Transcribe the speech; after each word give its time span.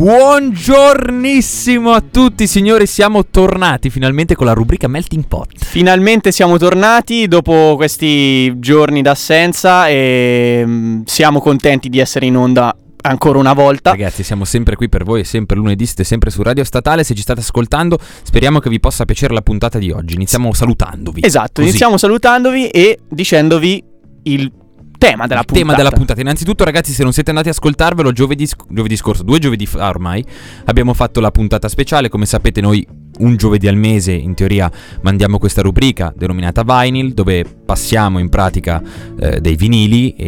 Buongiornissimo 0.00 1.90
a 1.92 2.00
tutti 2.00 2.46
signori, 2.46 2.86
siamo 2.86 3.26
tornati 3.26 3.90
finalmente 3.90 4.34
con 4.34 4.46
la 4.46 4.54
rubrica 4.54 4.88
Melting 4.88 5.26
Pot. 5.26 5.62
Finalmente 5.62 6.32
siamo 6.32 6.56
tornati 6.56 7.28
dopo 7.28 7.74
questi 7.76 8.58
giorni 8.58 9.02
d'assenza 9.02 9.88
e 9.88 10.62
mm, 10.64 11.02
siamo 11.04 11.42
contenti 11.42 11.90
di 11.90 11.98
essere 11.98 12.24
in 12.24 12.38
onda 12.38 12.74
ancora 13.02 13.38
una 13.38 13.52
volta. 13.52 13.90
Ragazzi, 13.90 14.22
siamo 14.22 14.46
sempre 14.46 14.74
qui 14.74 14.88
per 14.88 15.04
voi, 15.04 15.22
sempre 15.24 15.58
lunedì, 15.58 15.84
siete 15.84 16.04
sempre 16.04 16.30
su 16.30 16.42
Radio 16.42 16.64
Statale. 16.64 17.04
Se 17.04 17.14
ci 17.14 17.20
state 17.20 17.40
ascoltando, 17.40 17.98
speriamo 18.22 18.58
che 18.58 18.70
vi 18.70 18.80
possa 18.80 19.04
piacere 19.04 19.34
la 19.34 19.42
puntata 19.42 19.78
di 19.78 19.90
oggi. 19.90 20.14
Iniziamo 20.14 20.54
salutandovi. 20.54 21.20
Esatto, 21.22 21.56
Così. 21.56 21.68
iniziamo 21.68 21.98
salutandovi 21.98 22.68
e 22.68 23.00
dicendovi 23.06 23.84
il 24.22 24.50
tema 25.00 25.26
della 25.26 25.40
il 25.40 25.46
puntata. 25.46 25.66
tema 25.66 25.74
della 25.74 25.90
puntata. 25.90 26.20
Innanzitutto, 26.20 26.64
ragazzi, 26.64 26.92
se 26.92 27.02
non 27.02 27.12
siete 27.12 27.30
andati 27.30 27.48
a 27.48 27.52
ascoltarvelo, 27.52 28.12
giovedì, 28.12 28.46
giovedì 28.68 28.96
scorso, 28.96 29.22
due 29.22 29.38
giovedì 29.38 29.64
fa 29.66 29.88
ormai, 29.88 30.24
abbiamo 30.66 30.92
fatto 30.92 31.20
la 31.20 31.30
puntata 31.30 31.68
speciale. 31.68 32.08
Come 32.10 32.26
sapete, 32.26 32.60
noi 32.60 32.86
un 33.18 33.36
giovedì 33.36 33.66
al 33.66 33.76
mese, 33.76 34.12
in 34.12 34.34
teoria, 34.34 34.70
mandiamo 35.02 35.38
questa 35.38 35.62
rubrica 35.62 36.12
denominata 36.14 36.62
Vinyl, 36.62 37.12
dove 37.12 37.44
passiamo 37.70 38.18
in 38.18 38.28
pratica 38.28 38.82
eh, 39.20 39.40
dei 39.40 39.54
vinili 39.54 40.12
e 40.16 40.26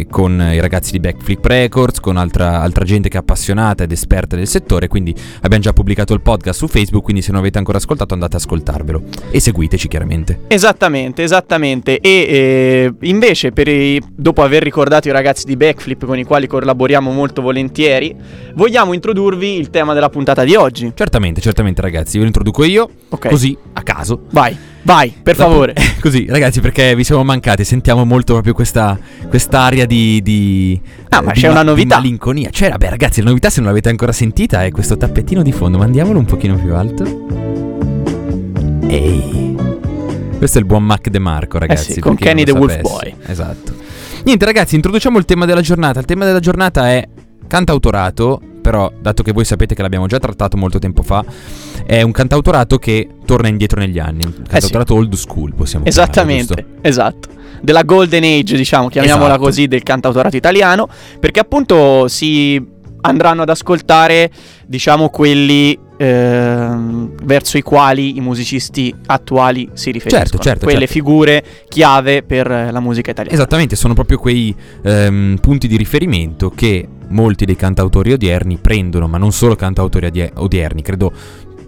eh, 0.00 0.06
con 0.10 0.32
i 0.52 0.58
ragazzi 0.58 0.90
di 0.90 0.98
Backflip 0.98 1.44
Records, 1.44 2.00
con 2.00 2.16
altra, 2.16 2.60
altra 2.60 2.84
gente 2.84 3.08
che 3.08 3.18
è 3.18 3.20
appassionata 3.20 3.84
ed 3.84 3.92
esperta 3.92 4.34
del 4.34 4.48
settore. 4.48 4.88
Quindi 4.88 5.14
abbiamo 5.42 5.62
già 5.62 5.72
pubblicato 5.72 6.12
il 6.12 6.20
podcast 6.20 6.58
su 6.58 6.66
Facebook. 6.66 7.04
Quindi, 7.04 7.22
se 7.22 7.30
non 7.30 7.38
avete 7.38 7.58
ancora 7.58 7.78
ascoltato, 7.78 8.14
andate 8.14 8.34
ad 8.34 8.40
ascoltarvelo 8.42 9.00
e 9.30 9.38
seguiteci 9.38 9.86
chiaramente. 9.86 10.40
Esattamente, 10.48 11.22
esattamente. 11.22 12.00
E 12.00 12.10
eh, 12.10 12.94
invece, 13.02 13.52
per 13.52 13.68
i- 13.68 14.02
dopo 14.12 14.42
aver 14.42 14.64
ricordato 14.64 15.06
i 15.06 15.12
ragazzi 15.12 15.46
di 15.46 15.56
Backflip 15.56 16.04
con 16.04 16.18
i 16.18 16.24
quali 16.24 16.48
collaboriamo 16.48 17.12
molto 17.12 17.42
volentieri, 17.42 18.12
vogliamo 18.54 18.92
introdurvi 18.92 19.54
il 19.56 19.70
tema 19.70 19.94
della 19.94 20.08
puntata 20.08 20.42
di 20.42 20.56
oggi. 20.56 20.90
Certamente, 20.96 21.40
certamente, 21.40 21.80
ragazzi, 21.80 22.14
ve 22.14 22.22
lo 22.22 22.26
introduco 22.26 22.64
io, 22.64 22.88
Ok. 23.10 23.28
così 23.28 23.56
a 23.74 23.82
caso. 23.84 24.22
Vai, 24.32 24.56
vai, 24.82 25.14
per 25.22 25.36
La 25.38 25.44
favore. 25.44 25.74
Così, 26.00 26.26
ragazzi, 26.28 26.60
perché 26.60 26.94
vi 26.94 27.04
siamo 27.04 27.22
mancati, 27.24 27.64
sentiamo 27.64 28.04
molto 28.04 28.32
proprio 28.32 28.54
questa 28.54 28.98
quest'aria 29.28 29.86
di, 29.86 30.20
di 30.22 30.80
Ah, 31.10 31.18
eh, 31.18 31.22
ma 31.22 31.32
di 31.32 31.40
c'è 31.40 31.48
una 31.48 31.62
novità. 31.62 31.96
Malinconia. 31.96 32.50
Cioè, 32.50 32.70
vabbè, 32.70 32.88
ragazzi, 32.88 33.22
la 33.22 33.28
novità 33.28 33.50
se 33.50 33.60
non 33.60 33.68
l'avete 33.68 33.88
ancora 33.88 34.12
sentita 34.12 34.64
è 34.64 34.70
questo 34.70 34.96
tappettino 34.96 35.42
di 35.42 35.52
fondo. 35.52 35.78
Mandiamolo 35.78 36.18
un 36.18 36.24
pochino 36.24 36.56
più 36.56 36.74
alto. 36.74 37.04
Ehi. 38.88 39.56
Questo 40.36 40.58
è 40.58 40.60
il 40.60 40.66
buon 40.66 40.84
Mac 40.84 41.08
De 41.08 41.18
Marco, 41.18 41.58
ragazzi. 41.58 41.90
Eh 41.90 41.94
sì, 41.94 42.00
con 42.00 42.16
Kenny 42.16 42.44
the 42.44 42.50
Wolf. 42.52 42.80
Boy. 42.80 43.14
Esatto. 43.26 43.72
Niente, 44.24 44.44
ragazzi, 44.44 44.74
introduciamo 44.74 45.18
il 45.18 45.24
tema 45.24 45.46
della 45.46 45.60
giornata. 45.60 46.00
Il 46.00 46.06
tema 46.06 46.24
della 46.24 46.40
giornata 46.40 46.90
è 46.90 47.08
cantautorato, 47.46 48.40
però 48.60 48.90
dato 49.00 49.22
che 49.22 49.32
voi 49.32 49.44
sapete 49.44 49.74
che 49.74 49.82
l'abbiamo 49.82 50.06
già 50.06 50.18
trattato 50.18 50.56
molto 50.56 50.78
tempo 50.78 51.02
fa, 51.02 51.24
è 51.86 52.02
un 52.02 52.12
cantautorato 52.12 52.78
che 52.78 53.08
torna 53.32 53.48
indietro 53.48 53.80
negli 53.80 53.98
anni, 53.98 54.24
un 54.26 54.42
cantautorato 54.46 54.94
old 54.94 55.14
school, 55.14 55.54
possiamo 55.54 55.84
chiamarlo, 55.84 56.12
Esattamente, 56.12 56.54
giusto? 56.54 56.78
esatto. 56.82 57.28
Della 57.62 57.82
golden 57.82 58.24
age, 58.24 58.56
diciamo, 58.56 58.88
chiamiamola 58.88 59.28
Esatto. 59.28 59.42
così, 59.42 59.68
del 59.68 59.82
cantautorato 59.82 60.36
italiano, 60.36 60.86
perché 61.18 61.40
appunto 61.40 62.08
si 62.08 62.62
andranno 63.02 63.42
ad 63.42 63.48
ascoltare, 63.48 64.30
diciamo, 64.66 65.08
quelli 65.08 65.78
ehm, 65.96 67.12
verso 67.24 67.56
i 67.56 67.62
quali 67.62 68.16
i 68.16 68.20
musicisti 68.20 68.94
attuali 69.06 69.68
si 69.72 69.90
riferiscono. 69.92 70.24
Certo, 70.26 70.42
certo, 70.42 70.64
Quelle 70.64 70.80
certo. 70.80 70.92
figure 70.92 71.44
chiave 71.68 72.22
per 72.22 72.50
eh, 72.50 72.70
la 72.70 72.80
musica 72.80 73.12
italiana. 73.12 73.34
Esattamente, 73.36 73.76
sono 73.76 73.94
proprio 73.94 74.18
quei 74.18 74.54
ehm, 74.82 75.38
punti 75.40 75.68
di 75.68 75.76
riferimento 75.76 76.50
che 76.50 76.86
molti 77.08 77.44
dei 77.44 77.56
cantautori 77.56 78.12
odierni 78.12 78.58
prendono, 78.58 79.06
ma 79.06 79.18
non 79.18 79.32
solo 79.32 79.54
cantautori 79.54 80.06
odie- 80.06 80.32
odierni, 80.34 80.82
credo 80.82 81.12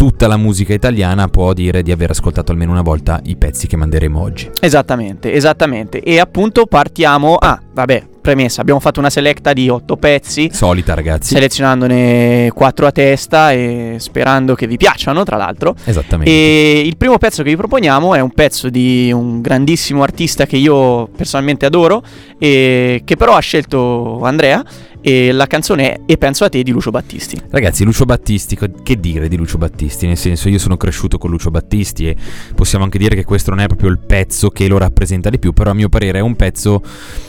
tutta 0.04 0.26
la 0.26 0.36
musica 0.36 0.74
italiana 0.74 1.28
può 1.28 1.54
dire 1.54 1.82
di 1.82 1.90
aver 1.90 2.10
ascoltato 2.10 2.52
almeno 2.52 2.72
una 2.72 2.82
volta 2.82 3.22
i 3.24 3.36
pezzi 3.36 3.66
che 3.66 3.78
manderemo 3.78 4.20
oggi. 4.20 4.50
Esattamente, 4.60 5.32
esattamente. 5.32 6.02
E 6.02 6.20
appunto 6.20 6.66
partiamo... 6.66 7.36
Ah, 7.36 7.58
vabbè, 7.72 8.08
premessa, 8.20 8.60
abbiamo 8.60 8.80
fatto 8.80 9.00
una 9.00 9.08
selecta 9.08 9.54
di 9.54 9.70
otto 9.70 9.96
pezzi. 9.96 10.50
Solita, 10.52 10.92
ragazzi. 10.92 11.32
selezionandone 11.32 12.50
quattro 12.52 12.86
a 12.86 12.92
testa 12.92 13.52
e 13.52 13.96
sperando 13.98 14.54
che 14.54 14.66
vi 14.66 14.76
piacciono, 14.76 15.24
tra 15.24 15.38
l'altro. 15.38 15.74
Esattamente. 15.84 16.30
E 16.30 16.82
il 16.84 16.98
primo 16.98 17.16
pezzo 17.16 17.42
che 17.42 17.48
vi 17.48 17.56
proponiamo 17.56 18.14
è 18.14 18.20
un 18.20 18.32
pezzo 18.32 18.68
di 18.68 19.10
un 19.10 19.40
grandissimo 19.40 20.02
artista 20.02 20.44
che 20.44 20.58
io 20.58 21.08
personalmente 21.16 21.64
adoro, 21.64 22.02
e 22.38 23.00
che 23.06 23.16
però 23.16 23.36
ha 23.36 23.40
scelto 23.40 24.20
Andrea. 24.22 24.62
E 25.06 25.32
la 25.32 25.46
canzone 25.46 25.92
è 25.92 26.00
E 26.06 26.16
penso 26.16 26.44
a 26.44 26.48
te 26.48 26.62
di 26.62 26.70
Lucio 26.70 26.90
Battisti. 26.90 27.38
Ragazzi, 27.50 27.84
Lucio 27.84 28.06
Battisti, 28.06 28.56
che 28.82 28.98
dire 28.98 29.28
di 29.28 29.36
Lucio 29.36 29.58
Battisti? 29.58 30.06
Nel 30.06 30.16
senso, 30.16 30.48
io 30.48 30.58
sono 30.58 30.78
cresciuto 30.78 31.18
con 31.18 31.28
Lucio 31.28 31.50
Battisti 31.50 32.08
e 32.08 32.16
possiamo 32.54 32.84
anche 32.84 32.96
dire 32.96 33.14
che 33.14 33.22
questo 33.22 33.50
non 33.50 33.60
è 33.60 33.66
proprio 33.66 33.90
il 33.90 33.98
pezzo 33.98 34.48
che 34.48 34.66
lo 34.66 34.78
rappresenta 34.78 35.28
di 35.28 35.38
più, 35.38 35.52
però 35.52 35.72
a 35.72 35.74
mio 35.74 35.90
parere 35.90 36.20
è 36.20 36.22
un 36.22 36.36
pezzo 36.36 36.80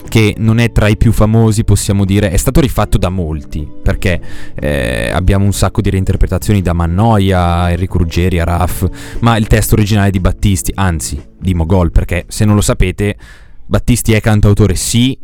che 0.07 0.35
non 0.37 0.59
è 0.59 0.71
tra 0.71 0.87
i 0.87 0.95
più 0.95 1.11
famosi, 1.11 1.65
possiamo 1.65 2.05
dire, 2.05 2.29
è 2.29 2.37
stato 2.37 2.61
rifatto 2.61 2.97
da 2.97 3.09
molti, 3.09 3.67
perché 3.83 4.21
eh, 4.57 5.09
abbiamo 5.11 5.43
un 5.43 5.51
sacco 5.51 5.81
di 5.81 5.89
reinterpretazioni 5.89 6.61
da 6.61 6.71
Mannoia, 6.71 7.69
Enrico 7.71 7.97
Ruggeri, 7.97 8.39
Araf, 8.39 9.17
ma 9.19 9.35
il 9.35 9.47
testo 9.47 9.75
originale 9.75 10.11
di 10.11 10.21
Battisti, 10.21 10.71
anzi, 10.75 11.21
di 11.37 11.53
Mogol, 11.53 11.91
perché 11.91 12.23
se 12.29 12.45
non 12.45 12.55
lo 12.55 12.61
sapete, 12.61 13.17
Battisti 13.65 14.13
è 14.13 14.21
cantautore 14.21 14.75
sì, 14.75 15.17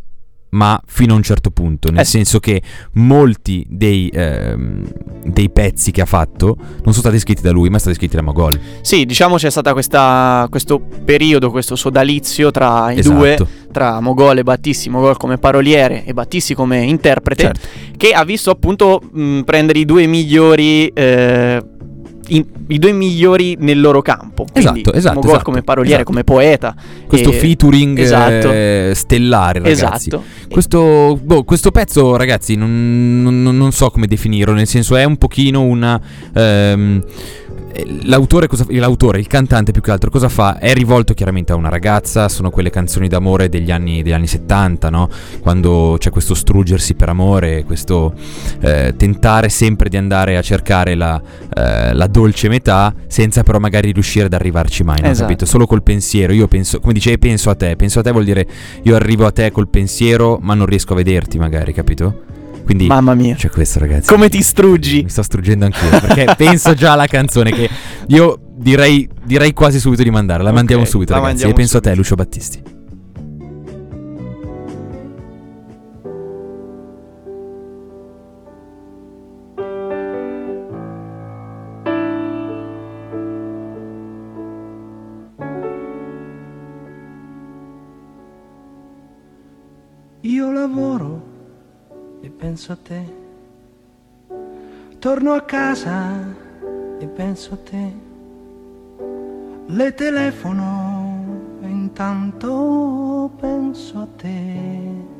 ma 0.52 0.80
fino 0.86 1.14
a 1.14 1.16
un 1.16 1.22
certo 1.22 1.50
punto, 1.50 1.90
nel 1.90 2.00
Eh 2.00 2.04
senso 2.04 2.38
che 2.38 2.60
molti 2.94 3.64
dei, 3.68 4.10
ehm, 4.12 4.84
dei 5.24 5.50
pezzi 5.50 5.90
che 5.90 6.00
ha 6.02 6.06
fatto 6.06 6.56
non 6.58 6.92
sono 6.92 6.92
stati 7.00 7.18
scritti 7.18 7.42
da 7.42 7.50
lui, 7.50 7.68
ma 7.70 7.78
sono 7.78 7.92
stati 7.92 7.96
scritti 7.96 8.16
da 8.16 8.22
Mogol. 8.22 8.58
Sì, 8.82 9.04
diciamo 9.06 9.36
c'è 9.36 9.50
stato 9.50 9.72
questo 9.72 10.80
periodo, 11.04 11.50
questo 11.50 11.74
sodalizio 11.76 12.50
tra 12.50 12.92
i 12.92 12.98
Esatto. 12.98 13.16
due, 13.16 13.38
tra 13.72 14.00
Mogol 14.00 14.38
e 14.38 14.42
Battisti, 14.42 14.90
Mogol 14.90 15.16
come 15.16 15.38
paroliere 15.38 16.04
e 16.04 16.12
Battisti 16.12 16.54
come 16.54 16.78
interprete, 16.82 17.42
Certo. 17.44 17.68
che 17.96 18.12
ha 18.12 18.24
visto 18.24 18.50
appunto 18.50 19.00
mh, 19.10 19.40
prendere 19.40 19.78
i 19.78 19.84
due 19.84 20.06
migliori. 20.06 20.88
eh, 20.88 21.62
in- 22.36 22.44
I 22.68 22.78
due 22.78 22.92
migliori 22.92 23.56
nel 23.58 23.80
loro 23.80 24.02
campo. 24.02 24.44
Quindi 24.50 24.80
Esatto, 24.80 24.92
esatto, 24.92 25.14
Mogol 25.16 25.30
esatto, 25.30 25.44
come 25.44 25.62
paroliere, 25.62 25.96
esatto. 25.96 26.10
come 26.10 26.24
poeta. 26.24 26.74
Questo 27.06 27.30
e- 27.30 27.34
featuring 27.34 27.98
esatto. 27.98 28.50
eh, 28.50 28.92
stellare, 28.94 29.58
ragazzi. 29.60 30.08
Esatto. 30.08 30.22
Questo, 30.48 31.18
boh, 31.22 31.44
questo 31.44 31.70
pezzo, 31.70 32.16
ragazzi, 32.16 32.54
non, 32.54 33.22
non- 33.22 33.56
non 33.56 33.72
so 33.72 33.90
come 33.90 34.06
definirlo, 34.06 34.54
nel 34.54 34.66
senso 34.66 34.96
è 34.96 35.04
un 35.04 35.16
pochino 35.16 35.62
una... 35.62 36.00
ehm, 36.34 37.02
L'autore, 38.02 38.46
cosa- 38.46 38.66
l'autore, 38.68 39.18
il 39.18 39.26
cantante 39.26 39.72
più 39.72 39.80
che 39.80 39.90
altro, 39.90 40.10
cosa 40.10 40.28
fa? 40.28 40.58
È 40.58 40.72
rivolto 40.74 41.14
chiaramente 41.14 41.52
a 41.52 41.54
una 41.54 41.68
ragazza, 41.68 42.28
sono 42.28 42.50
quelle 42.50 42.70
canzoni 42.70 43.08
d'amore 43.08 43.48
degli 43.48 43.70
anni, 43.70 44.02
degli 44.02 44.12
anni 44.12 44.26
70, 44.26 44.90
no? 44.90 45.08
Quando 45.40 45.96
c'è 45.98 46.10
questo 46.10 46.34
struggersi 46.34 46.94
per 46.94 47.08
amore, 47.08 47.64
questo 47.64 48.12
eh, 48.60 48.94
tentare 48.96 49.48
sempre 49.48 49.88
di 49.88 49.96
andare 49.96 50.36
a 50.36 50.42
cercare 50.42 50.94
la, 50.94 51.20
eh, 51.54 51.94
la 51.94 52.06
dolce 52.06 52.48
metà, 52.48 52.94
senza 53.06 53.42
però 53.42 53.58
magari 53.58 53.92
riuscire 53.92 54.26
ad 54.26 54.32
arrivarci 54.34 54.84
mai, 54.84 55.00
no? 55.00 55.08
Esatto. 55.08 55.22
Capito? 55.28 55.46
Solo 55.46 55.66
col 55.66 55.82
pensiero, 55.82 56.32
io 56.32 56.48
penso, 56.48 56.80
come 56.80 56.92
dicevi, 56.92 57.18
penso 57.18 57.48
a 57.48 57.54
te, 57.54 57.76
penso 57.76 58.00
a 58.00 58.02
te 58.02 58.10
vuol 58.10 58.24
dire 58.24 58.46
io 58.82 58.94
arrivo 58.94 59.24
a 59.26 59.30
te 59.30 59.50
col 59.50 59.68
pensiero, 59.68 60.38
ma 60.40 60.54
non 60.54 60.66
riesco 60.66 60.92
a 60.92 60.96
vederti 60.96 61.38
magari, 61.38 61.72
capito? 61.72 62.40
Quindi 62.64 62.86
Mamma 62.86 63.14
mia. 63.14 63.34
c'è 63.34 63.50
questo, 63.50 63.78
ragazzi. 63.78 64.08
Come 64.08 64.28
ti 64.28 64.42
struggi? 64.42 65.02
Mi 65.02 65.08
sto 65.10 65.22
struggendo 65.22 65.64
anch'io 65.64 65.88
perché 66.00 66.34
penso 66.38 66.74
già 66.74 66.92
alla 66.92 67.06
canzone 67.06 67.50
che 67.50 67.68
io 68.08 68.38
direi, 68.56 69.08
direi 69.24 69.52
quasi 69.52 69.78
subito 69.80 70.02
di 70.02 70.10
mandare. 70.10 70.42
La 70.42 70.50
Ok, 70.50 70.54
mandiamo 70.56 70.84
subito, 70.84 71.12
la 71.12 71.18
ragazzi. 71.18 71.42
mandiamo 71.44 71.52
e 71.52 71.56
penso 71.56 71.76
a 71.76 71.80
te, 71.80 71.88
subito. 71.94 72.02
Lucio 72.02 72.14
Battisti. 72.16 72.62
Io 90.22 90.50
lavoro 90.52 91.31
e 92.22 92.30
penso 92.30 92.72
a 92.72 92.76
te. 92.76 93.02
Torno 94.98 95.32
a 95.32 95.40
casa 95.40 96.14
e 96.98 97.06
penso 97.06 97.54
a 97.54 97.56
te. 97.56 97.92
Le 99.66 99.94
telefono 99.94 101.58
e 101.60 101.66
intanto 101.68 103.30
penso 103.40 103.98
a 103.98 104.06
te. 104.16 105.10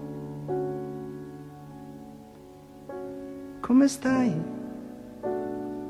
Come 3.60 3.88
stai? 3.88 4.32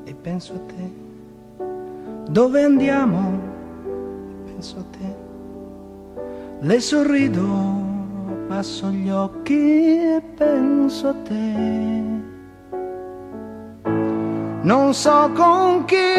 E 0.05 0.13
penso 0.15 0.53
a 0.53 0.59
te. 0.59 2.31
Dove 2.31 2.63
andiamo? 2.63 3.39
Penso 4.45 4.79
a 4.79 4.83
te. 4.97 5.15
Le 6.61 6.79
sorrido, 6.79 7.72
passo 8.55 8.89
gli 8.91 9.09
occhi 9.09 10.15
e 10.15 10.21
penso 10.37 11.07
a 11.07 11.15
te. 11.27 11.53
Non 14.61 14.93
so 14.93 15.31
con 15.33 15.85
chi 15.85 16.13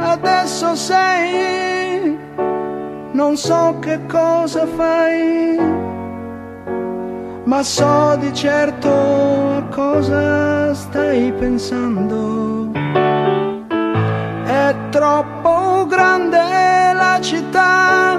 adesso 0.00 0.76
sei, 0.76 2.16
non 3.10 3.36
so 3.36 3.76
che 3.80 3.98
cosa 4.06 4.64
fai, 4.64 5.58
ma 7.44 7.62
so 7.64 8.16
di 8.20 8.32
certo 8.32 8.88
a 9.56 9.62
cosa 9.70 10.72
stai 10.72 11.32
pensando. 11.32 12.70
È 14.44 14.74
troppo 14.90 15.84
grande 15.86 16.92
la 16.94 17.18
città 17.20 18.09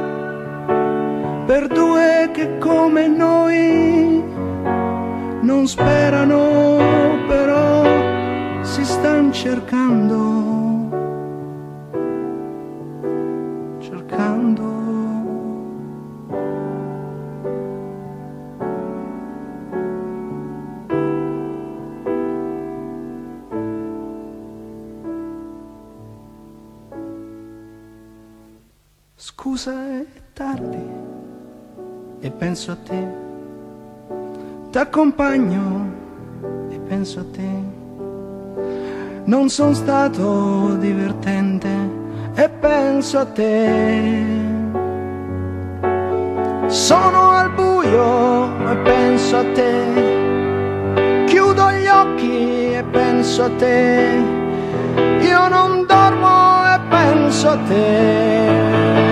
per 1.52 1.68
due 1.68 2.30
che 2.32 2.58
come 2.60 3.08
noi 3.08 4.24
non 5.42 5.68
sperano 5.68 7.26
però 7.28 8.64
si 8.64 8.86
stanno 8.86 9.34
cercando 9.34 10.31
penso 32.62 32.72
a 32.72 32.78
te. 32.86 33.08
T'accompagno 34.72 35.90
e 36.70 36.80
penso 36.88 37.20
a 37.22 37.26
te. 37.32 37.50
Non 39.24 39.50
sono 39.50 39.74
stato 39.74 40.76
divertente 40.76 41.70
e 42.36 42.50
penso 42.50 43.18
a 43.20 43.26
te. 43.26 44.20
Sono 46.68 47.32
al 47.32 47.52
buio 47.52 48.70
e 48.70 48.76
penso 48.84 49.38
a 49.38 49.44
te. 49.54 51.26
Chiudo 51.26 51.72
gli 51.72 51.88
occhi 51.88 52.74
e 52.74 52.84
penso 52.92 53.44
a 53.44 53.50
te. 53.58 54.24
Io 55.22 55.48
non 55.48 55.86
dormo 55.88 56.64
e 56.76 56.80
penso 56.90 57.50
a 57.50 57.58
te. 57.68 59.11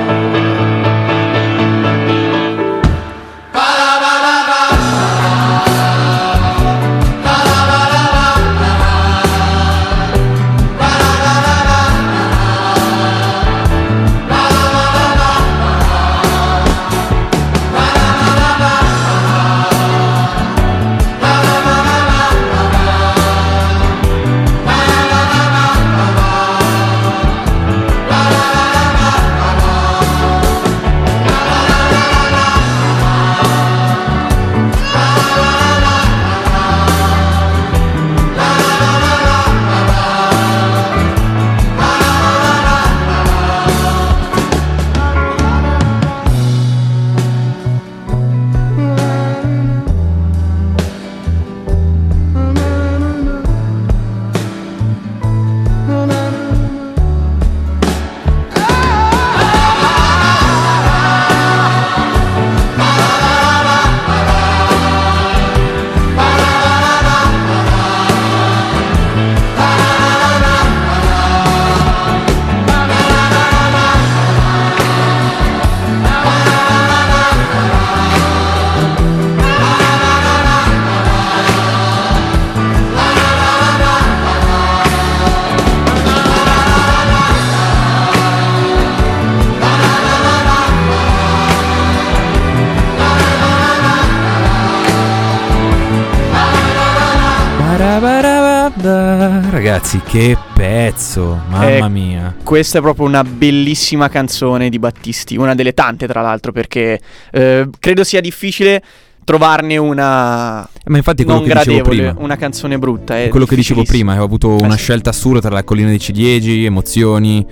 Ragazzi, 99.81 100.01
che 100.05 100.37
pezzo, 100.53 101.39
mamma 101.47 101.85
Eh, 101.85 101.89
mia. 101.89 102.35
Questa 102.43 102.79
è 102.79 102.81
proprio 102.81 103.05
una 103.05 103.23
bellissima 103.23 104.09
canzone 104.09 104.67
di 104.67 104.77
Battisti, 104.77 105.37
una 105.37 105.55
delle 105.55 105.73
tante 105.73 106.05
tra 106.05 106.19
l'altro, 106.21 106.51
perché 106.51 106.99
eh, 107.31 107.65
credo 107.79 108.03
sia 108.03 108.19
difficile 108.19 108.83
trovarne 109.23 109.77
una 109.77 110.67
Ma 110.85 110.97
infatti 110.97 111.23
non 111.23 111.43
che 111.43 111.53
dicevo 111.53 111.63
gradevole, 111.63 111.95
prima. 112.11 112.15
una 112.17 112.35
canzone 112.35 112.77
brutta. 112.77 113.17
È 113.21 113.29
quello 113.29 113.45
che 113.45 113.55
dicevo 113.55 113.83
prima, 113.83 114.19
ho 114.19 114.23
avuto 114.25 114.57
Eh 114.57 114.63
una 114.63 114.75
sì. 114.75 114.79
scelta 114.79 115.11
assurda 115.11 115.39
tra 115.39 115.51
la 115.51 115.63
collina 115.63 115.87
dei 115.87 115.99
ciliegi, 115.99 116.65
emozioni. 116.65 117.45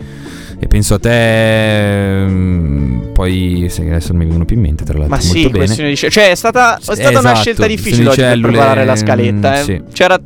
E 0.59 0.67
penso 0.67 0.95
a 0.95 0.99
te. 0.99 2.25
mm, 2.27 3.13
Poi 3.13 3.67
se 3.69 3.83
adesso 3.83 4.07
non 4.09 4.17
mi 4.17 4.23
vengono 4.25 4.43
più 4.43 4.57
in 4.57 4.63
mente, 4.63 4.83
tra 4.83 4.97
l'altro. 4.97 5.15
Ma 5.15 5.21
molto 5.23 5.37
sì, 5.39 5.43
bene. 5.45 5.57
questione 5.59 5.89
di 5.91 5.95
Cioè, 5.95 6.29
è 6.31 6.35
stata, 6.35 6.75
è 6.77 6.81
stata 6.81 7.09
una 7.09 7.19
esatto, 7.19 7.35
scelta 7.39 7.67
difficile 7.67 8.09
oggi 8.09 8.15
di 8.17 8.21
per 8.21 8.31
cellule, 8.31 8.51
preparare 8.51 8.83
la 8.85 8.95
scaletta. 8.97 9.59
eh. 9.59 9.63
sì. 9.63 9.81
C'era 9.93 10.19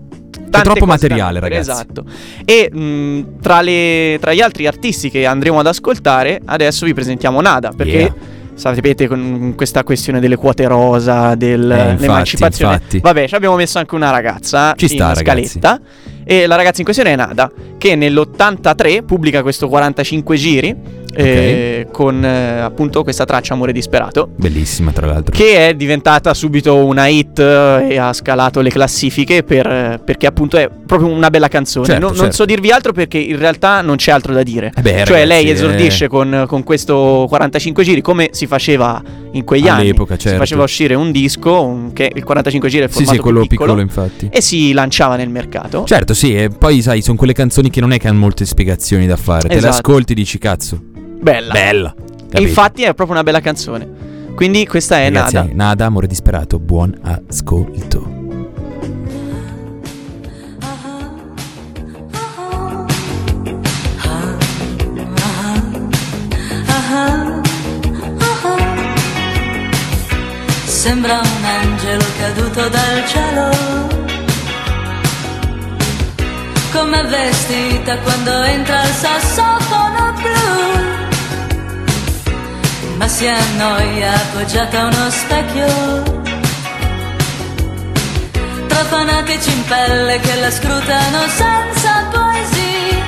tante 0.52 0.70
troppo 0.70 0.86
materiale, 0.86 1.40
ragazzi. 1.40 1.70
Esatto. 1.72 2.04
E 2.46 2.70
mh, 2.72 3.40
tra, 3.42 3.62
le- 3.62 4.18
tra 4.22 4.34
gli 4.34 4.42
altri 4.42 4.68
artisti 4.68 5.10
che 5.10 5.26
andremo 5.26 5.60
ad 5.60 5.66
ascoltare, 5.68 6.40
adesso 6.46 6.86
vi 6.86 6.94
presentiamo 6.94 7.42
Nada. 7.42 7.72
Perché 7.76 7.98
Yeah. 7.98 8.14
sapete, 8.54 9.08
con 9.08 9.54
questa 9.56 9.84
questione 9.84 10.20
delle 10.20 10.36
quote 10.36 10.68
rosa, 10.68 11.32
Eh, 11.32 11.38
dell'emancipazione. 11.38 12.74
infatti, 12.76 12.96
infatti. 12.98 13.00
Vabbè, 13.00 13.28
ci 13.28 13.36
abbiamo 13.36 13.56
messo 13.56 13.80
anche 13.80 13.96
una 13.96 14.12
ragazza 14.12 14.74
Ci 14.76 14.86
in 14.86 14.92
sta, 14.92 15.14
ragazzi. 15.14 15.48
scaletta. 15.60 15.82
E 16.24 16.46
la 16.46 16.56
ragazza 16.56 16.78
in 16.78 16.84
questione 16.84 17.14
è 17.14 17.16
Nada, 17.16 17.52
che 17.80 17.96
nell'83 17.96 19.04
pubblica 19.04 19.42
questo 19.42 19.68
45 19.68 20.36
giri. 20.36 20.76
Eh, 21.14 21.88
con 21.92 22.24
eh, 22.24 22.60
appunto 22.60 23.04
questa 23.04 23.26
traccia 23.26 23.54
Amore 23.54 23.72
disperato 23.74 24.30
Bellissima, 24.36 24.92
tra 24.92 25.06
l'altro. 25.08 25.36
che 25.36 25.70
è 25.70 25.74
diventata 25.76 26.34
subito 26.34 26.76
una 26.86 27.08
hit 27.08 27.40
eh, 27.40 27.88
e 27.90 27.98
ha 27.98 28.14
scalato 28.14 28.62
le 28.62 28.70
classifiche 28.70 29.44
per, 29.44 29.66
eh, 29.68 30.02
perché 30.04 30.28
appunto 30.28 30.58
è 30.58 30.70
proprio 30.86 31.10
una 31.10 31.30
bella 31.30 31.48
canzone. 31.48 31.86
Certo, 31.86 32.00
non, 32.02 32.10
non 32.12 32.20
certo. 32.20 32.36
so 32.36 32.46
dirvi 32.46 32.72
altro 32.72 32.92
perché 32.94 33.18
in 33.18 33.38
realtà 33.38 33.82
non 33.82 33.96
c'è 33.98 34.12
altro 34.12 34.34
da 34.34 34.44
dire. 34.44 34.72
Eh 34.76 34.82
beh, 34.82 34.90
cioè 35.06 35.22
ragazzi, 35.24 35.26
lei 35.28 35.50
esordisce 35.50 36.08
con, 36.08 36.46
con 36.48 36.64
questo 36.64 37.26
45 37.30 37.84
giri 37.84 38.02
come 38.02 38.30
si 38.32 38.48
faceva 38.48 39.02
in 39.34 39.44
quegli 39.44 39.68
All'epoca, 39.68 40.14
anni. 40.14 40.22
certo. 40.22 40.30
Si 40.30 40.36
faceva 40.38 40.64
uscire 40.64 40.94
un 40.96 41.12
disco, 41.12 41.62
un- 41.64 41.94
che 41.94 42.12
il 42.14 42.24
45 42.24 42.70
giri 42.70 42.84
è 42.84 42.86
il 42.86 42.92
Sì, 42.92 42.98
formato 42.98 43.16
sì, 43.18 43.22
quello 43.24 43.42
piccolo, 43.46 43.76
piccolo, 43.76 43.82
infatti. 43.82 44.30
e 44.32 44.42
si 44.42 44.74
lanciava 44.74 45.16
nel 45.16 45.30
mercato. 45.30 45.84
Certo, 45.86 46.14
sì, 46.14 46.36
e 46.36 46.50
poi 46.50 46.82
sai, 46.82 47.02
sono 47.02 47.18
quelle 47.18 47.34
canzoni 47.34 47.70
che 47.70 47.80
non 47.80 47.92
è 47.94 47.98
che 48.00 48.08
hanno 48.08 48.20
molte 48.20 48.46
spiegazioni 48.46 49.08
da 49.08 49.16
fare. 49.18 49.42
Te 49.48 49.54
le 49.54 49.56
Esatto. 49.56 49.76
ascolti 49.76 50.12
e 50.12 50.16
dici, 50.16 50.38
cazzo, 50.38 50.82
Bella. 51.22 51.54
Bella. 51.54 51.94
Capito? 51.96 52.42
Infatti 52.42 52.82
è 52.84 52.94
proprio 52.94 53.16
una 53.16 53.24
bella 53.24 53.42
canzone. 53.42 53.88
Quindi 54.36 54.66
questa 54.66 54.98
è 55.00 55.12
Ragazzi, 55.12 55.36
Nada. 55.36 55.50
Nada, 55.54 55.86
amore 55.86 56.08
disperato, 56.08 56.58
buon 56.58 56.98
ascolto. 57.04 58.20
Sembra 70.66 71.20
un 71.20 71.46
angelo 71.46 72.04
caduto 72.20 72.68
dal 72.70 73.06
cielo. 73.06 73.50
Come 76.72 77.04
vestita 77.04 78.00
quando 78.00 78.42
entra 78.42 78.82
il 78.82 78.90
sassofono 78.90 80.14
blu. 80.14 80.91
Ma 83.02 83.08
si 83.08 83.26
annoia 83.26 84.14
appoggiata 84.14 84.80
a 84.80 84.86
uno 84.86 85.10
specchio. 85.10 85.66
Tra 88.68 88.84
fanatici 88.84 89.52
in 89.52 89.66
pelle 89.66 90.20
che 90.20 90.36
la 90.36 90.52
scrutano 90.52 91.20
senza 91.28 92.08
poesia. 92.12 93.02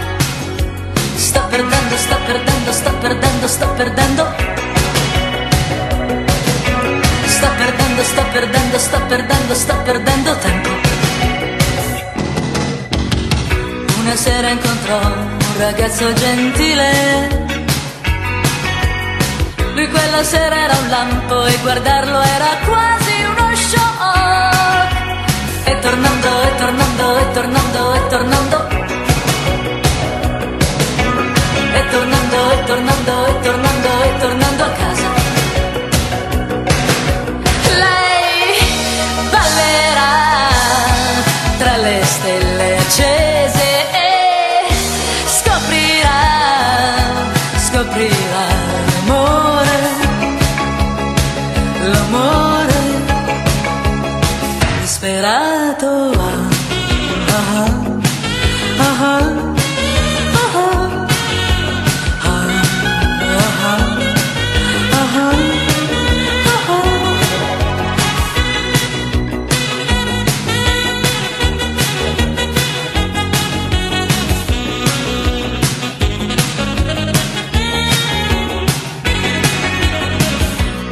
Sto 1.15 1.45
perdendo, 1.47 1.95
sto 1.95 2.17
perdendo, 2.25 2.71
sto 2.71 2.91
perdendo, 3.01 3.47
sto 3.47 3.67
perdendo. 3.77 4.35
Sto 7.27 7.50
perdendo, 7.55 8.03
sto 8.03 8.23
perdendo, 8.31 8.79
sto 8.79 9.01
perdendo, 9.07 9.53
sto 9.53 9.75
perdendo 9.83 10.38
tempo. 10.38 10.69
Una 14.00 14.15
sera 14.15 14.50
incontrò 14.50 14.97
un 14.97 15.57
ragazzo 15.59 16.12
gentile. 16.13 17.42
Lui 19.74 19.88
quella 19.89 20.24
sera 20.24 20.56
era 20.56 20.74
un 20.77 20.89
lampo 20.89 21.46
e 21.48 21.58
guardarlo 21.58 22.22
era 22.22 22.50
quasi 22.68 23.24
uno 23.24 23.56
shock. 23.56 24.94
E 25.65 25.80
tornando, 25.80 26.44
e 26.44 26.56
tornando, 26.58 27.18
e 27.18 27.32
tornando, 27.34 27.94
e 27.94 28.08
tornando. 28.08 28.68
E 31.74 31.89
tornando, 31.89 32.51
e 32.51 32.63
tornando, 32.65 33.25
e 33.25 33.39
tornando, 33.42 34.03
e 34.03 34.20
tornando 34.20 34.73
sperato. 55.03 56.12
Ah, 56.17 56.48
ah, 58.79 59.01
ah, 59.03 59.41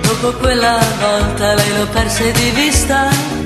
Dopo 0.01 0.38
quella 0.38 0.77
volta 1.00 1.53
lei 1.53 1.77
lo 1.77 1.88
perse 1.88 2.32
di 2.34 2.50
vista 2.51 3.40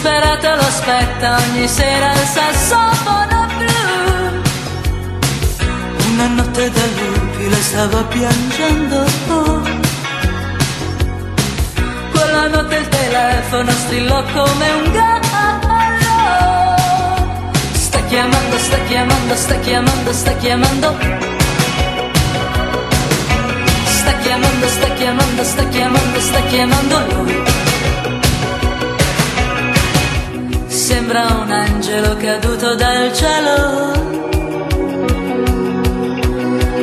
Disperato 0.00 0.46
lo 0.54 0.60
aspetta 0.60 1.38
ogni 1.38 1.66
sera 1.66 2.12
il 2.12 2.18
sassofono 2.18 3.46
blu. 3.56 4.40
Una 6.12 6.26
notte 6.36 6.70
da 6.70 6.84
lupi 6.98 7.48
le 7.48 7.56
stava 7.56 8.04
piangendo. 8.04 9.04
Quella 12.12 12.46
notte 12.46 12.76
il 12.76 12.88
telefono 12.88 13.70
strillò 13.72 14.22
come 14.22 14.70
un 14.70 14.92
gallo. 14.92 16.76
Sta 17.72 18.00
chiamando, 18.04 18.56
sta 18.56 18.78
chiamando, 18.86 19.34
sta 19.34 19.54
chiamando, 19.58 20.12
sta 20.12 20.32
chiamando. 20.36 20.96
Sta 23.84 24.12
chiamando, 24.22 24.68
sta 24.68 24.88
chiamando, 24.94 25.42
sta 25.42 25.64
chiamando, 25.64 26.20
sta 26.20 26.40
chiamando 26.42 26.98
lui. 27.14 27.47
Sembra 30.98 31.26
un 31.26 31.52
angelo 31.52 32.16
caduto 32.16 32.74
dal 32.74 33.12
cielo. 33.14 33.92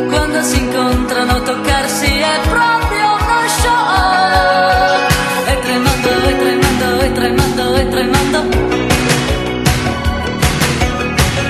Quando 0.08 0.42
si 0.42 0.58
incontrano 0.58 1.42
toccarsi 1.42 2.20
è 2.20 2.40
proprio 2.48 3.08
uno 3.12 3.48
show. 3.60 5.10
E 5.48 5.60
tremando, 5.60 6.10
e 6.30 6.38
tremando, 6.38 7.02
e 7.02 7.12
tremando, 7.12 7.76
e 7.76 7.90
tremando. 7.90 8.40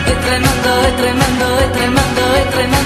E 0.06 0.16
tremando, 0.26 0.70
e 0.88 0.96
tremando, 0.96 1.58
e 1.60 1.70
tremando, 1.70 2.34
e 2.34 2.50
tremando 2.50 2.85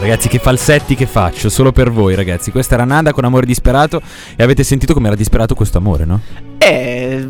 Ragazzi, 0.00 0.28
che 0.28 0.38
falsetti 0.38 0.94
che 0.94 1.06
faccio 1.06 1.48
solo 1.48 1.72
per 1.72 1.90
voi, 1.90 2.14
ragazzi. 2.14 2.50
Questa 2.50 2.74
era 2.74 2.84
Nada 2.84 3.12
con 3.12 3.24
Amore 3.24 3.46
Disperato. 3.46 4.00
E 4.36 4.42
avete 4.42 4.62
sentito 4.62 4.94
come 4.94 5.08
era 5.08 5.16
disperato 5.16 5.54
questo 5.54 5.78
amore, 5.78 6.04
no? 6.04 6.20
Eh, 6.58 7.28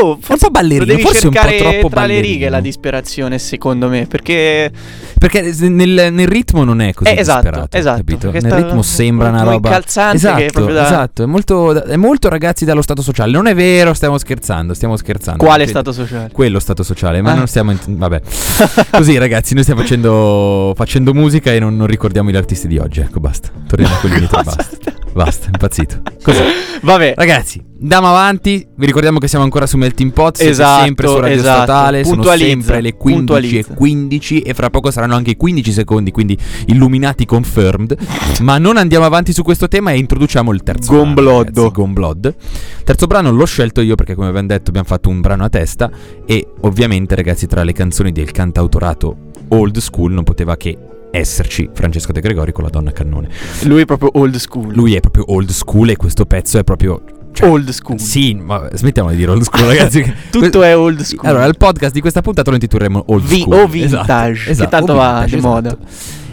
boh, 0.00 0.18
forse 0.20 0.46
po' 0.46 0.50
ballerino, 0.52 0.80
lo 0.80 0.84
devi 0.86 1.02
forse 1.02 1.26
un 1.26 1.32
po' 1.32 1.40
troppo 1.56 1.88
tra 1.88 2.06
le 2.06 2.20
righe 2.20 2.48
la 2.48 2.60
disperazione, 2.60 3.38
secondo 3.38 3.88
me, 3.88 4.06
perché 4.06 4.70
Perché 5.20 5.54
nel, 5.68 6.08
nel 6.12 6.26
ritmo 6.28 6.64
non 6.64 6.80
è 6.80 6.94
così 6.94 7.10
Eh, 7.10 7.18
esatto, 7.20 7.66
esatto, 7.70 7.96
capito? 7.98 8.30
Nel 8.30 8.52
ritmo 8.52 8.80
sembra 8.82 9.28
una 9.28 9.42
roba 9.42 9.68
incalzante 9.68 10.18
che 10.34 10.44
esatto, 10.46 10.64
da- 10.72 10.84
esatto, 10.86 11.22
è 11.22 11.26
molto, 11.26 11.84
è 11.84 11.96
molto 11.96 12.28
ragazzi 12.30 12.64
dallo 12.64 12.80
stato 12.82 13.02
sociale. 13.02 13.30
Non 13.32 13.46
è 13.46 13.54
vero, 13.54 13.92
stiamo 13.92 14.16
scherzando, 14.16 14.72
stiamo 14.72 14.96
scherzando. 14.96 15.44
quale 15.44 15.64
Perché- 15.64 15.70
stato 15.72 15.92
sociale? 15.92 16.30
Quello 16.32 16.58
stato 16.58 16.82
sociale, 16.82 17.20
ma 17.20 17.32
Ah. 17.32 17.34
non 17.34 17.46
stiamo. 17.46 17.70
in- 17.70 17.78
vabbè. 17.86 18.20
Così, 18.90 19.18
ragazzi, 19.18 19.52
noi 19.54 19.62
stiamo 19.62 19.82
facendo, 19.82 20.72
facendo 20.74 21.12
musica 21.12 21.52
e 21.52 21.58
non, 21.58 21.76
non 21.76 21.86
ricordiamo 21.86 22.30
gli 22.30 22.36
artisti 22.36 22.66
di 22.66 22.78
oggi. 22.78 23.00
Ecco, 23.00 23.20
basta. 23.20 23.50
Torniamo 23.66 23.94
a 23.94 23.98
quelli 23.98 24.20
di 24.20 24.26
Cosa? 24.26 24.42
basta. 24.56 24.92
Basta, 25.12 25.46
impazzito. 25.46 26.02
Così. 26.22 26.42
Vabbè, 26.82 27.14
Ragazzi, 27.16 27.62
andiamo 27.80 28.08
avanti. 28.08 28.66
Vi 28.74 28.86
ricordiamo 28.86 29.18
che 29.18 29.28
siamo 29.28 29.44
ancora 29.44 29.66
su 29.66 29.76
Melting 29.76 30.12
Pot. 30.12 30.36
Siete 30.36 30.52
Esatto, 30.52 30.84
sempre 30.84 31.06
su 31.08 31.18
Radio 31.18 31.36
esatto. 31.36 31.62
Statale. 31.62 32.04
Sono 32.04 32.22
sempre 32.22 32.80
le 32.80 32.94
15 32.94 32.96
e 32.96 33.16
puntualizza. 33.16 33.74
15. 33.74 34.40
E 34.40 34.54
fra 34.54 34.70
poco 34.70 34.90
saranno 34.90 35.14
anche 35.14 35.30
i 35.30 35.36
15 35.36 35.72
secondi. 35.72 36.10
Quindi 36.10 36.38
illuminati 36.66 37.26
confirmed. 37.26 37.96
Ma 38.42 38.58
non 38.58 38.76
andiamo 38.76 39.04
avanti 39.04 39.32
su 39.32 39.42
questo 39.42 39.68
tema 39.68 39.90
e 39.90 39.98
introduciamo 39.98 40.52
il 40.52 40.62
terzo 40.62 40.92
brano. 40.92 41.04
Gombloddo. 41.04 41.42
ragazzi, 41.62 41.70
Gomblod. 41.72 42.34
Terzo 42.84 43.06
brano 43.06 43.30
l'ho 43.30 43.46
scelto 43.46 43.80
io 43.80 43.94
perché, 43.96 44.14
come 44.14 44.28
abbiamo 44.28 44.46
detto, 44.46 44.70
abbiamo 44.70 44.86
fatto 44.86 45.08
un 45.08 45.20
brano 45.20 45.44
a 45.44 45.48
testa. 45.48 45.90
E 46.24 46.46
ovviamente, 46.60 47.14
ragazzi, 47.14 47.46
tra 47.46 47.62
le 47.62 47.72
canzoni 47.72 48.12
del 48.12 48.30
cantautorato 48.30 49.28
old 49.48 49.78
school 49.78 50.12
non 50.12 50.24
poteva 50.24 50.56
che 50.56 50.78
esserci 51.10 51.68
Francesco 51.72 52.12
De 52.12 52.20
Gregori 52.20 52.52
con 52.52 52.64
la 52.64 52.70
donna 52.70 52.92
cannone. 52.92 53.28
lui 53.64 53.82
è 53.82 53.84
proprio 53.84 54.10
old 54.14 54.36
school. 54.36 54.72
Lui 54.74 54.94
è 54.94 55.00
proprio 55.00 55.24
old 55.32 55.50
school 55.50 55.90
e 55.90 55.96
questo 55.96 56.24
pezzo 56.26 56.58
è 56.58 56.64
proprio. 56.64 57.02
cioè, 57.32 57.48
old 57.48 57.68
school. 57.70 57.98
Sì, 58.00 58.34
ma 58.34 58.68
smettiamo 58.72 59.10
di 59.10 59.16
dire 59.16 59.30
old 59.30 59.42
school, 59.42 59.66
ragazzi. 59.66 60.02
Tutto 60.30 60.62
è 60.62 60.76
old 60.76 61.00
school. 61.00 61.28
Allora, 61.28 61.44
il 61.46 61.56
podcast 61.56 61.92
di 61.92 62.00
questa 62.00 62.20
puntata 62.22 62.50
lo 62.50 62.56
intitolleremo 62.56 63.04
Old 63.08 63.24
Vi- 63.24 63.40
School. 63.40 63.58
o 63.60 63.66
vintage, 63.66 64.54
che 64.54 64.68
tanto 64.68 64.92
o 64.92 64.96
va 64.96 65.24
vintage, 65.24 65.30
di 65.30 65.36
esatto. 65.36 65.48
moda. 65.54 65.76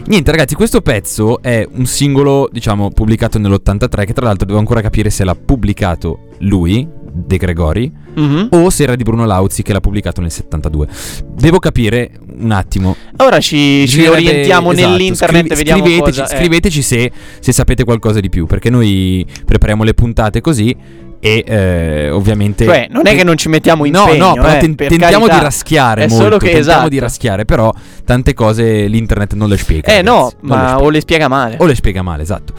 Niente, 0.06 0.30
ragazzi, 0.30 0.54
questo 0.54 0.80
pezzo 0.80 1.42
è 1.42 1.68
un 1.70 1.84
singolo, 1.84 2.48
diciamo, 2.50 2.90
pubblicato 2.90 3.38
nell'83, 3.38 4.06
che 4.06 4.12
tra 4.14 4.24
l'altro 4.26 4.46
devo 4.46 4.58
ancora 4.58 4.80
capire 4.80 5.10
se 5.10 5.22
l'ha 5.22 5.34
pubblicato 5.34 6.28
lui, 6.38 6.88
De 7.12 7.36
Gregori, 7.36 7.92
Mhm. 8.14 8.48
o 8.52 8.70
se 8.70 8.84
era 8.84 8.96
di 8.96 9.02
Bruno 9.02 9.26
Lauzi 9.26 9.62
che 9.62 9.72
l'ha 9.74 9.80
pubblicato 9.80 10.20
nel 10.22 10.30
72. 10.30 10.88
Devo 11.34 11.58
capire 11.58 12.10
un 12.40 12.50
attimo. 12.50 12.96
Ora 13.18 13.40
ci, 13.40 13.86
ci 13.88 14.06
orientiamo 14.06 14.72
esatto, 14.72 14.88
nell'internet 14.88 15.46
scrivi- 15.46 15.54
vediamo 15.54 15.84
scriveteci, 15.84 16.20
cosa... 16.20 16.32
eh. 16.32 16.36
scriveteci 16.36 16.82
se, 16.82 17.12
se 17.40 17.52
sapete 17.52 17.84
qualcosa 17.84 18.20
di 18.20 18.28
più, 18.28 18.46
perché 18.46 18.70
noi 18.70 19.26
prepariamo 19.44 19.84
le 19.84 19.94
puntate 19.94 20.40
così 20.40 20.74
e 21.20 21.44
eh, 21.44 22.10
ovviamente... 22.10 22.64
Cioè, 22.64 22.86
non 22.90 23.06
è 23.06 23.16
che 23.16 23.24
non 23.24 23.36
ci 23.36 23.48
mettiamo 23.48 23.84
No, 23.86 24.04
impegno, 24.04 24.26
no, 24.26 24.34
però 24.34 24.54
eh, 24.54 24.58
ten- 24.58 24.74
tentiamo 24.76 25.26
carità. 25.26 25.38
di 25.38 25.42
raschiare 25.42 26.04
È 26.04 26.08
molto, 26.08 26.24
solo 26.24 26.36
che 26.38 26.44
tentiamo 26.46 26.70
esatto. 26.70 26.88
di 26.88 26.98
raschiare, 27.00 27.44
però 27.44 27.72
tante 28.04 28.34
cose 28.34 28.86
l'internet 28.86 29.34
non 29.34 29.48
le 29.48 29.56
spiega. 29.56 29.92
Eh 29.92 30.02
no, 30.02 30.14
ragazzi, 30.16 30.36
le 30.40 30.48
ma 30.48 30.56
spiega. 30.56 30.82
o 30.82 30.90
le 30.90 31.00
spiega 31.00 31.28
male. 31.28 31.56
O 31.58 31.64
le 31.66 31.74
spiega 31.74 32.02
male, 32.02 32.22
esatto. 32.22 32.52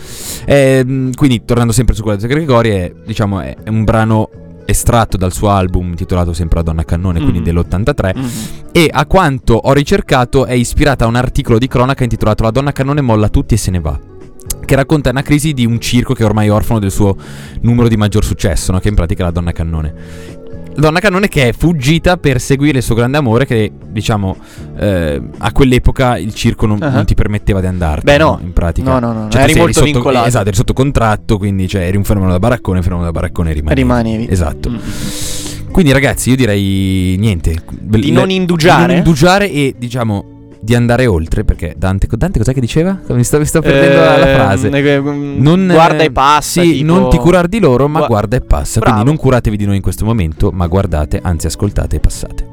Ehm, 0.45 1.13
quindi, 1.13 1.45
tornando 1.45 1.71
sempre 1.71 1.95
su 1.95 2.01
quella 2.01 2.17
di 2.17 2.27
Gregori, 2.27 2.69
è, 2.69 2.91
diciamo, 3.05 3.39
è 3.39 3.55
un 3.67 3.85
brano 3.85 4.29
estratto 4.69 5.17
dal 5.17 5.33
suo 5.33 5.49
album 5.49 5.89
intitolato 5.89 6.33
sempre 6.33 6.57
La 6.59 6.63
donna 6.63 6.83
cannone, 6.85 7.19
quindi 7.19 7.39
Mhm. 7.39 7.43
dell'83. 7.45 8.13
Mhm. 8.15 8.29
E 8.71 8.89
a 8.91 9.05
quanto 9.05 9.53
ho 9.55 9.73
ricercato 9.73 10.45
è 10.45 10.53
ispirata 10.53 11.05
a 11.05 11.07
un 11.07 11.15
articolo 11.15 11.57
di 11.57 11.67
cronaca 11.67 12.03
intitolato 12.03 12.43
La 12.43 12.51
donna 12.51 12.71
cannone 12.71 13.01
molla 13.01 13.29
tutti 13.29 13.53
e 13.55 13.57
se 13.57 13.71
ne 13.71 13.79
va. 13.79 13.99
Che 14.65 14.75
racconta 14.75 15.09
una 15.09 15.23
crisi 15.23 15.53
di 15.53 15.65
un 15.65 15.79
circo 15.79 16.13
che 16.13 16.21
è 16.21 16.25
ormai 16.25 16.49
orfano 16.49 16.79
del 16.79 16.91
suo 16.91 17.15
numero 17.61 17.87
di 17.87 17.97
maggior 17.97 18.23
successo, 18.23 18.71
no? 18.71 18.79
che 18.79 18.87
in 18.89 18.95
pratica 18.95 19.23
è 19.23 19.25
la 19.25 19.31
donna 19.31 19.51
cannone. 19.51 19.93
Donna 20.79 20.99
cannone 20.99 21.27
che 21.27 21.49
è 21.49 21.53
fuggita 21.53 22.17
per 22.17 22.39
seguire 22.39 22.77
il 22.79 22.83
suo 22.83 22.95
grande 22.95 23.17
amore, 23.17 23.45
che 23.45 23.71
diciamo 23.89 24.35
eh, 24.77 25.21
a 25.37 25.51
quell'epoca 25.51 26.17
il 26.17 26.33
circo 26.33 26.65
non, 26.65 26.81
Ah. 26.81 26.89
non 26.89 27.05
ti 27.05 27.15
permetteva 27.15 27.59
di 27.59 27.67
andartene. 27.67 28.17
Beh, 28.17 28.23
no. 28.23 28.39
in 28.41 28.53
pratica. 28.53 28.89
No, 28.91 28.99
no, 28.99 29.11
no, 29.13 29.23
no, 29.23 29.29
Cioè, 29.29 29.43
eri 29.43 29.55
molto 29.55 29.73
sotto, 29.73 29.85
vincolato. 29.85 30.27
Esatto, 30.27 30.47
eri 30.47 30.55
sotto 30.55 30.73
contratto, 30.73 31.37
quindi 31.37 31.67
cioè, 31.67 31.83
eri 31.83 31.97
un 31.97 32.03
fenomeno 32.03 32.31
da 32.31 32.39
baraccone, 32.39 32.77
un 32.77 32.83
fenomeno 32.83 33.07
da 33.07 33.13
baraccone 33.13 33.53
rimani. 33.53 33.75
Rimanevi. 33.75 34.27
Esatto. 34.29 34.69
Mm. 34.69 34.77
Quindi 35.71 35.91
ragazzi, 35.91 36.29
io 36.31 36.35
direi 36.35 37.15
niente. 37.19 37.55
Di 37.79 38.05
Le- 38.07 38.11
non 38.11 38.29
indugiare? 38.31 38.81
Di 38.81 38.87
non 38.87 38.97
indugiare 38.97 39.51
e 39.51 39.75
diciamo 39.77 40.28
di 40.61 40.75
andare 40.75 41.05
oltre, 41.05 41.43
perché 41.45 41.73
Dante, 41.77 42.07
Dante 42.09 42.37
cos'è 42.39 42.53
che 42.53 42.59
diceva? 42.59 42.99
Mi 43.07 43.23
sto, 43.23 43.39
mi 43.39 43.45
sto 43.45 43.61
perdendo 43.61 43.99
la, 44.01 44.17
la 44.17 44.25
frase. 44.27 44.69
eh, 44.69 44.99
mm, 45.01 45.41
Non, 45.41 45.67
guarda 45.71 46.03
eh, 46.03 46.05
e 46.07 46.11
passa. 46.11 46.61
Sì, 46.61 46.71
tipo- 46.73 46.85
non 46.93 47.09
ti 47.09 47.17
curar 47.17 47.47
di 47.47 47.59
loro, 47.59 47.87
ma 47.87 47.99
Gua- 47.99 48.07
guarda 48.07 48.35
e 48.35 48.41
passa. 48.41 48.79
Bravo. 48.79 48.95
Quindi 48.95 49.11
non 49.11 49.21
curatevi 49.21 49.57
di 49.57 49.65
noi 49.65 49.75
in 49.77 49.81
questo 49.81 50.05
momento, 50.05 50.51
ma 50.51 50.67
guardate, 50.67 51.19
anzi 51.23 51.47
ascoltate 51.47 51.95
e 51.95 51.99
passate. 51.99 52.47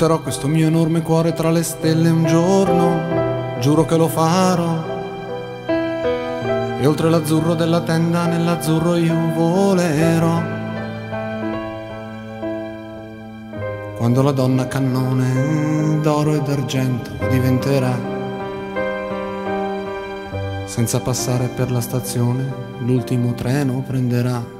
Butterò 0.00 0.22
questo 0.22 0.48
mio 0.48 0.66
enorme 0.66 1.02
cuore 1.02 1.34
tra 1.34 1.50
le 1.50 1.62
stelle 1.62 2.08
un 2.08 2.24
giorno, 2.24 3.58
giuro 3.60 3.84
che 3.84 3.98
lo 3.98 4.08
farò. 4.08 4.82
E 6.80 6.86
oltre 6.86 7.10
l'azzurro 7.10 7.52
della 7.52 7.82
tenda, 7.82 8.24
nell'azzurro 8.24 8.94
io 8.96 9.14
volerò. 9.34 10.40
Quando 13.98 14.22
la 14.22 14.32
donna 14.32 14.66
cannone 14.68 16.00
d'oro 16.00 16.32
e 16.32 16.40
d'argento 16.40 17.10
diventerà, 17.28 17.94
senza 20.64 20.98
passare 21.00 21.48
per 21.48 21.70
la 21.70 21.82
stazione, 21.82 22.50
l'ultimo 22.78 23.34
treno 23.34 23.84
prenderà. 23.86 24.59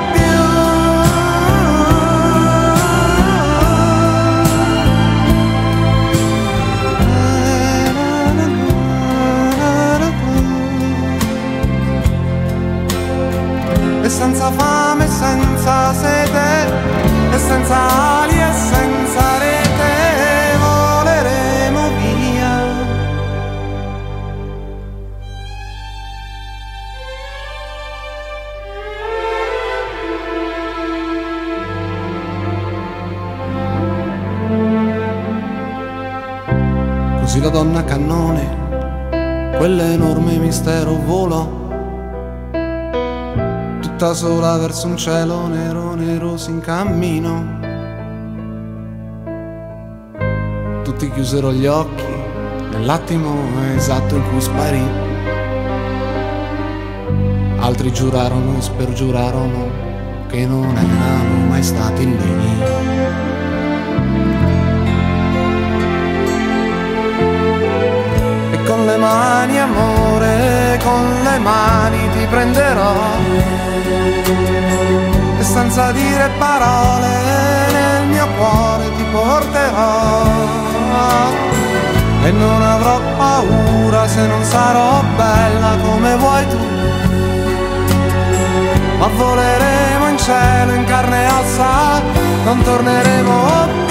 senza 14.21 14.51
fame, 14.51 15.07
senza 15.07 15.93
sete, 15.93 16.71
e 17.31 17.37
senza 17.39 17.75
ali 18.21 18.39
e 18.39 18.53
senza 18.53 19.37
rete 19.39 20.57
voleremo 20.59 21.89
via. 21.97 22.53
Così 37.21 37.41
la 37.41 37.49
donna 37.49 37.83
cannone, 37.83 39.55
quell'enorme 39.57 40.37
mistero 40.37 40.93
volò 40.93 41.60
tutta 44.01 44.15
sola 44.15 44.57
verso 44.57 44.87
un 44.87 44.97
cielo 44.97 45.45
nero 45.45 45.93
nero 45.93 46.35
si 46.35 46.49
incammino. 46.49 47.59
Tutti 50.83 51.11
chiusero 51.11 51.51
gli 51.53 51.67
occhi 51.67 52.11
nell'attimo 52.71 53.35
esatto 53.75 54.15
in 54.15 54.23
cui 54.27 54.41
sparì. 54.41 54.83
Altri 57.59 57.93
giurarono 57.93 58.57
e 58.57 58.61
spergiurarono 58.61 59.69
che 60.29 60.47
non 60.47 60.75
erano 60.75 61.45
mai 61.47 61.61
stati 61.61 62.03
lì. 62.03 62.59
Con 68.65 68.83
le 68.83 68.97
mani 68.97 69.59
amore, 69.59 70.79
con 70.83 71.21
le 71.21 71.37
mani 71.37 72.09
ti 72.17 72.25
prenderò 72.25 73.70
e 75.39 75.43
senza 75.43 75.91
dire 75.91 76.29
parole 76.37 77.07
nel 77.71 78.07
mio 78.07 78.27
cuore 78.37 78.91
ti 78.95 79.03
porterò. 79.11 80.49
E 82.23 82.31
non 82.31 82.61
avrò 82.61 82.99
paura 83.17 84.07
se 84.07 84.27
non 84.27 84.43
sarò 84.43 85.03
bella 85.15 85.75
come 85.83 86.15
vuoi 86.17 86.47
tu. 86.47 86.59
Ma 88.99 89.07
voleremo 89.07 90.07
in 90.09 90.17
cielo 90.17 90.73
in 90.73 90.83
carne 90.83 91.23
e 91.25 91.27
ossa 91.31 92.01
non 92.43 92.61
torneremo 92.61 93.67
più 93.87 93.90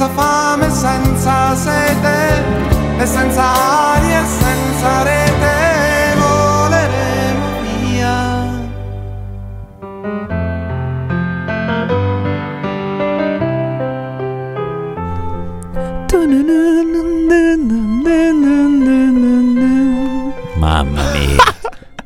senza 0.00 0.08
fame, 0.14 0.70
senza 0.70 1.54
sete, 1.54 2.42
e 2.98 3.06
senza 3.06 3.42
aria 3.42 4.24
senza 4.24 5.02
rete 5.02 5.29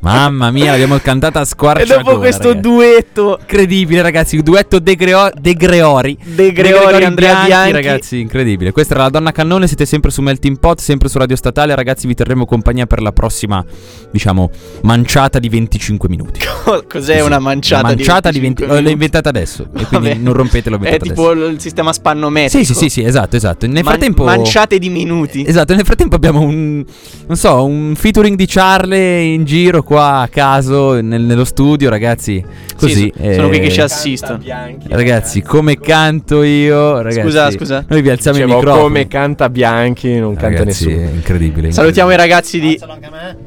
Mamma 0.05 0.51
mia, 0.51 0.73
l'abbiamo 0.73 0.99
cantata 0.99 1.39
a 1.39 1.43
E 1.43 1.47
squarciagola. 1.47 2.03
dopo 2.03 2.19
questo 2.19 2.49
ragazzi. 2.49 2.61
duetto 2.61 3.39
Incredibile, 3.41 4.03
ragazzi. 4.03 4.43
Duetto 4.43 4.79
De, 4.79 4.95
Greo- 4.97 5.31
De 5.39 5.55
Greori. 5.55 6.17
De 6.23 6.53
Greori, 6.53 7.05
Andrea 7.05 7.45
Bianchi. 7.45 7.73
Ragazzi, 7.73 8.21
incredibile. 8.21 8.73
Questa 8.73 8.95
era 8.95 9.05
la 9.05 9.09
donna 9.11 9.33
cannone. 9.33 9.67
Siete 9.67 9.87
sempre 9.87 10.11
su 10.11 10.21
Melting 10.23 10.59
Pot, 10.59 10.81
sempre 10.81 11.09
su 11.09 11.19
Radio 11.19 11.37
Statale. 11.37 11.75
Ragazzi, 11.75 12.07
vi 12.07 12.15
terremo 12.15 12.45
compagnia 12.45 12.87
per 12.87 13.01
la 13.01 13.13
prossima, 13.13 13.65
diciamo, 14.11 14.51
manciata 14.83 15.39
di 15.39 15.49
25 15.49 16.09
minuti. 16.09 16.41
Cos'è 16.89 17.17
Sì, 17.19 17.21
una 17.25 17.39
manciata 17.39 17.87
Una 17.87 17.95
manciata 17.95 18.31
di 18.31 18.41
20 18.41 18.63
25 18.63 18.65
oh, 18.67 18.69
L'ho 18.69 18.75
minuti? 18.75 18.93
inventata 18.93 19.29
adesso. 19.31 19.63
E 19.77 19.85
quindi 19.87 20.09
Vabbè. 20.09 20.21
non 20.21 20.33
rompete 20.35 20.71
l'ho 20.71 20.79
È 20.81 20.99
tipo 20.99 21.31
adesso. 21.31 21.47
il 21.47 21.61
sistema 21.61 21.93
spannometrico. 21.93 22.65
Sì, 22.65 22.75
sì, 22.75 22.79
sì, 22.79 22.89
sì, 22.91 23.05
esatto, 23.05 23.37
esatto. 23.37 23.65
Nel 23.67 23.77
Man- 23.77 23.85
frattempo. 23.85 24.25
manciate 24.25 24.79
di 24.79 24.91
minuti. 24.91 25.45
Esatto, 25.47 25.75
nel 25.75 25.85
frattempo 25.85 26.17
abbiamo 26.17 26.41
un. 26.41 26.85
Non 27.27 27.37
so, 27.37 27.65
un 27.65 27.95
featuring 27.97 28.37
di 28.37 28.47
Charlie 28.47 29.23
in 29.35 29.45
giro 29.45 29.83
qua 29.83 30.04
a 30.05 30.29
caso 30.29 31.01
nel- 31.01 31.23
nello 31.23 31.45
studio, 31.45 31.89
ragazzi. 31.91 32.45
Così. 32.77 32.93
Sì, 32.95 33.13
so- 33.17 33.33
sono 33.35 33.49
qui 33.49 33.59
che 33.61 33.67
eh, 33.67 33.71
ci 33.71 33.81
assistono. 33.81 34.41
Ragazzi, 34.89 35.43
come 35.43 35.79
canto 35.79 36.43
io, 36.43 37.01
ragazzi. 37.03 37.21
Scusa, 37.23 37.51
scusa. 37.51 37.85
Noi 37.89 38.03
vi 38.03 38.11
alziamo 38.11 38.37
il 38.39 38.45
Dicevo, 38.45 38.61
microfono. 38.61 38.87
come 38.89 39.09
canta 39.09 39.49
Bianchi, 39.49 40.19
non 40.19 40.35
canta 40.35 40.59
Ragazzi, 40.59 40.87
nessuno. 40.87 41.07
è 41.09 41.13
incredibile. 41.13 41.73
Salutiamo 41.73 42.11
i 42.13 42.17
ragazzi 42.17 42.61
di 42.61 42.81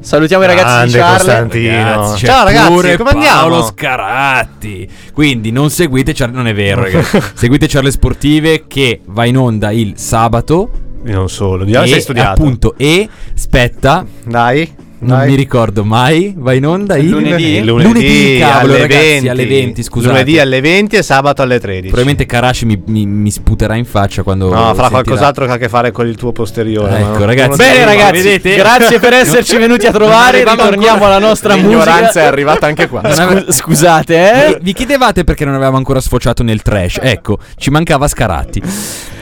Salutiamo 0.00 0.44
i 0.44 0.46
ragazzi 0.46 0.86
di 0.86 0.92
Charlie. 0.98 1.70
Ragazzi, 1.82 2.20
c'è 2.20 2.26
Ciao, 2.26 2.44
ragazzi, 2.44 2.72
pure 2.72 2.96
come 2.96 3.12
Paolo 3.12 3.26
andiamo? 3.26 3.62
Scaratti. 3.62 4.88
Quindi 5.12 5.50
non 5.50 5.70
seguite 5.70 6.12
Charlie, 6.12 6.36
non 6.36 6.46
è 6.46 6.54
vero, 6.54 6.82
ragazzi. 6.82 7.20
seguite 7.34 7.66
Charlie 7.68 7.90
Sportive 7.90 8.64
che 8.66 9.00
va 9.06 9.24
in 9.24 9.36
onda 9.36 9.70
il 9.70 9.94
sabato. 9.96 10.70
Non 11.00 11.28
solo, 11.28 11.64
di 11.64 11.72
e 11.72 11.76
hai 11.76 12.00
studiato. 12.00 12.30
appunto 12.40 12.74
e 12.76 13.08
spetta, 13.34 14.04
Dai, 14.24 14.68
non 15.00 15.18
dai. 15.18 15.28
mi 15.30 15.34
ricordo 15.36 15.84
mai, 15.84 16.34
va 16.36 16.52
in 16.52 16.66
onda 16.66 16.96
il 16.96 17.08
Lunedì? 17.08 17.56
Il 17.56 17.64
Lunedì, 17.64 18.38
cavolo, 18.38 18.72
alle 18.72 18.80
ragazzi, 18.80 19.00
20. 19.04 19.28
alle 19.28 19.46
20, 19.46 19.82
scusate. 19.82 20.12
Lunedì 20.12 20.38
alle 20.38 20.60
20 20.60 20.96
e 20.96 21.02
sabato 21.02 21.42
alle 21.42 21.60
13. 21.60 21.82
Probabilmente 21.86 22.26
Karashi 22.26 22.64
mi, 22.66 22.82
mi- 22.86 23.06
mi 23.06 23.30
sputerà 23.30 23.74
in 23.76 23.84
faccia 23.84 24.22
quando 24.22 24.52
No, 24.52 24.74
farà 24.74 24.88
qualcos'altro 24.90 25.44
che 25.46 25.50
ha 25.52 25.54
a 25.54 25.58
che 25.58 25.68
fare 25.68 25.92
con 25.92 26.06
il 26.06 26.16
tuo 26.16 26.32
posteriore. 26.32 26.98
Ecco, 26.98 27.18
no? 27.18 27.24
ragazzi. 27.26 27.56
Bene 27.56 27.84
ragazzi, 27.84 28.22
vedete? 28.22 28.56
grazie 28.56 28.98
per 28.98 29.12
esserci 29.12 29.56
venuti 29.58 29.86
a 29.86 29.92
trovare. 29.92 30.42
Ritorniamo 30.44 31.04
alla 31.04 31.18
nostra 31.18 31.54
L'ignoranza 31.56 32.00
musica. 32.02 32.20
è 32.20 32.24
arrivata 32.24 32.66
anche 32.66 32.88
qua. 32.88 33.02
Scu- 33.12 33.50
scusate, 33.52 34.14
eh. 34.16 34.48
Vi- 34.54 34.58
Vi 34.62 34.72
chiedevate 34.72 35.24
perché 35.24 35.44
non 35.44 35.54
avevamo 35.54 35.76
ancora 35.76 36.00
sfociato 36.00 36.42
nel 36.42 36.62
trash. 36.62 36.98
Ecco, 37.00 37.38
ci 37.56 37.70
mancava 37.70 38.06
Scaratti. 38.08 38.62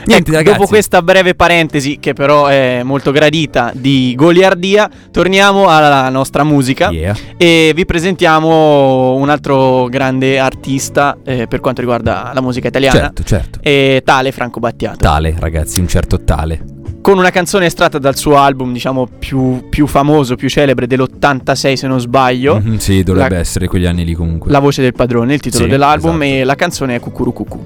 Niente, 0.07 0.31
Ecco, 0.31 0.38
ragazzi. 0.38 0.57
Dopo 0.59 0.69
questa 0.69 1.03
breve 1.03 1.35
parentesi, 1.35 1.99
che 1.99 2.12
però 2.12 2.47
è 2.47 2.83
molto 2.85 3.11
gradita, 3.11 3.73
di 3.75 4.14
goliardia, 4.16 4.88
torniamo 5.11 5.66
alla 5.69 6.09
nostra 6.09 6.45
musica. 6.45 6.90
Yeah. 6.90 7.14
E 7.37 7.73
vi 7.75 7.85
presentiamo 7.85 9.14
un 9.14 9.29
altro 9.29 9.87
grande 9.88 10.38
artista 10.38 11.16
eh, 11.25 11.47
per 11.49 11.61
quanto 11.61 11.81
riguarda 11.81 12.31
la 12.33 12.40
musica 12.40 12.69
italiana. 12.69 12.99
Certo, 12.99 13.23
certo. 13.25 13.59
E 13.62 14.03
tale 14.05 14.31
Franco 14.33 14.61
Battiato. 14.61 14.99
Tale, 14.99 15.35
ragazzi, 15.38 15.81
un 15.81 15.88
certo 15.88 16.23
tale. 16.23 16.62
Con 17.03 17.19
una 17.19 17.31
canzone 17.31 17.66
estratta 17.66 17.99
dal 17.99 18.16
suo 18.16 18.37
album, 18.37 18.73
diciamo, 18.73 19.07
più, 19.19 19.69
più 19.69 19.87
famoso, 19.87 20.35
più 20.35 20.49
celebre, 20.49 20.87
dell'86 20.88 21.73
se 21.75 21.87
non 21.87 22.01
sbaglio. 22.01 22.59
Mhm, 22.61 22.79
sì, 22.79 23.03
dovrebbe 23.05 23.35
La- 23.35 23.40
essere 23.40 23.69
quegli 23.69 23.87
anni 23.87 24.05
lì 24.05 24.14
comunque. 24.14 24.51
La 24.51 24.59
voce 24.59 24.83
del 24.83 24.92
padrone, 24.92 25.35
il 25.35 25.40
titolo 25.40 25.64
Sì, 25.64 25.71
dell'album 25.71 26.21
esatto. 26.23 26.40
e 26.40 26.45
la 26.45 26.55
canzone 26.57 26.95
è 26.97 27.01
Cucuru 27.01 27.33
Cucù. 27.33 27.64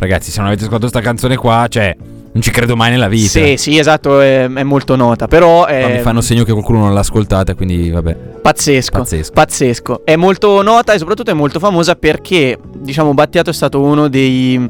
Ragazzi, 0.00 0.30
se 0.30 0.38
non 0.38 0.46
avete 0.46 0.62
ascoltato 0.62 0.88
sta 0.88 1.02
canzone 1.02 1.36
qua, 1.36 1.66
cioè, 1.68 1.94
non 2.32 2.42
ci 2.42 2.50
credo 2.50 2.74
mai 2.74 2.90
nella 2.90 3.06
vita. 3.06 3.28
Sì, 3.28 3.56
sì, 3.58 3.76
esatto, 3.76 4.18
è, 4.22 4.50
è 4.50 4.62
molto 4.62 4.96
nota, 4.96 5.28
però 5.28 5.66
è 5.66 5.96
mi 5.96 6.00
fanno 6.00 6.22
segno 6.22 6.42
che 6.42 6.52
qualcuno 6.52 6.78
non 6.78 6.94
l'ha 6.94 7.00
ascoltata, 7.00 7.54
quindi 7.54 7.90
vabbè. 7.90 8.16
pazzesco, 8.40 8.98
Pazzesco. 8.98 9.32
pazzesco. 9.34 10.00
È 10.06 10.16
molto 10.16 10.62
nota 10.62 10.94
e 10.94 10.98
soprattutto 10.98 11.30
è 11.30 11.34
molto 11.34 11.58
famosa 11.58 11.96
perché, 11.96 12.58
diciamo, 12.78 13.12
Battiato 13.12 13.50
è 13.50 13.52
stato 13.52 13.82
uno 13.82 14.08
dei, 14.08 14.66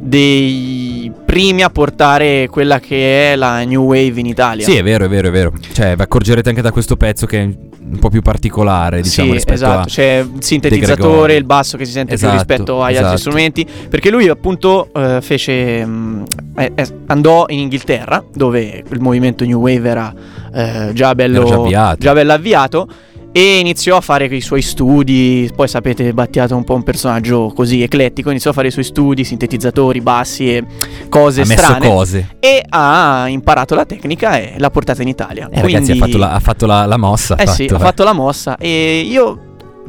dei 0.00 1.12
primi 1.26 1.62
a 1.62 1.68
portare 1.68 2.48
quella 2.48 2.80
che 2.80 3.32
è 3.32 3.36
la 3.36 3.62
New 3.64 3.82
Wave 3.84 4.20
in 4.20 4.26
Italia. 4.26 4.64
Sì, 4.64 4.76
è 4.76 4.82
vero, 4.82 5.04
è 5.04 5.08
vero, 5.08 5.28
è 5.28 5.30
vero. 5.30 5.52
Cioè, 5.72 5.94
vi 5.96 6.00
accorgerete 6.02 6.48
anche 6.48 6.62
da 6.62 6.72
questo 6.72 6.96
pezzo 6.96 7.26
che 7.26 7.56
un 7.92 7.98
po' 7.98 8.08
più 8.08 8.22
particolare, 8.22 9.02
diciamo, 9.02 9.28
Sì, 9.28 9.34
rispetto 9.34 9.54
esatto, 9.54 9.80
a... 9.80 9.84
c'è 9.84 10.18
il 10.34 10.42
sintetizzatore, 10.42 11.34
il 11.34 11.44
basso 11.44 11.76
che 11.76 11.84
si 11.84 11.92
sente 11.92 12.14
Esatto, 12.14 12.30
più 12.30 12.38
rispetto 12.38 12.82
agli 12.82 12.92
esatto. 12.92 13.06
altri 13.06 13.20
strumenti, 13.20 13.66
perché 13.88 14.10
lui 14.10 14.28
appunto 14.28 14.88
eh, 14.94 15.18
fece 15.20 15.84
mh, 15.84 16.24
eh, 16.56 16.72
eh, 16.74 16.86
andò 17.06 17.44
in 17.48 17.58
Inghilterra, 17.60 18.24
dove 18.32 18.82
il 18.88 19.00
movimento 19.00 19.44
New 19.44 19.60
Wave 19.60 19.88
era 19.88 20.14
eh, 20.54 20.90
già 20.94 21.14
bello 21.14 21.40
Era 21.40 21.48
già 21.48 21.54
avviato. 21.56 21.96
già 21.98 22.12
bello 22.12 22.32
avviato 22.32 22.88
e 23.32 23.58
iniziò 23.58 23.96
a 23.96 24.00
fare 24.00 24.26
i 24.26 24.40
suoi 24.42 24.60
studi, 24.62 25.50
poi 25.56 25.66
sapete 25.66 26.12
Battiato 26.12 26.52
è 26.52 26.56
un 26.56 26.64
po' 26.64 26.74
un 26.74 26.82
personaggio 26.82 27.50
così 27.54 27.82
eclettico, 27.82 28.30
iniziò 28.30 28.50
a 28.50 28.52
fare 28.52 28.68
i 28.68 28.70
suoi 28.70 28.84
studi, 28.84 29.24
sintetizzatori, 29.24 30.00
bassi 30.02 30.54
e 30.54 30.64
cose 31.08 31.40
ha 31.40 31.46
messo 31.46 31.62
strane 31.62 31.88
cose. 31.88 32.28
e 32.40 32.62
ha 32.68 33.24
imparato 33.28 33.74
la 33.74 33.84
tecnica 33.86 34.38
e 34.38 34.54
l'ha 34.58 34.70
portata 34.70 35.02
in 35.02 35.08
Italia. 35.08 35.46
Eh, 35.50 35.60
Quindi, 35.60 35.72
ragazzi, 35.72 35.92
ha 35.92 35.96
fatto 35.96 36.18
la, 36.18 36.32
ha 36.32 36.40
fatto 36.40 36.66
la- 36.66 36.84
la 36.86 36.96
mossa. 36.98 37.36
eh 37.36 37.46
sì, 37.46 37.64
ha 37.64 37.72
vai. 37.72 37.80
fatto 37.80 38.04
la 38.04 38.12
mossa 38.12 38.56
e 38.58 39.00
io 39.00 39.40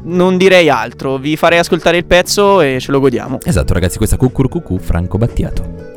non 0.05 0.37
direi 0.37 0.69
altro, 0.69 1.17
vi 1.17 1.35
farei 1.37 1.59
ascoltare 1.59 1.97
il 1.97 2.05
pezzo 2.05 2.61
e 2.61 2.77
ce 2.79 2.91
lo 2.91 2.99
godiamo. 2.99 3.37
Esatto, 3.43 3.73
ragazzi, 3.73 3.97
questa 3.97 4.17
Cucur 4.17 4.47
Cucù 4.49 4.77
Franco 4.79 5.17
Battiato. 5.17 5.92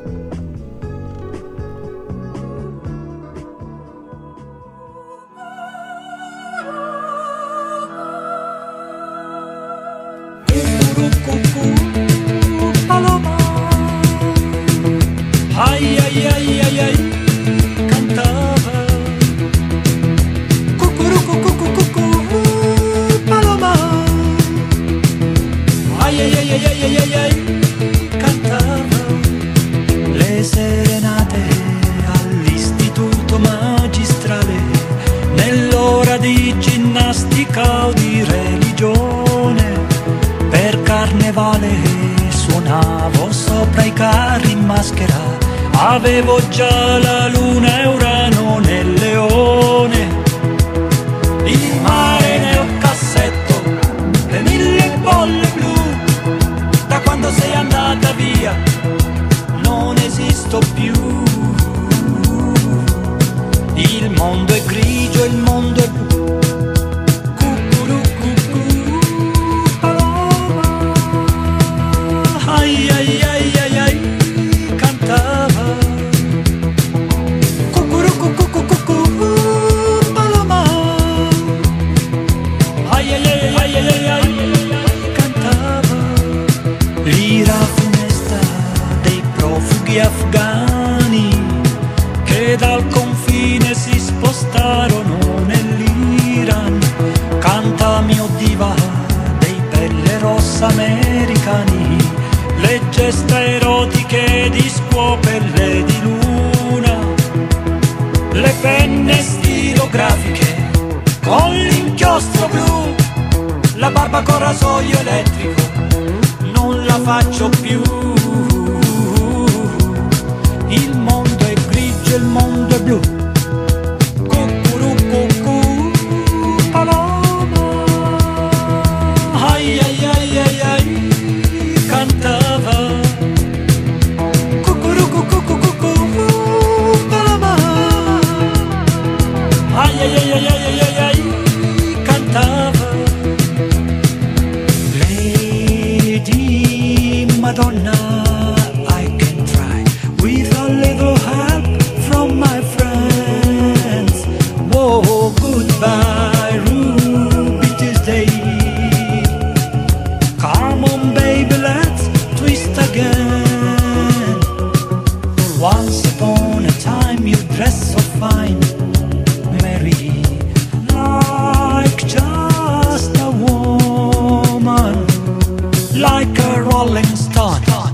Like 176.06 176.38
a 176.38 176.62
rolling 176.62 177.04
stone. 177.16 177.85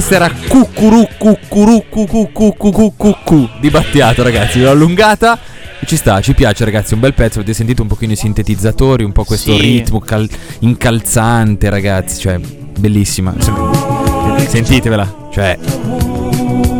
Questa 0.00 0.16
era 0.16 0.30
Cucuru 0.48 1.06
Cucuru 1.18 1.84
Cucu 1.90 2.30
Cucu 2.32 2.94
Cucu 2.96 3.48
di 3.60 3.68
Battiato, 3.68 4.22
ragazzi. 4.22 4.58
L'ho 4.62 4.70
allungata. 4.70 5.38
Ci 5.84 5.94
sta, 5.94 6.22
ci 6.22 6.32
piace, 6.32 6.64
ragazzi. 6.64 6.94
Un 6.94 7.00
bel 7.00 7.12
pezzo. 7.12 7.40
Avete 7.40 7.52
sentito 7.52 7.82
un 7.82 7.88
pochino 7.88 8.12
i 8.12 8.16
sintetizzatori, 8.16 9.04
un 9.04 9.12
po' 9.12 9.24
questo 9.24 9.54
Sì. 9.54 9.60
ritmo 9.60 9.98
cal- 10.00 10.26
incalzante, 10.60 11.68
ragazzi. 11.68 12.18
Cioè, 12.18 12.38
bellissima. 12.38 13.34
Sen- 13.40 14.48
Sentitevela. 14.48 15.28
Cioè, 15.30 15.58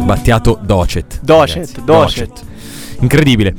Battiato 0.04 0.58
Docet. 0.62 1.20
Docet, 1.20 1.56
ragazzi. 1.56 1.84
Docet. 1.84 2.30
Incredibile. 3.00 3.54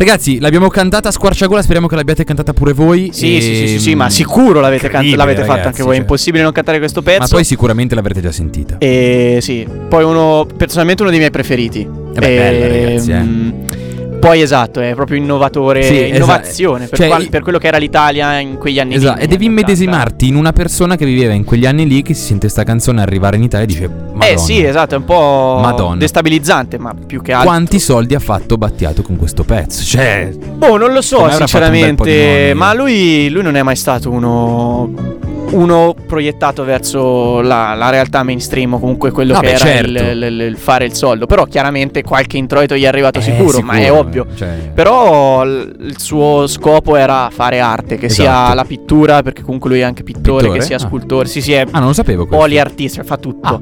Ragazzi, 0.00 0.38
l'abbiamo 0.38 0.68
cantata 0.68 1.08
a 1.08 1.12
squarciagola. 1.12 1.60
Speriamo 1.60 1.86
che 1.86 1.94
l'abbiate 1.94 2.24
cantata 2.24 2.54
pure 2.54 2.72
voi. 2.72 3.10
Sì, 3.12 3.36
E- 3.36 3.40
sì, 3.42 3.54
sì, 3.54 3.68
sì, 3.68 3.78
sì, 3.80 3.94
ma 3.94 4.08
sicuro 4.08 4.58
l'avete, 4.58 4.88
can- 4.88 5.02
Incredibile, 5.04 5.16
l'avete 5.18 5.40
fatta 5.42 5.50
ragazzi, 5.50 5.66
anche 5.66 5.82
voi. 5.82 5.90
È 5.90 5.94
cioè. 5.96 6.00
impossibile 6.00 6.42
non 6.42 6.52
cantare 6.52 6.78
questo 6.78 7.02
pezzo. 7.02 7.20
Ma 7.20 7.28
poi 7.28 7.44
sicuramente 7.44 7.94
l'avrete 7.94 8.22
già 8.22 8.32
sentita. 8.32 8.78
E 8.78 9.40
sì, 9.42 9.68
poi 9.90 10.02
uno, 10.04 10.46
personalmente 10.56 11.02
uno 11.02 11.10
dei 11.10 11.20
miei 11.20 11.30
preferiti. 11.30 11.80
Eh 11.80 12.18
beh, 12.18 12.18
bella, 12.18 12.66
ragazzi, 12.66 13.10
eh. 13.10 13.20
mm, 13.20 13.50
Poi 14.20 14.42
esatto, 14.42 14.80
è 14.80 14.94
proprio 14.94 15.16
innovatore, 15.16 15.82
Sì, 15.82 15.94
esatto. 15.96 16.14
innovazione 16.14 16.86
per, 16.86 16.98
Cioè, 16.98 17.08
qual- 17.08 17.28
per 17.30 17.42
quello 17.42 17.58
che 17.58 17.66
era 17.68 17.78
l'Italia 17.78 18.38
in 18.38 18.58
quegli 18.58 18.78
anni 18.78 18.94
Esatto, 18.94 19.16
lì. 19.16 19.22
e 19.24 19.26
devi 19.26 19.46
anni 19.46 19.54
80. 19.54 19.72
immedesimarti 19.72 20.28
in 20.28 20.34
una 20.36 20.52
persona 20.52 20.96
che 20.96 21.04
viveva 21.06 21.32
in 21.32 21.44
quegli 21.44 21.64
anni 21.66 21.86
lì, 21.88 22.02
che 22.02 22.12
si 22.14 22.24
sente 22.26 22.48
sta 22.48 22.62
canzone 22.62 23.00
arrivare 23.00 23.36
in 23.36 23.42
Italia 23.44 23.64
e 23.64 23.68
dice: 23.68 23.88
Madonna, 23.88 24.26
Eh 24.26 24.36
sì, 24.38 24.62
esatto, 24.64 24.94
è 24.94 24.98
un 24.98 25.04
po' 25.04 25.58
Madonna. 25.62 25.96
destabilizzante, 25.96 26.78
ma 26.78 26.94
più 26.94 27.22
che 27.22 27.32
altro. 27.32 27.48
Quanti 27.48 27.78
soldi 27.78 28.14
ha 28.14 28.18
fatto 28.20 28.56
Battiato 28.58 29.02
con 29.02 29.16
questo 29.16 29.42
pezzo? 29.42 29.82
Cioè, 29.82 30.30
Boh, 30.54 30.76
non 30.76 30.92
lo 30.92 31.00
so, 31.02 31.28
sinceramente. 31.30 32.52
Ma 32.54 32.74
lui, 32.74 33.28
lui 33.30 33.42
non 33.42 33.56
è 33.56 33.62
mai 33.62 33.76
stato 33.76 34.10
uno. 34.10 35.09
Uno 35.50 35.94
proiettato 36.06 36.64
verso 36.64 37.40
la, 37.40 37.74
la 37.74 37.90
realtà 37.90 38.22
mainstream 38.22 38.74
o 38.74 38.78
comunque 38.78 39.10
quello 39.10 39.34
No, 39.34 39.40
che 39.40 39.46
beh, 39.46 39.52
era 39.54 39.64
certo. 39.64 39.90
il, 39.90 40.22
il- 40.22 40.40
il 40.40 40.56
fare 40.56 40.84
il 40.84 40.92
soldo. 40.94 41.26
Però 41.26 41.44
chiaramente 41.44 42.02
qualche 42.02 42.36
introito 42.36 42.74
gli 42.76 42.82
è 42.82 42.86
arrivato 42.86 43.18
eh, 43.18 43.22
sicuro, 43.22 43.60
ma 43.60 43.74
è 43.74 43.82
sicuro, 43.84 43.98
ovvio. 44.00 44.26
cioè, 44.36 44.70
Però 44.74 45.44
l- 45.44 45.76
il 45.80 45.98
suo 45.98 46.46
scopo 46.46 46.96
era 46.96 47.28
fare 47.32 47.60
arte, 47.60 47.96
che 47.96 48.08
sia 48.08 48.24
Esatto. 48.30 48.54
la 48.54 48.64
pittura, 48.64 49.22
perché 49.22 49.42
comunque 49.42 49.70
lui 49.70 49.80
è 49.80 49.82
anche 49.82 50.02
pittore, 50.02 50.42
Pittore? 50.42 50.58
che 50.58 50.64
sia 50.64 50.76
Ah. 50.76 50.80
scultore, 50.80 51.28
sì, 51.28 51.40
sì, 51.40 51.52
è 51.52 51.66
Ah, 51.70 51.78
non 51.78 51.88
lo 51.88 51.94
sapevo 51.94 52.24
questo. 52.26 52.36
poliartista, 52.44 53.02
fa 53.02 53.16
tutto. 53.16 53.46
Ah. 53.46 53.60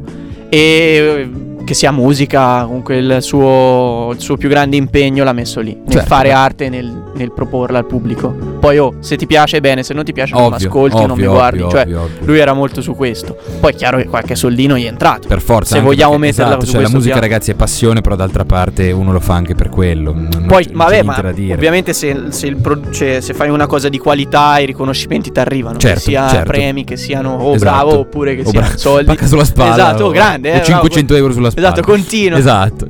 E 0.51 1.31
che 1.65 1.75
sia 1.75 1.93
musica, 1.93 2.63
comunque 2.65 2.97
il 2.97 3.19
suo, 3.21 4.11
il 4.15 4.21
suo 4.21 4.39
più 4.39 4.49
grande 4.49 4.77
impegno 4.77 5.23
l'ha 5.23 5.35
messo 5.35 5.61
lì, 5.61 5.75
nel 5.75 5.91
Certo, 5.93 6.07
fare 6.07 6.33
arte, 6.33 6.71
nel, 6.71 6.91
nel 7.15 7.31
proporla 7.33 7.77
al 7.77 7.85
pubblico. 7.85 8.57
Poi 8.59 8.79
oh, 8.79 8.95
se 9.01 9.17
ti 9.17 9.27
piace 9.27 9.61
bene, 9.61 9.83
se 9.83 9.95
non 9.95 10.05
ti 10.05 10.13
piace 10.13 10.35
non 10.35 10.45
Ovvio, 10.53 10.69
ascolti, 10.69 10.97
non 10.97 11.07
mi 11.07 11.13
ovvio, 11.25 11.31
guardi, 11.33 11.59
ovvio, 11.61 11.71
cioè 11.71 11.83
ovvio, 11.83 12.01
ovvio. 12.03 12.27
lui 12.27 12.39
era 12.39 12.53
molto 12.53 12.81
su 12.81 12.95
questo. 12.95 13.37
Poi 13.61 13.73
è 13.73 13.75
chiaro 13.75 13.99
che 13.99 14.07
qualche 14.07 14.35
soldino 14.35 14.77
gli 14.77 14.85
è 14.85 14.89
entrato. 14.89 15.29
Per 15.29 15.41
forza. 15.41 15.77
Se 15.77 15.81
vogliamo 15.81 16.13
perché- 16.13 16.27
metterla 16.27 16.51
esatto, 16.53 16.65
su 16.67 16.73
cioè, 16.73 16.83
la 16.83 16.89
musica, 16.89 17.13
piano. 17.15 17.21
ragazzi, 17.21 17.51
è 17.51 17.55
passione, 17.55 18.01
però 18.01 18.17
d'altra 18.17 18.45
parte 18.45 18.91
uno 18.91 19.13
lo 19.13 19.21
fa 19.21 19.35
anche 19.35 19.55
per 19.55 19.69
quello. 19.69 20.13
Non- 20.13 20.45
Poi, 20.47 20.65
non 20.67 20.77
vabbè, 20.77 21.03
ma 21.03 21.13
niente 21.13 21.23
da 21.23 21.33
dire. 21.33 21.55
ovviamente 21.55 21.93
se, 21.93 22.17
se 22.31 22.55
pro- 22.57 22.91
cioè, 22.91 23.21
se 23.21 23.35
fai 23.35 23.49
una 23.51 23.67
cosa 23.67 23.89
di 23.89 23.99
qualità 23.99 24.59
i 24.59 24.67
riconoscimenti 24.67 25.31
ti 25.33 25.39
arrivano. 25.41 25.79
Certo, 25.79 25.99
che 26.01 26.05
sia 26.11 26.29
certo. 26.29 26.51
premi, 26.51 26.85
che 26.85 26.97
siano 26.97 27.35
oh 27.37 27.55
Esatto. 27.55 27.71
bravo 27.73 27.99
oppure 28.01 28.35
che 28.35 28.43
O 28.45 28.51
siano 28.51 28.67
bra- 28.67 28.77
soldi. 28.77 29.05
pacca 29.07 29.27
sulla 29.27 29.45
spalla. 29.45 29.73
Esatto, 29.73 30.05
o- 30.07 30.11
grande. 30.11 30.53
Eh, 30.53 30.65
500 30.65 31.05
bravo. 31.07 31.21
euro 31.21 31.33
sulla 31.33 31.51
spalla. 31.51 31.67
Esatto, 31.69 31.83
continua. 31.83 32.39
Esatto. 32.39 32.87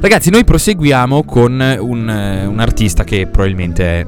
Ragazzi, 0.00 0.30
noi 0.30 0.44
proseguiamo 0.44 1.24
con 1.24 1.52
un, 1.80 2.46
un 2.48 2.58
artista 2.58 3.04
che 3.04 3.26
probabilmente 3.30 3.84
è 4.00 4.06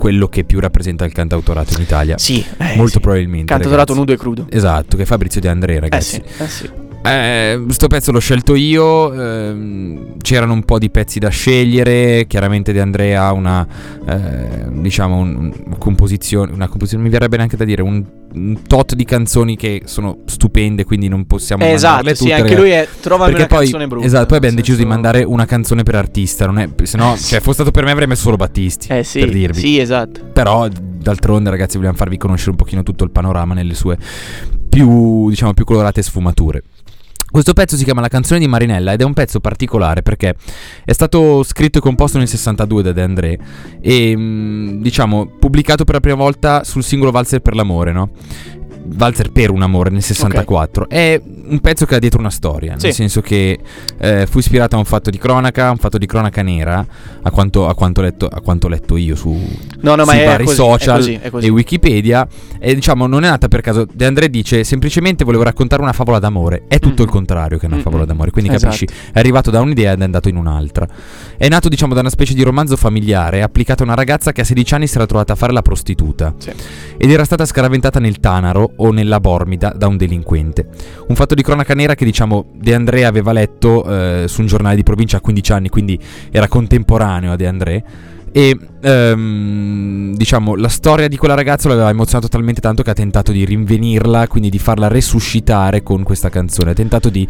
quello 0.00 0.28
che 0.28 0.44
più 0.44 0.60
rappresenta 0.60 1.04
il 1.04 1.12
cantautorato 1.12 1.74
in 1.74 1.82
Italia. 1.82 2.16
Sì, 2.16 2.42
eh, 2.56 2.74
Molto 2.76 2.92
sì. 2.92 3.00
probabilmente. 3.00 3.52
Cantautorato 3.52 3.92
ragazzi. 3.92 3.98
nudo 3.98 4.12
e 4.12 4.16
crudo. 4.16 4.46
Esatto, 4.48 4.96
che 4.96 5.02
è 5.02 5.06
Fabrizio 5.06 5.42
De 5.42 5.48
André, 5.50 5.74
Eh 5.74 5.80
ragazzi. 5.80 6.22
sì, 6.26 6.42
eh 6.42 6.48
sì. 6.48 6.70
Eh, 7.02 7.64
sto 7.68 7.86
pezzo 7.86 8.12
l'ho 8.12 8.18
scelto 8.18 8.54
io. 8.54 9.12
ehm, 9.12 10.16
c'erano 10.20 10.52
un 10.52 10.64
po' 10.64 10.78
di 10.78 10.90
pezzi 10.90 11.18
da 11.18 11.30
scegliere. 11.30 12.26
Chiaramente 12.26 12.72
De 12.72 12.80
Andrea 12.80 13.24
ha 13.24 13.32
una, 13.32 13.66
eh, 14.06 14.66
diciamo, 14.70 15.16
un- 15.16 15.36
un- 15.66 15.78
composizione. 15.78 16.52
Una 16.52 16.66
composizione, 16.68 17.02
mi 17.04 17.10
verrebbe 17.10 17.36
neanche 17.38 17.56
da 17.56 17.64
dire, 17.64 17.80
un, 17.82 18.04
un 18.34 18.58
tot 18.66 18.94
di 18.94 19.04
canzoni 19.04 19.56
che 19.56 19.82
sono 19.86 20.18
stupende. 20.26 20.84
Quindi 20.84 21.08
non 21.08 21.26
possiamo 21.26 21.64
Eh, 21.64 21.70
esatto, 21.72 22.06
sì, 22.08 22.14
tutte, 22.16 22.32
anche 22.32 22.42
ragazzi. 22.42 22.60
lui 22.60 22.70
è 22.70 22.88
trovami 23.00 23.32
Perché 23.32 23.46
una 23.46 23.54
poi, 23.56 23.64
canzone 23.70 23.86
brutta. 23.86 24.06
esatto, 24.06 24.26
poi 24.26 24.36
abbiamo 24.36 24.56
deciso 24.56 24.76
di 24.76 24.84
mandare 24.86 25.22
una 25.22 25.46
canzone 25.46 25.82
per 25.82 25.94
artista. 25.94 26.44
Non 26.46 26.58
è, 26.58 26.68
se 26.82 26.96
no, 26.98 27.16
cioè, 27.18 27.40
fosse 27.40 27.54
stato 27.54 27.70
per 27.70 27.84
me, 27.84 27.92
avrei 27.92 28.06
messo 28.08 28.22
solo 28.24 28.36
Battisti. 28.36 28.88
Eh 28.92 29.04
sì, 29.04 29.20
per 29.20 29.30
dirvi. 29.30 29.58
sì, 29.58 29.78
esatto. 29.78 30.20
Però 30.32 30.68
d'altronde 30.68 31.48
ragazzi 31.48 31.78
vogliamo 31.78 31.96
farvi 31.96 32.18
conoscere 32.18 32.50
un 32.50 32.56
pochino 32.56 32.82
tutto 32.82 33.04
il 33.04 33.10
panorama 33.10 33.54
nelle 33.54 33.72
sue 33.74 33.96
più, 34.68 35.28
diciamo, 35.30 35.54
più 35.54 35.64
colorate 35.64 36.02
sfumature. 36.02 36.62
Questo 37.30 37.52
pezzo 37.52 37.76
si 37.76 37.84
chiama 37.84 38.00
La 38.00 38.08
canzone 38.08 38.40
di 38.40 38.48
Marinella 38.48 38.92
ed 38.92 39.00
è 39.00 39.04
un 39.04 39.12
pezzo 39.12 39.38
particolare 39.38 40.02
perché 40.02 40.34
è 40.84 40.92
stato 40.92 41.42
scritto 41.44 41.78
e 41.78 41.80
composto 41.80 42.18
nel 42.18 42.26
62 42.26 42.82
da 42.82 42.92
De 42.92 43.02
André 43.02 43.38
e 43.80 44.14
mm, 44.16 44.82
diciamo 44.82 45.26
pubblicato 45.38 45.84
per 45.84 45.94
la 45.94 46.00
prima 46.00 46.16
volta 46.16 46.64
sul 46.64 46.82
singolo 46.82 47.12
Valzer 47.12 47.40
per 47.40 47.54
l'amore, 47.54 47.92
no? 47.92 48.10
Valzer 48.82 49.30
per 49.30 49.50
un 49.50 49.62
amore 49.62 49.90
nel 49.90 50.02
64. 50.02 50.88
È 50.88 51.20
un 51.50 51.60
pezzo 51.60 51.84
che 51.86 51.94
ha 51.96 51.98
dietro 51.98 52.18
una 52.20 52.30
storia, 52.30 52.72
nel 52.72 52.80
Sì. 52.80 52.92
senso 52.92 53.20
che 53.20 53.58
eh, 53.98 54.26
fu 54.26 54.38
ispirato 54.38 54.76
a 54.76 54.78
un 54.78 54.84
fatto 54.84 55.10
di 55.10 55.18
cronaca, 55.18 55.70
un 55.70 55.76
fatto 55.78 55.98
di 55.98 56.06
cronaca 56.06 56.42
nera, 56.42 56.84
a 57.22 57.30
quanto, 57.30 57.68
a 57.68 57.74
quanto, 57.74 58.00
letto, 58.00 58.26
a 58.26 58.40
quanto 58.40 58.66
ho 58.66 58.70
letto 58.70 58.96
io 58.96 59.14
su, 59.16 59.30
No, 59.82 59.94
no, 59.94 60.04
vari 60.04 60.46
social 60.48 60.96
è 60.96 60.98
così, 60.98 61.18
è 61.22 61.30
così. 61.30 61.46
e 61.46 61.50
Wikipedia. 61.50 62.26
E 62.58 62.74
diciamo, 62.74 63.06
non 63.06 63.24
è 63.24 63.28
nata 63.28 63.48
per 63.48 63.60
caso. 63.60 63.86
De 63.92 64.04
André 64.06 64.28
dice 64.28 64.64
semplicemente 64.64 65.24
volevo 65.24 65.42
raccontare 65.42 65.80
una 65.82 65.92
favola 65.92 66.18
d'amore. 66.18 66.64
È 66.68 66.78
tutto 66.78 67.02
Mm. 67.02 67.06
il 67.06 67.10
contrario 67.10 67.58
che 67.58 67.66
una 67.66 67.76
Mm, 67.76 67.80
favola 67.80 68.02
mm. 68.04 68.06
d'amore. 68.06 68.30
Quindi 68.30 68.50
Esatto. 68.54 68.74
capisci, 68.74 68.88
è 69.12 69.18
arrivato 69.18 69.50
da 69.50 69.60
un'idea 69.60 69.92
ed 69.92 70.00
è 70.00 70.04
andato 70.04 70.28
in 70.28 70.36
un'altra. 70.36 70.86
È 71.36 71.48
nato, 71.48 71.68
diciamo, 71.68 71.94
da 71.94 72.00
una 72.00 72.10
specie 72.10 72.34
di 72.34 72.42
romanzo 72.42 72.76
familiare 72.76 73.42
applicato 73.42 73.82
a 73.82 73.86
una 73.86 73.94
ragazza 73.94 74.32
che 74.32 74.42
a 74.42 74.44
16 74.44 74.74
anni 74.74 74.86
si 74.86 74.96
era 74.96 75.06
trovata 75.06 75.32
a 75.32 75.36
fare 75.36 75.52
la 75.52 75.62
prostituta 75.62 76.34
Sì. 76.38 76.50
ed 76.96 77.10
era 77.10 77.24
stata 77.24 77.44
scaraventata 77.46 77.98
nel 78.00 78.18
Tanaro 78.20 78.72
o 78.80 78.90
nella 78.90 79.20
Bormida 79.20 79.72
da 79.76 79.86
un 79.86 79.96
delinquente. 79.96 80.68
Un 81.08 81.14
fatto 81.14 81.34
di 81.34 81.42
cronaca 81.42 81.74
nera 81.74 81.94
che 81.94 82.04
diciamo 82.04 82.46
De 82.54 82.74
André 82.74 83.04
aveva 83.04 83.32
letto 83.32 83.84
eh, 83.84 84.24
su 84.26 84.40
un 84.40 84.46
giornale 84.46 84.76
di 84.76 84.82
provincia 84.82 85.18
a 85.18 85.20
15 85.20 85.52
anni, 85.52 85.68
quindi 85.68 85.98
era 86.30 86.48
contemporaneo 86.48 87.32
a 87.32 87.36
De 87.36 87.46
André. 87.46 87.84
E 88.32 88.56
ehm, 88.80 90.14
diciamo 90.14 90.54
la 90.54 90.68
storia 90.68 91.08
di 91.08 91.16
quella 91.16 91.34
ragazza 91.34 91.66
lo 91.66 91.74
aveva 91.74 91.90
emozionato 91.90 92.28
talmente 92.28 92.60
tanto 92.60 92.84
che 92.84 92.90
ha 92.90 92.94
tentato 92.94 93.32
di 93.32 93.44
rinvenirla, 93.44 94.28
quindi 94.28 94.50
di 94.50 94.58
farla 94.58 94.86
resuscitare 94.86 95.82
con 95.82 96.04
questa 96.04 96.28
canzone. 96.28 96.70
Ha 96.70 96.74
tentato 96.74 97.08
di 97.08 97.26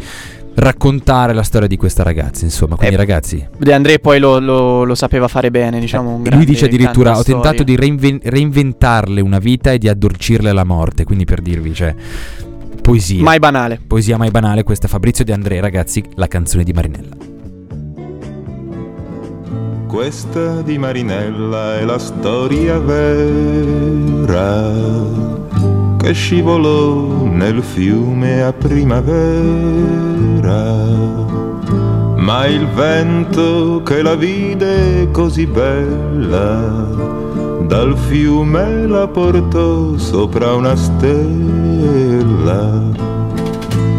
raccontare 0.55 1.33
la 1.33 1.43
storia 1.43 1.67
di 1.67 1.77
questa 1.77 2.03
ragazza. 2.03 2.43
Insomma, 2.45 2.75
quindi 2.75 2.95
Eh, 2.95 2.97
ragazzi, 2.97 3.47
De 3.57 3.73
André 3.73 3.99
poi 3.99 4.19
lo, 4.19 4.39
lo- 4.39 4.83
lo 4.83 4.95
sapeva 4.95 5.27
fare 5.27 5.49
bene, 5.51 5.79
diciamo. 5.79 6.15
un 6.15 6.23
lui 6.31 6.45
dice 6.45 6.65
addirittura: 6.65 7.17
Ho 7.17 7.23
tentato 7.23 7.63
di 7.63 7.75
reinven- 7.75 8.19
reinventarle 8.23 9.21
una 9.21 9.39
vita 9.39 9.71
e 9.71 9.77
di 9.77 9.87
addolcirle 9.87 10.51
la 10.51 10.63
morte. 10.63 11.03
Quindi 11.03 11.25
per 11.25 11.41
dirvi, 11.41 11.73
cioè, 11.73 11.95
poesia. 12.81 13.23
Mai 13.23 13.39
banale. 13.39 13.79
Poesia 13.85 14.17
mai 14.17 14.31
banale. 14.31 14.63
Questa 14.63 14.87
è 14.87 14.89
Fabrizio 14.89 15.23
De 15.25 15.33
André, 15.33 15.59
ragazzi, 15.61 16.03
la 16.15 16.27
canzone 16.27 16.63
di 16.63 16.73
Marinella. 16.73 17.15
Questa 19.87 20.61
di 20.61 20.77
Marinella 20.77 21.77
è 21.79 21.83
la 21.83 21.99
storia 21.99 22.79
vera 22.79 24.71
che 26.01 26.13
scivolò 26.13 27.25
nel 27.25 27.61
fiume 27.61 28.41
a 28.41 28.51
primavera. 28.51 29.09
Ma 32.17 32.45
il 32.47 32.67
vento 32.67 33.81
che 33.83 34.01
la 34.01 34.15
vide 34.15 35.09
così 35.11 35.45
bella 35.45 37.19
dal 37.67 37.97
fiume 37.97 38.85
la 38.87 39.07
portò 39.07 39.97
sopra 39.97 40.53
una 40.55 40.75
stella, 40.75 41.21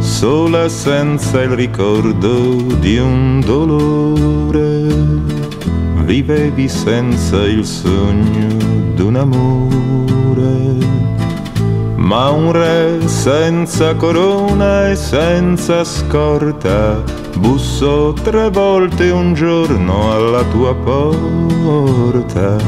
sola 0.00 0.68
senza 0.68 1.40
il 1.42 1.50
ricordo 1.50 2.56
di 2.80 2.98
un 2.98 3.40
dolore 3.42 4.90
vivevi 6.04 6.68
senza 6.68 7.42
il 7.46 7.64
sogno 7.64 8.48
d'un 8.94 9.16
amore. 9.16 11.01
Ma 12.12 12.28
un 12.28 12.52
re 12.52 13.08
senza 13.08 13.94
corona 13.94 14.90
e 14.90 14.96
senza 14.96 15.82
scorta 15.82 17.02
bussò 17.38 18.12
tre 18.12 18.50
volte 18.50 19.08
un 19.08 19.32
giorno 19.32 20.12
alla 20.12 20.42
tua 20.42 20.74
porta. 20.74 22.58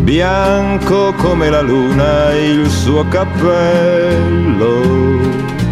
Bianco 0.00 1.12
come 1.18 1.48
la 1.50 1.60
luna 1.60 2.34
il 2.34 2.68
suo 2.68 3.06
cappello, 3.06 4.80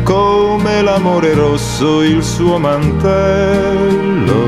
come 0.05 0.81
l'amore 0.81 1.35
rosso 1.35 2.03
il 2.03 2.23
suo 2.23 2.57
mantello. 2.57 4.45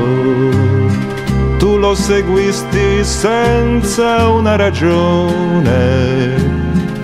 Tu 1.57 1.75
lo 1.75 1.93
seguisti 1.93 3.03
senza 3.03 4.29
una 4.29 4.55
ragione, 4.55 6.37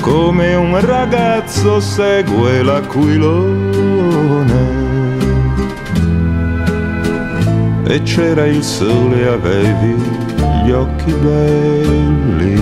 come 0.05 0.53
un 0.53 0.79
ragazzo 0.85 1.79
segue 1.79 2.61
l'aquilone. 2.61 4.03
E 7.87 8.03
c'era 8.03 8.45
il 8.45 8.61
sole 8.61 9.27
avevi 9.27 9.95
gli 10.63 10.69
occhi 10.69 11.11
belli. 11.11 12.53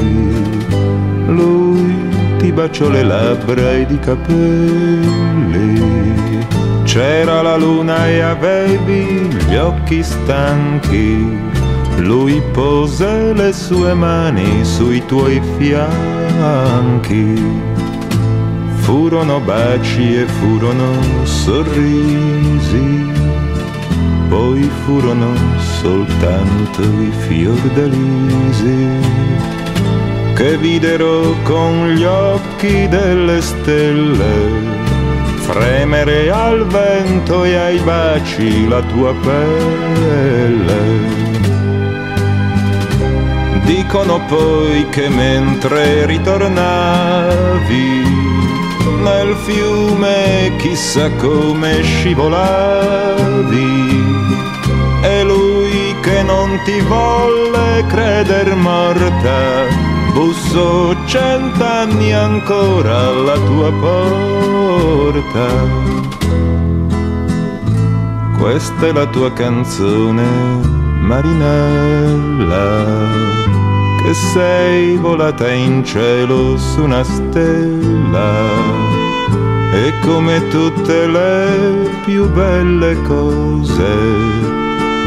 Lui 1.27 2.07
ti 2.37 2.49
baciò 2.53 2.87
le 2.87 3.03
labbra 3.03 3.73
ed 3.73 3.91
i 3.91 3.99
capelli. 3.99 5.81
C'era 6.85 7.41
la 7.41 7.57
luna 7.57 8.07
e 8.07 8.21
avevi 8.21 9.27
gli 9.49 9.55
occhi 9.55 10.01
stanchi. 10.01 11.37
Lui 11.97 12.41
pose 12.53 13.33
le 13.33 13.51
sue 13.51 13.93
mani 13.93 14.63
sui 14.63 15.03
tuoi 15.05 15.41
fianchi. 15.57 16.12
Furono 18.81 19.39
baci 19.39 20.17
e 20.17 20.25
furono 20.25 21.25
sorrisi, 21.25 23.11
poi 24.29 24.69
furono 24.85 25.33
soltanto 25.81 26.81
i 26.81 27.11
fiordalisi 27.27 29.21
che 30.35 30.57
videro 30.57 31.35
con 31.43 31.89
gli 31.89 32.03
occhi 32.03 32.87
delle 32.87 33.41
stelle 33.41 34.71
fremere 35.37 36.31
al 36.31 36.65
vento 36.67 37.43
e 37.43 37.55
ai 37.55 37.79
baci 37.79 38.67
la 38.67 38.81
tua 38.81 39.13
pelle. 39.13 41.32
Dicono 43.65 44.19
poi 44.27 44.87
che 44.89 45.09
mentre 45.09 46.05
ritornavi 46.05 48.03
nel 49.01 49.35
fiume 49.43 50.51
chissà 50.57 51.09
come 51.11 51.81
scivolavi 51.81 53.71
e 55.01 55.23
lui 55.23 55.95
che 56.01 56.23
non 56.23 56.59
ti 56.63 56.79
volle 56.81 57.85
creder 57.87 58.55
morta 58.55 59.91
bussò 60.13 60.93
cent'anni 61.05 62.13
ancora 62.13 63.07
alla 63.07 63.37
tua 63.39 63.71
porta. 63.71 65.47
Questa 68.37 68.87
è 68.87 68.91
la 68.91 69.05
tua 69.07 69.31
canzone, 69.33 70.23
Marinella, 71.01 72.61
che 74.03 74.13
sei 74.13 74.97
volata 74.97 75.49
in 75.49 75.83
cielo 75.85 76.57
su 76.57 76.83
una 76.83 77.03
stella. 77.03 78.81
E 79.73 79.93
come 80.01 80.45
tutte 80.49 81.07
le 81.07 81.89
più 82.05 82.29
belle 82.29 83.01
cose, 83.03 83.87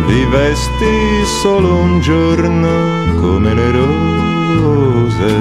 vivesti 0.07 1.25
solo 1.43 1.77
un 1.77 2.01
giorno 2.01 3.21
come 3.21 3.55
le 3.55 3.71
rose. 3.71 5.35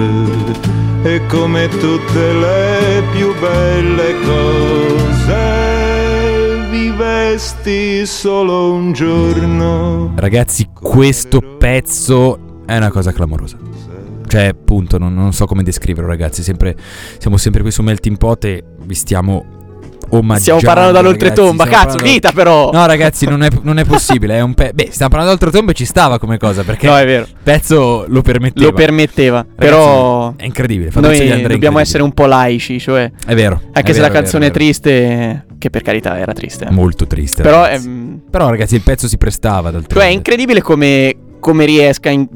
E 1.04 1.26
come 1.28 1.68
tutte 1.70 2.34
le 2.34 3.04
più 3.14 3.34
belle 3.40 4.16
cose, 4.26 5.38
vivesti 6.70 8.06
solo 8.06 8.74
un 8.74 8.92
giorno. 8.92 10.12
Ragazzi, 10.16 10.68
questo 10.74 11.40
pezzo 11.58 12.45
è 12.66 12.78
una 12.78 12.90
cosa 12.92 13.12
clamorosa. 13.12 13.58
Cioè, 14.28 14.46
appunto, 14.46 14.98
non, 14.98 15.14
non 15.14 15.34
so 15.34 15.46
come 15.46 15.64
descriverlo, 15.64 16.10
ragazzi. 16.10 16.42
Sempre, 16.44 16.76
siamo 17.20 17.38
sempre 17.38 17.62
qui 17.62 17.72
su 17.72 17.82
Melting 17.84 18.18
Pot 18.18 18.46
e 18.46 18.64
vi 18.84 18.96
stiamo 18.96 19.46
omaggiando. 20.10 20.40
Stiamo 20.60 20.62
parlando 20.62 20.92
dall'oltretomba, 20.92 21.66
cazzo, 21.66 21.86
parlando- 21.98 22.12
vita 22.12 22.32
però. 22.32 22.72
No, 22.72 22.86
ragazzi, 22.88 23.28
non 23.28 23.44
è, 23.44 23.50
non 23.62 23.78
è 23.78 23.86
possibile. 23.86 24.36
È 24.38 24.42
un 24.42 24.54
pe- 24.56 24.72
Beh, 24.74 24.88
stiamo 24.92 25.10
parlando 25.12 25.36
d'oltretomba 25.36 25.72
e 25.72 25.76
ci 25.76 25.86
stava 25.86 26.18
come 26.20 26.38
cosa 26.38 26.64
perché 26.64 26.88
No, 26.88 26.98
è 26.98 27.06
vero. 27.06 27.24
il 27.24 27.36
pezzo 27.42 28.06
lo 28.08 28.22
permetteva. 28.24 28.66
Lo 28.70 28.74
permetteva, 28.74 29.38
Ragazzi, 29.38 29.56
però 29.56 30.34
È 30.36 30.44
incredibile. 30.46 30.90
Noi 30.94 31.04
è 31.04 31.10
dobbiamo 31.18 31.40
incredibile. 31.42 31.82
essere 31.82 32.04
un 32.04 32.12
po' 32.12 32.26
laici, 32.26 32.80
cioè 32.80 33.12
È 33.26 33.36
vero. 33.36 33.62
anche 33.74 33.92
è 33.92 33.94
se 33.94 34.00
vero, 34.02 34.08
la 34.14 34.20
canzone 34.20 34.48
è, 34.48 34.52
vero, 34.52 34.60
vero. 34.60 34.80
triste, 34.82 35.46
che 35.60 35.70
per 35.70 35.82
carità 35.84 36.18
era 36.18 36.34
triste. 36.34 36.68
Molto 36.72 37.06
triste. 37.08 37.42
Però, 37.44 37.62
ragazzi. 37.62 37.88
ehm, 37.88 38.22
Però, 38.30 38.50
ragazzi, 38.50 38.76
il 38.76 38.82
pezzo 38.82 39.08
si 39.08 39.18
prestava 39.18 39.72
cioè 39.88 40.04
è 40.04 40.08
incredibile 40.08 40.62
come, 40.62 41.16
come 41.40 41.66
riesca 41.66 42.10
in- 42.10 42.28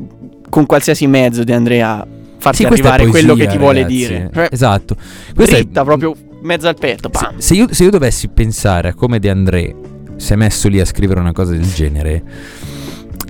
con 0.59 0.65
qualsiasi 0.67 1.07
mezzo 1.07 1.43
di 1.45 1.53
Andrea 1.53 1.99
a 2.01 2.07
farti 2.37 2.57
Sì, 2.57 2.63
è 2.63 2.67
arrivare 2.67 3.07
quello 3.07 3.33
che 3.33 3.45
poesia, 3.45 3.51
ti 3.51 3.57
vuole 3.57 3.81
ragazzi. 3.81 3.95
dire. 3.95 4.29
Cioè, 4.33 4.47
Esatto. 4.51 4.95
Questa 5.33 5.55
è- 5.55 5.61
dritta 5.61 5.83
proprio 5.85 6.13
mezzo 6.41 6.67
al 6.67 6.75
petto. 6.77 7.09
Se, 7.13 7.27
se 7.37 7.53
io, 7.53 7.67
se 7.73 7.83
io 7.85 7.89
dovessi 7.89 8.27
pensare 8.27 8.89
a 8.89 8.93
come 8.93 9.19
De 9.19 9.29
André 9.29 9.75
si 10.17 10.33
è 10.33 10.35
messo 10.35 10.67
lì 10.67 10.79
a 10.81 10.85
scrivere 10.85 11.19
una 11.21 11.31
cosa 11.31 11.51
del 11.53 11.71
genere, 11.73 12.23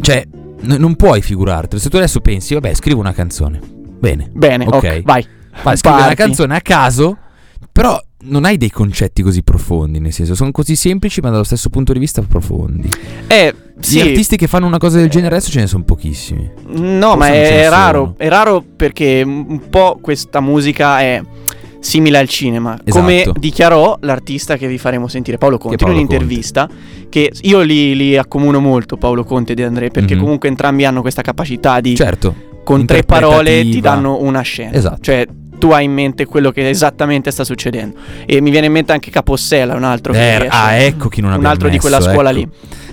cioè, 0.01 0.25
n- 0.61 0.75
non 0.79 0.95
puoi 0.95 1.21
figurartelo. 1.21 1.79
Se 1.79 1.89
tu 1.89 1.97
adesso 1.97 2.19
pensi, 2.19 2.55
vabbè, 2.55 2.73
scrivo 2.73 2.99
una 2.99 3.13
canzone. 3.13 3.59
Bene. 3.99 4.29
Bene, 4.33 4.65
ok, 4.65 4.73
ok. 4.73 5.01
vai. 5.03 5.25
Vai, 5.61 5.77
scrivi 5.77 5.97
una 6.01 6.13
canzone 6.15 6.55
a 6.55 6.61
caso, 6.61 7.17
però 7.71 8.01
non 8.21 8.43
hai 8.45 8.57
dei 8.57 8.69
concetti 8.69 9.21
così 9.21 9.43
profondi, 9.43 9.99
nel 9.99 10.11
senso, 10.11 10.35
sono 10.35 10.51
così 10.51 10.75
semplici 10.75 11.21
ma 11.21 11.29
dallo 11.29 11.43
stesso 11.43 11.69
punto 11.69 11.93
di 11.93 11.99
vista 11.99 12.21
profondi. 12.21 12.89
Eh, 13.27 13.53
Gli 13.77 13.83
sì. 13.83 14.01
artisti 14.01 14.35
che 14.35 14.47
fanno 14.47 14.65
una 14.67 14.77
cosa 14.77 14.97
del 14.97 15.09
genere 15.09 15.35
adesso 15.35 15.51
ce 15.51 15.59
ne 15.61 15.67
sono 15.67 15.83
pochissimi. 15.83 16.49
No, 16.75 17.13
Forse 17.13 17.17
ma 17.17 17.27
è 17.33 17.69
raro, 17.69 18.15
è 18.17 18.27
raro 18.27 18.61
perché 18.75 19.21
un 19.25 19.61
po' 19.69 19.99
questa 20.01 20.41
musica 20.41 20.99
è 20.99 21.21
simile 21.79 22.17
al 22.17 22.27
cinema. 22.27 22.77
Esatto. 22.83 22.99
Come 23.05 23.25
dichiarò 23.39 23.97
l'artista 24.01 24.57
che 24.57 24.67
vi 24.67 24.77
faremo 24.77 25.07
sentire, 25.07 25.37
Paolo 25.37 25.57
Conte, 25.57 25.77
Paolo 25.77 25.93
in 25.93 25.99
un'intervista, 26.05 26.67
che 27.07 27.31
io 27.43 27.61
li, 27.61 27.95
li 27.95 28.17
accomuno 28.17 28.59
molto, 28.59 28.97
Paolo 28.97 29.23
Conte 29.23 29.53
e 29.53 29.55
De 29.55 29.63
André, 29.63 29.89
perché 29.89 30.15
Mhm. 30.15 30.21
comunque 30.21 30.49
entrambi 30.49 30.83
hanno 30.83 30.99
questa 30.99 31.21
capacità 31.21 31.79
di, 31.79 31.95
Certo. 31.95 32.35
con 32.65 32.85
tre 32.85 33.03
parole, 33.03 33.61
ti 33.61 33.79
danno 33.79 34.17
una 34.21 34.41
scena. 34.41 34.73
Esatto. 34.73 34.97
Cioè, 34.99 35.25
tu 35.59 35.69
hai 35.69 35.85
in 35.85 35.93
mente 35.93 36.25
quello 36.25 36.49
che 36.51 36.67
esattamente 36.67 37.29
sta 37.29 37.43
succedendo. 37.43 37.99
E 38.25 38.41
mi 38.41 38.49
viene 38.49 38.65
in 38.65 38.71
mente 38.71 38.91
anche 38.93 39.11
Capossela, 39.11 39.75
un 39.75 39.83
altro 39.83 40.13
Eh, 40.13 40.39
riesce- 40.39 40.47
ah, 40.57 40.73
ecco 40.73 41.07
chi 41.09 41.21
non 41.21 41.29
un 41.29 41.35
abbiamo 41.35 41.53
altro 41.53 41.67
di 41.69 41.75
messo, 41.75 41.87
quella 41.87 42.01
scuola 42.11 42.29
ecco. 42.31 42.39
lì. 42.39 42.47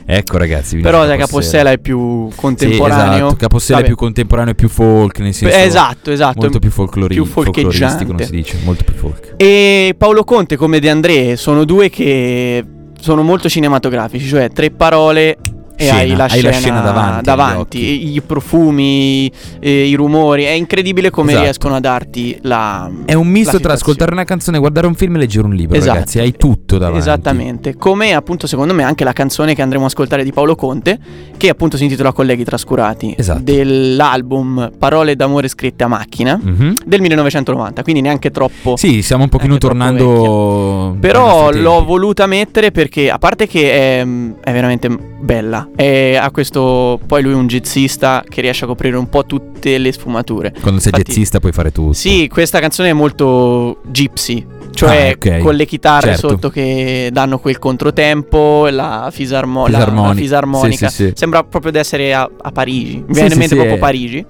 Ecco 0.09 0.39
ragazzi. 0.39 0.77
Però 0.79 1.05
sai, 1.05 1.19
Capossela 1.19 1.71
è 1.73 1.79
più 1.79 2.29
contemporaneo. 2.37 3.13
Sì, 3.13 3.15
esatto. 3.25 3.37
Capossela 3.37 3.79
è 3.79 3.81
Vabbè. 3.81 3.87
più 3.95 3.97
contemporaneo 4.05 4.53
e 4.53 4.55
più 4.55 4.69
folk, 4.69 5.19
nel 5.19 5.35
senso 5.35 5.57
Esatto, 5.57 6.11
esatto. 6.13 6.41
molto 6.41 6.59
più, 6.61 6.71
folclori- 6.71 7.15
più 7.15 7.25
folcloristico, 7.25 7.71
folcheggiante. 7.73 8.13
non 8.13 8.23
si 8.25 8.31
dice, 8.31 8.59
molto 8.65 8.85
più 8.85 8.95
folk. 8.95 9.35
E 9.37 9.95
Paolo 9.99 10.23
Conte 10.25 10.57
come 10.57 10.79
De 10.79 10.91
André 10.91 11.37
sono 11.37 11.65
due 11.65 11.89
che 11.91 12.65
sono 13.01 13.23
molto 13.23 13.49
cinematografici, 13.49 14.27
cioè 14.29 14.49
tre 14.51 14.71
parole 14.71 15.39
e 15.77 15.85
Scena, 15.85 15.99
hai 15.99 16.17
la 16.17 16.25
hai 16.25 16.31
scena, 16.31 16.49
la 16.51 16.57
scena 16.57 16.81
davanti 16.81 17.23
davanti, 17.25 18.15
i, 18.15 18.21
profumi, 18.23 19.31
eh, 19.61 19.87
i 19.87 19.95
rumori, 19.95 20.45
è 20.45 20.51
incredibile 20.51 21.11
come 21.11 21.29
Esatto. 21.31 21.45
riescono 21.45 21.75
a 21.75 21.81
darti 21.81 22.39
la 22.43 22.91
È 23.05 23.13
un 23.15 23.27
misto 23.29 23.61
tra 23.61 23.75
ascoltare 23.75 24.13
una 24.13 24.25
canzone, 24.25 24.59
guardare 24.59 24.87
un 24.87 24.95
film 24.95 25.17
e 25.17 25.19
leggere 25.19 25.47
un 25.47 25.55
libro, 25.55 25.77
Esatto. 25.77 25.93
ragazzi, 25.95 26.19
hai 26.19 26.33
tutto 26.37 26.79
davanti. 26.79 26.99
Esattamente, 27.01 27.75
come 27.77 28.15
appunto 28.15 28.47
secondo 28.47 28.73
me 28.75 28.83
anche 28.85 29.05
la 29.05 29.13
canzone 29.13 29.55
che 29.55 29.61
andremo 29.63 29.85
a 29.85 29.89
ascoltare 29.89 30.25
di 30.25 30.33
Paolo 30.33 30.55
Conte, 30.55 30.99
che 31.37 31.49
appunto 31.51 31.77
si 31.77 31.83
intitola 31.85 32.13
Colleghi 32.13 32.45
Trascurati, 32.45 33.15
Esatto. 33.17 33.41
dell'album 33.43 34.73
Parole 34.79 35.15
d'amore 35.17 35.49
scritte 35.49 35.85
a 35.85 35.89
macchina 35.89 36.39
Mhm. 36.43 36.75
del 36.87 37.01
1990, 37.01 37.83
quindi 37.83 38.01
neanche 38.01 38.31
troppo 38.31 38.77
Sì, 38.77 39.03
stiamo 39.03 39.25
un 39.25 39.29
pochino 39.29 39.59
tornando 39.59 40.97
Però 41.01 41.51
l'ho 41.51 41.85
voluta 41.85 42.27
mettere 42.27 42.71
perché, 42.71 43.11
a 43.11 43.19
parte 43.19 43.47
che 43.47 43.73
è, 43.73 44.01
è 44.01 44.53
veramente 44.53 45.15
bella, 45.19 45.69
e 45.77 46.17
ha 46.17 46.31
questo. 46.31 47.01
Poi 47.07 47.23
lui 47.23 47.33
è 47.33 47.35
un 47.37 47.47
jazzista 47.47 48.23
che 48.29 48.41
riesce 48.41 48.65
a 48.65 48.67
coprire 48.67 48.97
un 48.97 49.09
po' 49.09 49.25
tutte 49.25 49.79
le 49.79 49.93
sfumature. 49.93 50.53
Quando 50.61 50.81
sei 50.81 50.91
Infatti- 50.93 51.11
jazzista 51.13 51.41
puoi 51.41 51.53
fare 51.53 51.73
tutto. 51.73 51.93
Sì, 51.95 52.29
questa 52.29 52.59
canzone 52.61 52.91
è 52.91 52.93
molto 52.93 53.81
gypsy. 53.91 54.47
Cioè, 54.77 55.17
Ah, 55.19 55.37
ok. 55.37 55.39
con 55.43 55.55
le 55.55 55.65
chitarre 55.65 56.11
Certo. 56.13 56.29
sotto 56.29 56.51
che 56.51 57.09
danno 57.11 57.39
quel 57.39 57.59
controtempo, 57.59 58.69
la, 58.69 59.09
fisarmo- 59.11 59.67
la- 59.69 59.79
Fisarmonica. 59.79 60.09
la 60.09 60.21
fisarmonica. 60.21 60.89
Sì, 60.89 60.95
sì, 60.95 61.05
sì. 61.07 61.13
Sembra 61.15 61.43
proprio 61.45 61.73
di 61.73 61.79
essere 61.79 62.13
a, 62.13 62.29
a 62.43 62.51
Parigi. 62.53 62.97
Mi 63.07 63.15
viene 63.15 63.33
in 63.33 63.39
mente 63.39 63.55
proprio 63.55 63.77
è- 63.77 63.79
Parigi. 63.79 64.25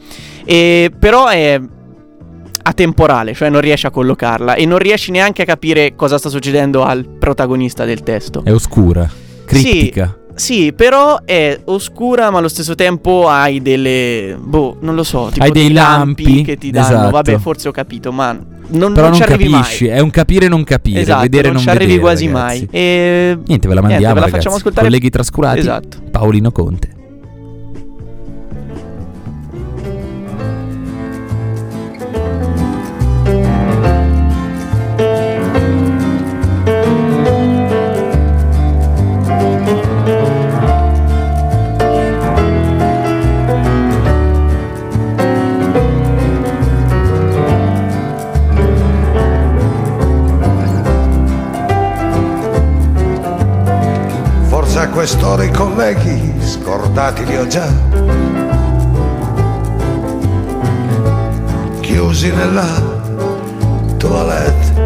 E, 0.44 0.92
però 0.96 1.26
è 1.26 1.60
atemporale, 2.62 3.32
cioè 3.34 3.48
non 3.48 3.60
riesci 3.60 3.86
a 3.86 3.90
collocarla 3.90 4.54
e 4.54 4.66
non 4.66 4.78
riesci 4.78 5.10
neanche 5.10 5.42
a 5.42 5.44
capire 5.44 5.94
cosa 5.94 6.18
sta 6.18 6.28
succedendo 6.28 6.82
al 6.84 7.06
protagonista 7.08 7.84
del 7.84 8.02
testo. 8.02 8.42
È 8.44 8.52
oscura, 8.52 9.08
criptica. 9.44 10.16
Sì, 10.18 10.25
però 10.74 11.20
è 11.24 11.58
oscura, 11.64 12.30
ma 12.30 12.38
allo 12.38 12.48
stesso 12.48 12.74
tempo 12.74 13.26
hai 13.28 13.62
delle. 13.62 14.36
Boh, 14.38 14.76
non 14.80 14.94
lo 14.94 15.02
so. 15.02 15.30
Tipo 15.32 15.44
Hai 15.44 15.50
dei 15.50 15.72
lampi, 15.72 16.42
che 16.42 16.56
ti 16.58 16.70
danno. 16.70 16.86
esatto. 16.86 17.10
Vabbè, 17.10 17.38
forse 17.38 17.68
ho 17.68 17.72
capito, 17.72 18.12
ma 18.12 18.32
non, 18.32 18.92
Però 18.92 19.08
non 19.08 19.18
non 19.18 19.28
capisci, 19.28 19.84
mai. 19.86 19.96
è 19.96 20.00
un 20.00 20.10
capire 20.10 20.48
non 20.48 20.62
capire, 20.64 21.00
Esatto, 21.00 21.22
vedere 21.22 21.44
non 21.48 21.54
non 21.54 21.62
ci 21.62 21.68
arrivi 21.70 21.84
vedere, 21.84 22.00
quasi 22.02 22.26
ragazzi. 22.26 22.44
mai. 22.60 22.68
E... 22.70 23.38
Niente, 23.46 23.68
ve 23.68 23.74
la 23.74 23.80
Niente, 23.80 23.80
mandiamo, 23.80 23.98
ve 24.00 24.04
la 24.04 24.12
ragazzi. 24.12 24.30
facciamo 24.32 24.56
ascoltare. 24.56 24.86
Colleghi 24.86 25.10
trascurati. 25.10 25.58
Esatto. 25.58 25.98
Paolino 26.10 26.52
Conte. 26.52 26.88
Forse 55.06 55.22
a 55.22 55.28
quest'ora 55.28 55.44
i 55.44 55.50
colleghi 55.52 56.34
scordati 56.40 57.24
li 57.26 57.36
ho 57.36 57.46
già. 57.46 57.68
Chiusi 61.78 62.32
nella 62.32 62.66
toilette. 63.98 64.84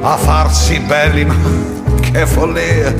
A 0.00 0.16
farsi 0.16 0.78
belli, 0.80 1.26
ma 1.26 1.34
che 2.00 2.24
follia. 2.24 2.94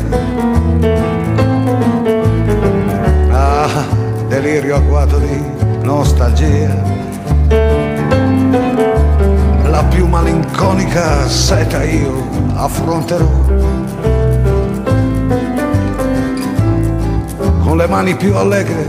Ah, 3.30 3.86
delirio 4.28 4.76
agguato 4.76 5.16
di 5.16 5.42
nostalgia 5.80 7.02
la 9.74 9.82
più 9.86 10.06
malinconica 10.06 11.26
seta 11.26 11.82
io 11.82 12.28
affronterò. 12.54 13.43
Con 17.74 17.82
le 17.82 17.88
mani 17.88 18.14
più 18.14 18.36
allegre 18.36 18.86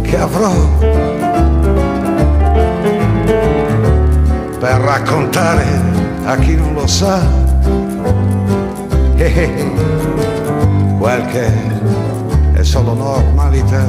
che 0.00 0.16
avrò. 0.16 0.54
Per 4.58 4.80
raccontare 4.80 5.66
a 6.24 6.36
chi 6.36 6.54
non 6.54 6.72
lo 6.72 6.86
sa. 6.86 7.20
eh, 9.16 9.34
eh, 9.34 9.70
quel 10.98 11.26
che 11.26 11.52
è 12.54 12.62
solo 12.62 12.94
normalità. 12.94 13.84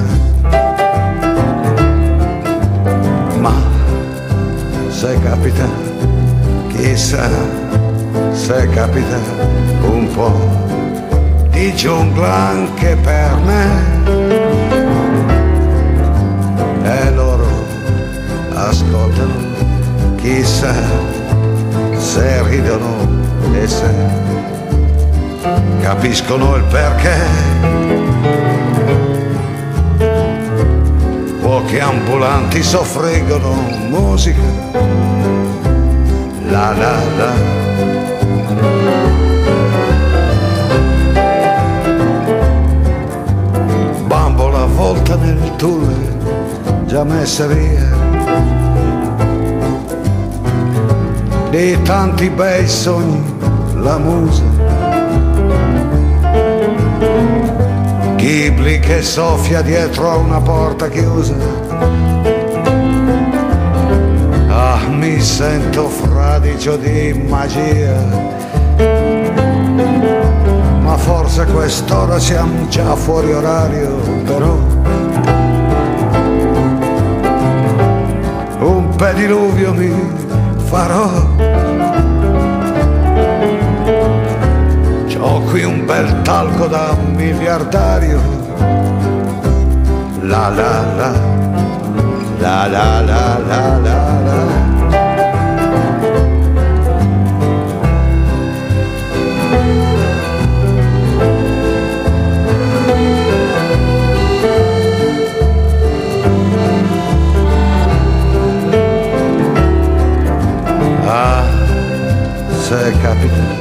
Ma 3.39 3.53
se 4.89 5.19
capita, 5.21 5.69
chissà 6.67 7.29
se 8.33 8.67
capita 8.71 9.19
un 9.83 10.09
po' 10.13 10.37
di 11.49 11.73
giungla 11.75 12.33
anche 12.49 12.97
per 13.01 13.37
me. 13.45 13.92
Ascoltano, 18.67 20.15
chissà 20.17 20.73
se 21.97 22.43
ridono 22.47 23.21
e 23.53 23.67
se 23.67 23.93
capiscono 25.81 26.55
il 26.55 26.63
perché. 26.63 27.17
Pochi 31.41 31.79
ambulanti 31.79 32.63
soffriggono 32.63 33.53
musica 33.89 34.41
la 36.49 36.71
la 36.73 37.03
la 37.17 37.63
avvolta 44.63 45.15
nel 45.15 45.55
tulle 45.57 46.17
già 46.85 47.03
messa 47.03 47.45
via 47.47 47.92
di 51.53 51.79
tanti 51.83 52.31
bei 52.31 52.67
sogni 52.67 53.21
la 53.75 53.99
musa 53.99 54.41
Ghibli 58.15 58.79
che 58.79 59.03
soffia 59.03 59.61
dietro 59.61 60.09
a 60.09 60.15
una 60.15 60.41
porta 60.41 60.89
chiusa 60.89 61.35
Ah, 64.49 64.79
mi 64.87 65.21
sento 65.21 65.89
fradicio 65.89 66.75
di 66.77 67.13
magia. 67.27 67.93
Ma 70.81 70.97
forse 70.97 71.45
quest'ora 71.45 72.17
siamo 72.17 72.67
già 72.67 72.95
fuori 72.95 73.31
orario, 73.31 73.89
però. 74.23 74.57
Un 78.59 78.95
pediluvio 78.95 79.73
mi 79.73 80.22
farò. 80.73 81.07
C'ho 85.07 85.41
qui 85.49 85.63
un 85.63 85.85
bel 85.85 86.21
talco 86.23 86.65
da 86.65 86.97
miliardario. 87.15 88.19
La 90.21 90.49
la 90.49 90.73
la. 90.97 91.11
La 92.39 92.67
la 92.67 93.01
la 93.01 93.37
la 93.49 93.77
la 93.77 94.19
la 94.27 94.72
capita, 113.01 113.55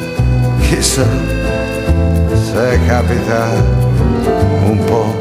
chissà 0.60 1.06
se 2.34 2.78
capita 2.86 3.48
un 4.64 4.82
po' 4.84 5.14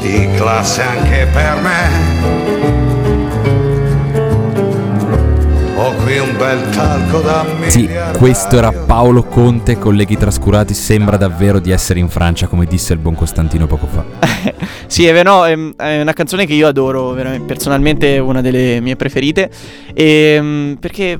di 0.00 0.28
classe 0.36 0.82
anche 0.82 1.26
per 1.32 1.56
me. 1.60 2.98
Ho 5.76 5.94
qui 6.02 6.18
un 6.18 6.36
bel 6.36 6.68
talco 6.70 7.20
da 7.20 7.46
Sì, 7.68 7.80
miliardario. 7.82 8.18
questo 8.18 8.58
era 8.58 8.70
Paolo 8.70 9.22
Conte, 9.24 9.78
colleghi 9.78 10.16
trascurati. 10.18 10.74
Sembra 10.74 11.16
davvero 11.16 11.58
di 11.58 11.70
essere 11.70 12.00
in 12.00 12.10
Francia, 12.10 12.46
come 12.46 12.66
disse 12.66 12.92
il 12.92 12.98
buon 12.98 13.14
Costantino 13.14 13.66
poco 13.66 13.86
fa. 13.86 14.04
Sì, 14.90 15.06
è, 15.06 15.22
no, 15.22 15.46
è, 15.46 15.54
una 15.54 16.12
canzone 16.12 16.46
che 16.46 16.52
io 16.52 16.66
adoro, 16.66 17.12
veramente, 17.12 17.46
personalmente 17.46 18.16
è 18.16 18.18
una 18.18 18.40
delle 18.40 18.80
mie 18.80 18.96
preferite. 18.96 19.48
Ehm, 19.94 20.78
perché 20.80 21.16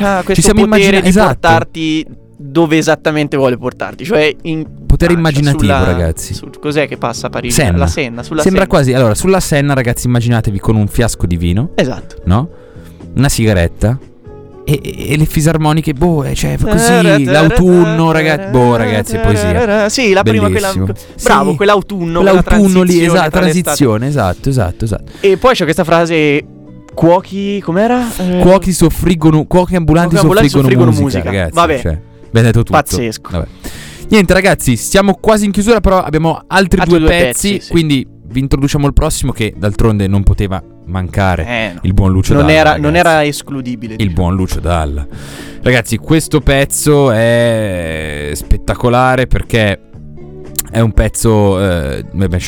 ha 0.00 0.22
questo 0.24 0.42
siamo 0.42 0.60
potere 0.64 0.82
immagina- 0.84 1.00
di 1.02 1.08
esatto. 1.08 1.26
portarti 1.26 2.06
dove 2.40 2.76
esattamente 2.78 3.36
vuole 3.36 3.56
portarti. 3.56 4.04
Cioè, 4.04 4.34
in 4.42 4.62
Potere 4.86 5.12
Francia, 5.12 5.18
immaginativo, 5.40 5.72
sulla- 5.74 5.84
ragazzi. 5.84 6.34
su- 6.34 6.50
cos'è 6.60 6.86
che 6.88 6.96
passa 6.96 7.26
a 7.26 7.30
Parigi? 7.30 7.54
Senna. 7.54 7.78
La 7.78 7.86
Senna, 7.86 8.22
sulla 8.22 8.42
Sembra 8.42 8.62
Senna. 8.62 8.72
quasi. 8.74 8.92
Allora, 8.94 9.14
sulla 9.14 9.40
Senna, 9.40 9.74
ragazzi, 9.74 10.06
immaginatevi 10.06 10.58
con 10.58 10.76
un 10.76 10.86
fiasco 10.88 11.26
di 11.26 11.36
vino, 11.36 11.70
Esatto. 11.74 12.22
no? 12.24 12.48
Una 13.16 13.28
sigaretta. 13.28 13.98
E, 14.64 14.80
e- 14.82 15.12
e 15.12 15.16
le 15.16 15.24
fisarmoniche, 15.24 15.94
boh, 15.94 16.24
eh, 16.24 16.34
cioè, 16.34 16.56
così, 16.58 17.24
l'autunno, 17.24 18.12
ragazzi, 18.12 18.50
boh, 18.50 18.76
ragazzi, 18.76 19.16
è 19.16 19.20
poesia. 19.20 19.88
Sì, 19.88 20.12
la 20.12 20.22
prima 20.22 20.48
quella. 20.50 20.72
Bravo, 21.22 21.50
Sì, 21.50 21.56
quell'autunno, 21.56 22.20
quell'autunno 22.20 22.82
lì, 22.82 23.02
esatto, 23.04 23.30
transizione, 23.30 24.06
esatto, 24.08 24.48
esatto, 24.48 24.84
esatto. 24.84 25.12
E 25.20 25.36
poi 25.38 25.54
c'è 25.54 25.64
questa 25.64 25.84
frase 25.84 26.44
cuochi, 26.98 27.60
com'era? 27.60 28.04
Eh, 28.18 28.38
Cuochi 28.40 28.72
soffriggono, 28.72 29.44
cuochi 29.44 29.76
ambulanti, 29.76 30.10
Cuochi 30.16 30.24
ambulanti 30.26 30.50
soffriggono, 30.50 30.90
soffriggono 30.90 31.08
musica, 31.08 31.30
musica. 31.30 31.30
ragazzi. 31.30 31.54
Vabbè. 31.54 31.80
Cioè, 31.80 32.00
ben 32.30 32.42
detto 32.42 32.58
tutto. 32.58 32.72
Pazzesco. 32.72 33.30
Vabbè. 33.30 33.46
Niente, 34.10 34.32
ragazzi, 34.32 34.76
stiamo 34.76 35.14
quasi 35.14 35.44
in 35.44 35.52
chiusura, 35.52 35.80
però 35.80 36.02
abbiamo 36.02 36.42
altri, 36.46 36.80
Altri 36.80 36.98
due, 36.98 36.98
due 36.98 37.08
pezzi, 37.08 37.52
pezzi, 37.52 37.64
sì. 37.66 37.70
quindi 37.70 38.06
vi 38.30 38.40
introduciamo 38.40 38.86
il 38.86 38.92
prossimo 38.92 39.32
che 39.32 39.54
d'altronde 39.56 40.06
non 40.06 40.22
poteva 40.22 40.62
mancare. 40.86 41.46
Eh, 41.46 41.70
no. 41.74 41.80
Il 41.82 41.92
buon 41.94 42.10
Lucio 42.12 42.32
non, 42.34 42.46
Dalla. 42.46 42.58
era, 42.58 42.76
non 42.78 42.96
era 42.96 43.24
escludibile. 43.24 43.94
Il 43.98 44.10
buon 44.12 44.34
Lucio 44.34 44.60
Dalla. 44.60 45.06
Ragazzi, 45.62 45.98
questo 45.98 46.40
pezzo 46.40 47.10
è 47.12 48.30
spettacolare 48.34 49.26
perché 49.26 49.80
è 50.70 50.80
un 50.80 50.92
pezzo. 50.92 51.60
eh, 51.60 52.04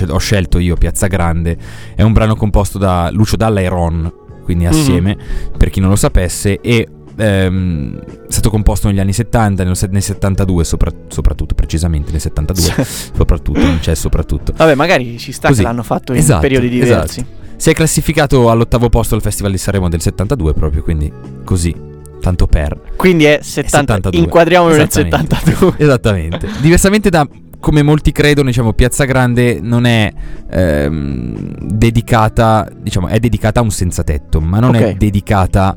ho 0.08 0.18
scelto 0.18 0.58
io 0.58 0.76
Piazza 0.76 1.06
Grande. 1.06 1.56
È 1.94 2.02
un 2.02 2.12
brano 2.12 2.36
composto 2.36 2.78
da 2.78 3.10
Lucio 3.10 3.36
Dalla 3.36 3.60
e 3.60 3.68
Ron, 3.68 4.12
quindi 4.50 4.64
Mhm. 4.64 4.70
assieme, 4.70 5.16
per 5.56 5.70
chi 5.70 5.80
non 5.80 5.90
lo 5.90 5.96
sapesse. 5.96 6.60
E. 6.60 6.86
ehm, 7.16 7.98
è 8.00 8.04
stato 8.32 8.48
composto 8.50 8.88
negli 8.88 8.98
anni 9.00 9.12
70, 9.12 9.62
nel, 9.64 9.76
nel 9.90 10.02
72 10.02 10.64
sopra- 10.64 10.90
soprattutto, 11.08 11.54
precisamente 11.54 12.10
nel 12.12 12.20
72, 12.20 12.84
soprattutto, 13.14 13.60
non 13.60 13.78
c'è 13.80 13.94
soprattutto. 13.94 14.52
Vabbè, 14.56 14.74
magari 14.74 15.18
ci 15.18 15.30
sta 15.32 15.48
Così. 15.48 15.60
che 15.60 15.66
l'hanno 15.66 15.82
fatto 15.82 16.12
in 16.12 16.18
Esatto, 16.18 16.40
periodi 16.40 16.68
diversi. 16.68 17.20
esatto. 17.20 17.38
Si 17.56 17.68
è 17.68 17.74
classificato 17.74 18.50
all'ottavo 18.50 18.88
posto 18.88 19.14
al 19.16 19.20
Festival 19.22 19.50
di 19.52 19.58
Sanremo 19.58 19.88
del 19.90 20.00
72 20.00 20.54
proprio, 20.54 20.82
quindi 20.82 21.12
così, 21.44 21.74
tanto 22.20 22.46
per. 22.46 22.80
Quindi 22.96 23.24
è 23.24 23.40
70, 23.42 23.92
72. 23.94 24.18
inquadriamolo 24.22 24.74
nel 24.76 24.86
Esattamente. 24.88 25.36
72. 25.36 25.74
Esattamente. 25.84 26.48
Diversamente 26.60 27.10
da 27.10 27.28
come 27.60 27.82
molti 27.82 28.10
credono, 28.12 28.48
diciamo, 28.48 28.72
Piazza 28.72 29.04
Grande 29.04 29.60
non 29.62 29.84
è 29.84 30.12
ehm, 30.50 31.54
dedicata, 31.60 32.68
diciamo, 32.76 33.08
è 33.08 33.18
dedicata 33.18 33.60
a 33.60 33.62
un 33.62 33.70
senza 33.70 34.02
tetto, 34.02 34.40
ma 34.40 34.58
non 34.58 34.74
è 34.74 34.88
Ok. 34.88 34.96
dedicata, 34.96 35.76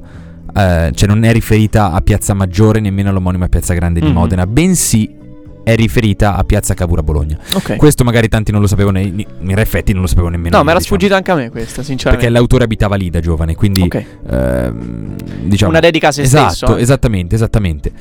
eh, 0.55 0.91
cioè 0.93 1.07
non 1.07 1.23
è 1.23 1.31
riferita 1.31 1.91
a 1.91 2.01
Piazza 2.01 2.34
Maggiore, 2.34 2.79
nemmeno 2.79 3.09
all'omonima 3.09 3.47
Piazza 3.47 3.73
Grande 3.73 3.99
di 3.99 4.07
Mhm. 4.07 4.13
Modena, 4.13 4.47
bensì 4.47 5.21
è 5.64 5.76
riferita 5.76 6.36
a 6.36 6.43
Piazza 6.43 6.74
Cavour 6.74 7.01
Bologna. 7.03 7.38
Ok. 7.53 7.76
Questo 7.78 8.03
magari 8.03 8.28
tanti 8.28 8.51
non 8.51 8.61
lo 8.61 8.68
sapevano, 8.68 8.99
in 8.99 9.26
effetti 9.57 9.91
non 9.93 10.01
lo 10.01 10.07
sapevo 10.07 10.28
nemmeno. 10.30 10.49
No, 10.51 10.57
io, 10.57 10.64
mi 10.64 10.70
era 10.70 10.80
diciamo. 10.80 10.95
sfuggita 10.97 11.16
anche 11.18 11.32
a 11.32 11.36
me 11.36 11.49
questa, 11.49 11.84
sinceramente. 11.84 12.26
Perché 12.26 12.30
l'autore 12.30 12.64
abitava 12.66 12.95
lì 12.95 13.09
da 13.09 13.20
giovane, 13.20 13.55
quindi 13.55 13.82
Ok. 13.82 14.05
ehm, 14.30 15.16
diciamo 15.43 15.72
Una 15.72 15.80
dedica 15.80 16.09
a 16.09 16.11
se 16.11 16.22
esatto, 16.24 16.53
stesso, 16.53 16.78
eh. 16.78 16.82
Esattamente, 16.82 17.36
esattamente. 17.36 17.91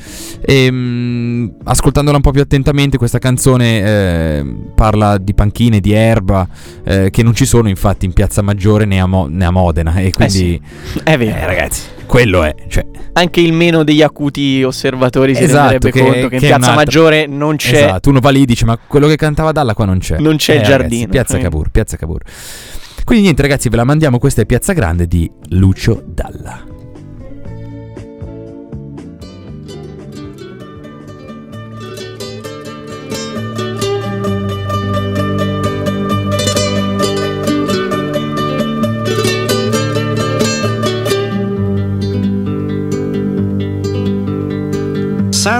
Ehm, 0.40 1.52
ascoltandola 1.64 2.16
un 2.16 2.22
po' 2.22 2.30
più 2.30 2.40
attentamente, 2.40 2.98
questa 2.98 3.18
canzone 3.18 3.80
ehm, 3.80 4.72
parla 4.74 5.18
di 5.18 5.34
panchine, 5.34 5.80
di 5.80 5.92
erba, 5.92 6.46
eh, 6.84 7.10
che 7.10 7.22
non 7.22 7.34
ci 7.34 7.44
sono 7.46 7.68
infatti 7.68 8.04
in 8.06 8.12
Piazza 8.12 8.42
Maggiore 8.42 8.84
né 8.84 9.00
a, 9.00 9.06
Mo- 9.06 9.28
né 9.28 9.44
a 9.44 9.50
Modena. 9.50 9.94
E 9.96 10.10
quindi, 10.10 10.60
È 11.02 11.16
vero. 11.16 11.36
eh, 11.36 11.46
ragazzi, 11.46 11.82
quello 12.12 12.42
è. 12.42 12.54
Cioè, 12.68 12.84
Anche 13.14 13.40
il 13.40 13.54
meno 13.54 13.84
degli 13.84 14.02
acuti 14.02 14.62
osservatori 14.62 15.34
si 15.34 15.44
Esatto, 15.44 15.70
renderebbe 15.70 15.90
che- 15.90 16.00
conto 16.02 16.28
che 16.28 16.34
in 16.34 16.40
che 16.40 16.46
è 16.46 16.48
Piazza 16.48 16.74
Maggiore 16.74 17.26
non 17.26 17.56
c'è. 17.56 17.74
Esatto, 17.84 18.10
uno 18.10 18.20
va 18.20 18.28
lì 18.30 18.42
e 18.42 18.44
dice: 18.44 18.64
Ma 18.66 18.76
quello 18.78 19.06
che 19.06 19.16
cantava 19.16 19.50
Dalla 19.52 19.72
qua 19.74 19.86
non 19.86 19.98
c'è. 19.98 20.18
Non 20.18 20.36
c'è 20.36 20.52
Eh, 20.52 20.56
il 20.56 20.60
ragazzi, 20.62 20.78
giardino. 20.80 21.08
Piazza 21.08 21.38
Eh. 21.38 21.40
Cavour, 21.40 21.70
Piazza 21.70 21.96
Cavour. 21.96 22.20
Quindi 23.04 23.24
niente, 23.24 23.42
ragazzi, 23.42 23.68
ve 23.70 23.76
la 23.76 23.84
mandiamo. 23.84 24.18
Questa 24.18 24.42
è 24.42 24.46
Piazza 24.46 24.72
Grande 24.74 25.06
di 25.06 25.30
Lucio 25.48 26.02
Dalla. 26.06 26.71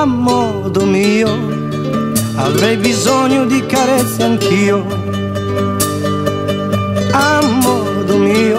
a 0.00 0.04
modo 0.04 0.84
mio. 0.84 1.28
Avrei 2.36 2.76
bisogno 2.76 3.46
di 3.46 3.64
carezze 3.64 4.22
anch'io. 4.22 4.84
A 7.12 7.40
modo 7.42 8.16
mio. 8.18 8.58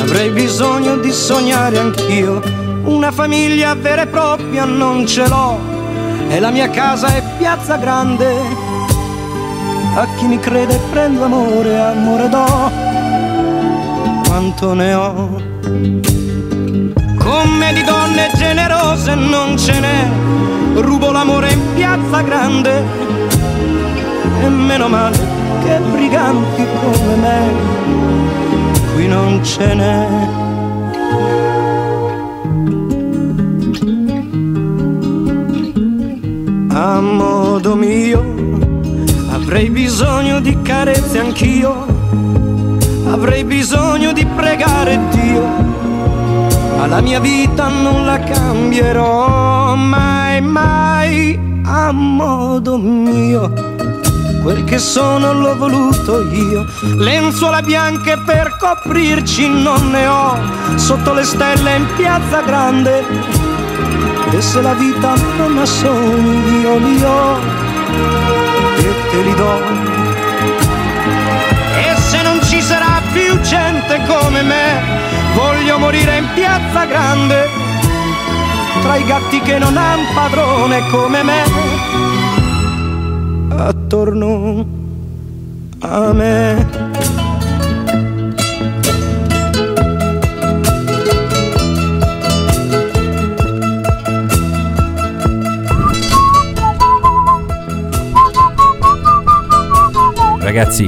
Avrei 0.00 0.30
bisogno 0.30 0.96
di 0.98 1.10
sognare 1.10 1.78
anch'io. 1.78 2.40
Una 2.84 3.10
famiglia 3.10 3.74
vera 3.74 4.02
e 4.02 4.06
propria 4.06 4.64
non 4.64 5.06
ce 5.06 5.26
l'ho. 5.26 5.58
E 6.28 6.38
la 6.38 6.50
mia 6.50 6.70
casa 6.70 7.08
è 7.08 7.22
piazza 7.38 7.76
grande. 7.76 8.32
A 9.94 10.06
chi 10.16 10.26
mi 10.26 10.38
crede 10.38 10.78
prendo 10.90 11.24
amore 11.24 11.80
amore 11.80 12.28
do. 12.28 12.70
Quanto 14.24 14.72
ne 14.74 14.94
ho 14.94 16.31
di 17.72 17.82
donne 17.84 18.30
generose 18.34 19.14
non 19.14 19.56
ce 19.56 19.78
n'è, 19.78 20.08
rubo 20.74 21.10
l'amore 21.10 21.52
in 21.52 21.60
piazza 21.74 22.22
grande 22.22 22.84
e 24.42 24.48
meno 24.48 24.88
male 24.88 25.18
che 25.64 25.78
briganti 25.90 26.66
come 26.80 27.16
me. 27.16 27.50
Qui 28.94 29.06
non 29.06 29.44
ce 29.44 29.74
n'è. 29.74 30.06
A 36.74 37.00
modo 37.00 37.74
mio 37.76 38.22
avrei 39.30 39.70
bisogno 39.70 40.40
di 40.40 40.60
carezze 40.62 41.18
anch'io, 41.18 41.86
avrei 43.08 43.44
bisogno 43.44 44.12
di 44.12 44.26
pregare 44.26 44.98
Dio 45.10 45.81
ma 46.82 46.88
la 46.88 47.00
mia 47.00 47.20
vita 47.20 47.68
non 47.68 48.04
la 48.04 48.18
cambierò 48.18 49.76
mai, 49.76 50.40
mai 50.40 51.38
a 51.64 51.92
modo 51.92 52.76
mio. 52.76 53.52
Quel 54.42 54.64
che 54.64 54.78
sono 54.78 55.32
l'ho 55.32 55.56
voluto 55.56 56.28
io, 56.32 56.66
lenzuola 56.96 57.62
bianche 57.62 58.18
per 58.26 58.56
coprirci 58.58 59.48
non 59.48 59.90
ne 59.90 60.06
ho, 60.08 60.36
sotto 60.74 61.12
le 61.12 61.22
stelle 61.22 61.76
in 61.76 61.86
piazza 61.94 62.40
grande. 62.40 63.04
E 64.32 64.40
se 64.40 64.60
la 64.60 64.74
vita 64.74 65.14
non 65.36 65.58
ha 65.58 65.66
sogni 65.66 66.62
io 66.62 66.78
li 66.78 67.02
ho 67.04 67.38
e 68.76 69.10
te 69.10 69.22
li 69.22 69.34
do. 69.34 69.81
Più 73.12 73.40
gente 73.40 74.00
come 74.06 74.42
me, 74.42 74.80
voglio 75.34 75.78
morire 75.78 76.16
in 76.16 76.26
piazza 76.34 76.84
grande, 76.86 77.48
tra 78.80 78.96
i 78.96 79.04
gatti 79.04 79.40
che 79.40 79.58
non 79.58 79.76
han 79.76 80.00
padrone 80.14 80.88
come 80.88 81.22
me. 81.22 81.42
Attorno 83.56 84.66
a 85.80 86.12
me. 86.12 86.90
Ragazzi, 100.40 100.86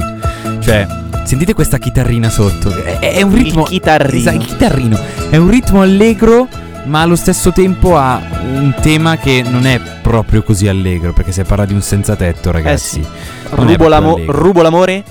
cioè, 0.59 0.85
sentite 1.25 1.53
questa 1.53 1.77
chitarrina 1.77 2.29
sotto. 2.29 2.69
È, 2.75 2.99
è 2.99 3.21
un 3.21 3.33
ritmo. 3.33 3.61
Il 3.63 3.67
chitarrino. 3.69 4.17
Esatto, 4.19 4.35
il 4.37 4.45
chitarrino. 4.45 4.99
È 5.29 5.37
un 5.37 5.49
ritmo 5.49 5.81
allegro, 5.81 6.47
ma 6.85 7.01
allo 7.01 7.15
stesso 7.15 7.51
tempo 7.51 7.97
ha 7.97 8.21
un 8.41 8.73
tema 8.81 9.17
che 9.17 9.43
non 9.47 9.65
è 9.65 9.79
proprio 10.01 10.43
così 10.43 10.67
allegro. 10.67 11.13
Perché 11.13 11.31
si 11.31 11.41
parla 11.43 11.65
di 11.65 11.73
un 11.73 11.81
senza 11.81 12.15
tetto, 12.15 12.51
ragazzi. 12.51 12.99
non 13.55 13.67
è 13.67 13.71
Rubo, 13.71 13.87
l'amo- 13.87 14.19
rubo 14.27 14.61
l'amore 14.61 15.03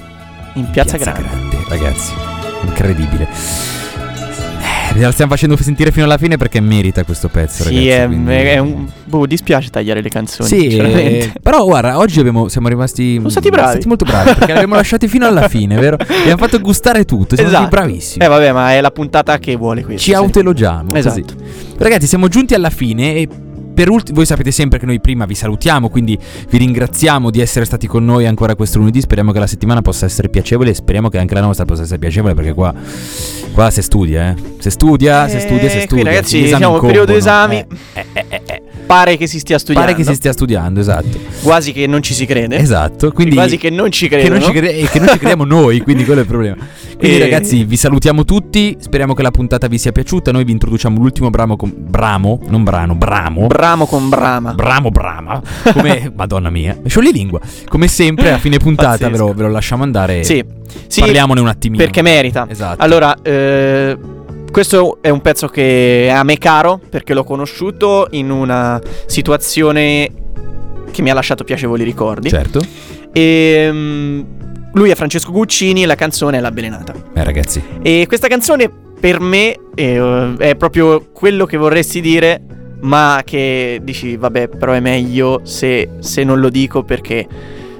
in 0.54 0.70
Piazza, 0.70 0.96
Piazza 0.96 1.12
Grande. 1.20 1.58
ragazzi. 1.68 2.12
Incredibile. 2.64 3.28
Eh, 4.92 5.00
La 5.00 5.10
stiamo 5.12 5.30
facendo 5.32 5.56
sentire 5.56 5.90
fino 5.90 6.04
alla 6.04 6.18
fine 6.18 6.36
perché 6.36 6.60
merita 6.60 7.04
questo 7.04 7.28
pezzo, 7.28 7.64
Sì, 7.64 7.68
ragazzi. 7.74 7.88
è, 7.88 8.06
quindi- 8.06 8.32
è 8.32 8.58
un. 8.58 8.86
Boh, 9.04 9.26
dispiace 9.26 9.70
tagliare 9.70 10.00
le 10.02 10.08
canzoni. 10.08 10.48
Sì, 10.48 10.66
eh, 10.68 11.32
però 11.42 11.64
guarda, 11.64 11.98
oggi 11.98 12.20
abbiamo, 12.20 12.48
siamo 12.48 12.68
rimasti 12.68 13.16
Sono 13.16 13.28
stati 13.28 13.48
bravi. 13.50 13.80
molto 13.86 14.04
bravi 14.04 14.30
perché 14.34 14.46
li 14.46 14.52
abbiamo 14.52 14.74
lasciati 14.76 15.08
fino 15.08 15.26
alla 15.26 15.48
fine, 15.48 15.76
vero? 15.78 15.96
E 15.98 16.14
abbiamo 16.20 16.36
fatto 16.38 16.60
gustare 16.60 17.04
tutto, 17.04 17.34
siamo 17.34 17.50
Esatto. 17.50 17.66
stati 17.68 17.84
bravissimi. 17.86 18.24
Eh, 18.24 18.28
vabbè, 18.28 18.52
ma 18.52 18.72
è 18.72 18.80
la 18.80 18.90
puntata 18.90 19.38
che 19.38 19.56
vuole 19.56 19.82
questo. 19.82 20.00
Ci 20.02 20.10
sì. 20.10 20.16
autoelogiamo. 20.16 20.94
Esatto. 20.94 21.20
così. 21.20 21.74
Ragazzi, 21.78 22.06
siamo 22.06 22.28
giunti 22.28 22.54
alla 22.54 22.70
fine 22.70 23.14
e 23.14 23.28
per 23.74 23.90
ultimo, 23.90 24.16
voi 24.16 24.26
sapete 24.26 24.50
sempre 24.50 24.78
che 24.78 24.86
noi 24.86 25.00
prima 25.00 25.24
vi 25.26 25.34
salutiamo, 25.34 25.88
quindi 25.88 26.18
vi 26.48 26.58
ringraziamo 26.58 27.30
di 27.30 27.40
essere 27.40 27.64
stati 27.64 27.86
con 27.86 28.04
noi 28.04 28.26
ancora 28.26 28.54
questo 28.54 28.78
lunedì. 28.78 29.00
Speriamo 29.00 29.32
che 29.32 29.38
la 29.40 29.46
settimana 29.46 29.82
possa 29.82 30.06
essere 30.06 30.28
piacevole 30.28 30.70
e 30.70 30.74
speriamo 30.74 31.08
che 31.08 31.18
anche 31.18 31.34
la 31.34 31.40
nostra 31.40 31.64
possa 31.64 31.82
essere 31.82 31.98
piacevole 31.98 32.34
perché 32.34 32.52
qua, 32.54 32.72
qua 33.52 33.70
si 33.70 33.82
studia, 33.82 34.30
eh. 34.30 34.34
Si 34.58 34.70
studia, 34.70 35.28
si 35.28 35.40
studia, 35.40 35.68
si 35.68 35.76
Eh, 35.78 35.80
studia. 35.80 36.04
Ragazzi, 36.04 36.46
siamo 36.46 36.74
in 36.76 36.80
periodo 36.80 37.12
incombono. 37.14 37.16
esami. 37.16 37.64
Eh, 37.92 38.04
eh, 38.12 38.24
eh, 38.28 38.42
eh. 38.46 38.62
Pare 38.86 39.16
che 39.16 39.26
si 39.26 39.38
stia 39.38 39.58
studiando. 39.58 39.90
Pare 39.90 40.02
che 40.02 40.08
si 40.08 40.14
stia 40.14 40.32
studiando, 40.32 40.78
esatto. 40.80 41.18
Quasi 41.42 41.72
che 41.72 41.86
non 41.86 42.02
ci 42.02 42.12
si 42.14 42.26
crede. 42.26 42.56
Esatto, 42.58 43.12
quindi 43.12 43.34
Quasi 43.34 43.56
che 43.56 43.70
non 43.70 43.90
ci 43.90 44.08
che 44.08 44.18
credono. 44.18 44.40
non 44.40 44.48
ci, 44.52 44.58
cre- 44.58 44.74
e 44.76 44.88
che 44.88 44.98
non 44.98 45.08
ci 45.08 45.18
crediamo 45.18 45.44
noi, 45.44 45.80
quindi 45.80 46.04
quello 46.04 46.20
è 46.20 46.22
il 46.22 46.28
problema. 46.28 46.56
Quindi 46.98 47.16
E- 47.16 47.20
ragazzi, 47.20 47.64
vi 47.64 47.76
salutiamo 47.76 48.24
tutti, 48.24 48.76
speriamo 48.78 49.14
che 49.14 49.22
la 49.22 49.30
puntata 49.30 49.66
vi 49.68 49.78
sia 49.78 49.90
piaciuta. 49.92 50.30
Noi 50.32 50.44
vi 50.44 50.52
introduciamo 50.52 50.98
l'ultimo 50.98 51.30
bramo 51.30 51.56
con 51.56 51.72
bramo, 51.76 52.40
non 52.48 52.62
brano, 52.62 52.94
bramo. 52.94 53.46
Bramo 53.64 53.86
con 53.86 54.10
brama. 54.10 54.52
Bramo 54.52 54.90
Brama, 54.90 55.40
come 55.72 56.12
Madonna 56.14 56.50
mia, 56.50 56.76
lingua. 57.10 57.40
Come 57.66 57.88
sempre 57.88 58.30
a 58.30 58.36
fine 58.36 58.58
puntata 58.58 59.08
ve 59.08 59.16
lo, 59.16 59.32
ve 59.32 59.44
lo 59.44 59.48
lasciamo 59.48 59.82
andare. 59.82 60.22
Sì. 60.22 60.44
Sì, 60.86 61.00
Parliamone 61.00 61.40
un 61.40 61.48
attimino. 61.48 61.82
Perché 61.82 62.02
merita. 62.02 62.46
Esatto. 62.46 62.82
Allora, 62.82 63.16
eh, 63.22 63.96
questo 64.52 64.98
è 65.00 65.08
un 65.08 65.22
pezzo 65.22 65.48
che 65.48 66.08
è 66.08 66.10
a 66.10 66.22
me 66.24 66.36
caro 66.36 66.78
perché 66.90 67.14
l'ho 67.14 67.24
conosciuto 67.24 68.08
in 68.10 68.30
una 68.30 68.78
situazione 69.06 70.10
che 70.90 71.00
mi 71.00 71.08
ha 71.08 71.14
lasciato 71.14 71.42
piacevoli 71.42 71.84
ricordi. 71.84 72.28
Certo. 72.28 72.60
E 73.14 73.70
mm, 73.72 74.20
lui 74.74 74.90
è 74.90 74.94
Francesco 74.94 75.32
Guccini 75.32 75.84
e 75.84 75.86
la 75.86 75.94
canzone 75.94 76.36
è 76.36 76.40
La 76.40 76.50
Belenata. 76.50 76.92
Eh 77.14 77.24
ragazzi, 77.24 77.62
E 77.80 78.04
questa 78.06 78.28
canzone 78.28 78.70
per 79.00 79.20
me 79.20 79.56
eh, 79.74 80.34
è 80.36 80.54
proprio 80.54 81.08
quello 81.14 81.46
che 81.46 81.56
vorresti 81.56 82.02
dire, 82.02 82.42
ma 82.84 83.22
che 83.24 83.80
dici, 83.82 84.16
vabbè, 84.16 84.48
però 84.48 84.72
è 84.72 84.80
meglio 84.80 85.40
se, 85.44 85.88
se 86.00 86.22
non 86.24 86.38
lo 86.40 86.48
dico 86.50 86.82
perché 86.82 87.26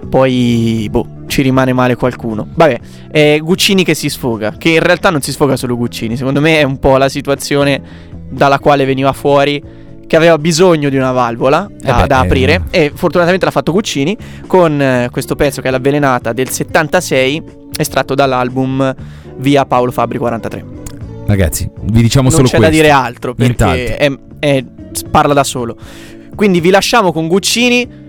poi, 0.09 0.87
boh, 0.91 1.07
ci 1.27 1.43
rimane 1.43 1.73
male 1.73 1.95
qualcuno. 1.95 2.47
Vabbè, 2.55 2.79
è 3.11 3.39
Guccini 3.43 3.85
che 3.85 3.95
si 3.95 4.09
sfoga, 4.09 4.55
che 4.59 4.71
in 4.71 4.81
realtà 4.81 5.11
non 5.11 5.21
si 5.21 5.33
sfoga 5.33 5.57
solo 5.57 5.77
Guccini, 5.77 6.17
secondo 6.17 6.41
me 6.41 6.59
è 6.59 6.63
un 6.63 6.79
po' 6.79 6.97
la 6.97 7.09
situazione 7.09 7.81
dalla 8.29 8.59
quale 8.59 8.85
veniva 8.85 9.13
fuori. 9.13 9.83
Che 10.07 10.17
aveva 10.17 10.37
bisogno 10.37 10.91
di 10.91 10.97
una 10.99 11.13
valvola 11.13 11.67
da, 11.81 11.99
Eh 11.99 12.01
beh, 12.03 12.07
da 12.07 12.23
eh. 12.23 12.27
aprire 12.27 12.63
e 12.71 12.93
fortunatamente 12.95 13.47
l'ha 13.47 13.51
fatto 13.51 13.73
Guccini 13.73 14.15
con 14.47 14.79
eh, 14.81 15.09
questo 15.11 15.35
pezzo 15.35 15.63
che 15.63 15.69
è 15.69 15.71
l'avvelenata 15.71 16.35
del 16.35 16.51
76 16.51 17.43
estratto 17.79 18.15
dall'album 18.15 18.95
Via 19.39 19.65
Paolo 19.65 19.91
Fabri 19.91 20.19
43 20.19 20.65
ragazzi, 21.27 21.69
vi 21.85 22.03
diciamo 22.03 22.29
non 22.29 22.37
solo 22.37 22.49
c'è 22.49 22.57
questo. 22.59 22.71
da 22.77 22.83
dire 22.83 22.91
altro 22.91 23.35
perché 23.35 23.97
è- 23.97 24.13
è- 24.39 24.65
parla 25.11 25.35
da 25.35 25.45
solo. 25.45 25.77
Quindi 26.35 26.61
vi 26.61 26.71
lasciamo 26.71 27.13
con 27.13 27.29
Guccini. 27.29 28.03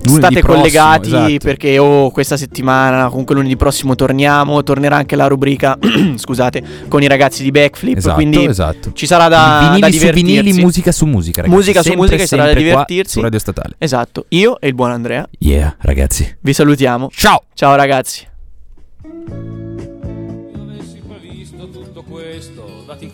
State 0.00 0.40
prossimo, 0.40 0.54
collegati 0.62 1.08
esatto. 1.08 1.34
perché 1.42 1.78
o 1.78 2.10
questa 2.10 2.38
settimana, 2.38 3.08
comunque 3.08 3.34
lunedì 3.34 3.56
prossimo 3.56 3.94
torniamo, 3.94 4.62
tornerà 4.62 4.96
anche 4.96 5.16
la 5.16 5.26
rubrica, 5.26 5.76
scusate, 6.16 6.62
con 6.88 7.02
i 7.02 7.08
ragazzi 7.08 7.42
di 7.42 7.50
Backflip, 7.50 7.96
Esatto, 7.98 8.14
quindi 8.14 8.42
esatto. 8.46 8.92
ci 8.94 9.06
sarà 9.06 9.28
da, 9.28 9.58
vinili 9.60 9.80
da 9.80 9.86
su 9.88 9.92
divertirsi. 9.92 10.40
vinili, 10.40 10.62
musica 10.62 10.92
su 10.92 11.04
musica, 11.04 11.42
ragazzi. 11.42 11.58
Musica 11.58 11.82
su 11.82 11.88
Sempre, 11.88 12.02
musica, 12.06 12.22
ci 12.22 12.28
sarà 12.28 12.44
da 12.46 12.54
divertirsi. 12.54 13.12
Su 13.12 13.20
Radio 13.20 13.38
Statale. 13.38 13.74
Esatto, 13.76 14.24
io 14.28 14.58
e 14.60 14.68
il 14.68 14.74
buon 14.74 14.92
Andrea 14.92 15.28
Yeah, 15.38 15.76
ragazzi. 15.80 16.36
vi 16.40 16.52
salutiamo. 16.54 17.10
Ciao! 17.12 17.42
Ciao 17.52 17.74
ragazzi. 17.74 18.26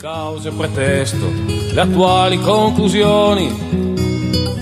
Cause 0.04 0.50
e 0.50 0.52
pretesto, 0.52 1.32
le 1.72 1.80
attuali 1.80 2.38
conclusioni. 2.38 3.48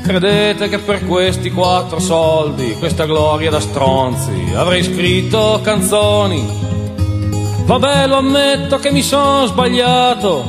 Credete 0.01 0.69
che 0.69 0.79
per 0.79 1.05
questi 1.05 1.51
quattro 1.51 1.99
soldi, 1.99 2.77
questa 2.79 3.07
gloria 3.07 3.51
da 3.51 3.59
stronzi, 3.59 4.53
avrei 4.55 4.85
scritto 4.85 5.59
canzoni? 5.61 6.47
Vabbè, 7.65 8.07
lo 8.07 8.19
ammetto 8.19 8.79
che 8.79 8.93
mi 8.93 9.03
sono 9.03 9.47
sbagliato 9.47 10.45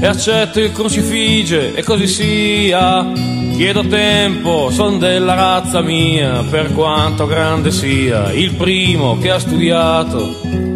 e 0.00 0.06
accetto 0.06 0.60
il 0.60 0.72
crucifige 0.72 1.74
e 1.74 1.82
così 1.82 2.06
sia. 2.06 3.06
Chiedo 3.54 3.86
tempo, 3.86 4.70
son 4.70 4.98
della 4.98 5.34
razza 5.34 5.82
mia, 5.82 6.42
per 6.48 6.72
quanto 6.72 7.26
grande 7.26 7.70
sia, 7.70 8.32
il 8.32 8.54
primo 8.54 9.18
che 9.18 9.30
ha 9.30 9.38
studiato. 9.38 10.69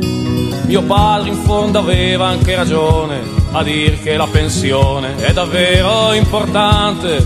Mio 0.67 0.83
padre 0.83 1.29
in 1.29 1.37
fondo 1.37 1.79
aveva 1.79 2.27
anche 2.27 2.57
ragione 2.57 3.21
a 3.53 3.63
dir 3.63 4.03
che 4.03 4.17
la 4.17 4.27
pensione 4.27 5.17
è 5.17 5.33
davvero 5.33 6.13
importante. 6.15 7.25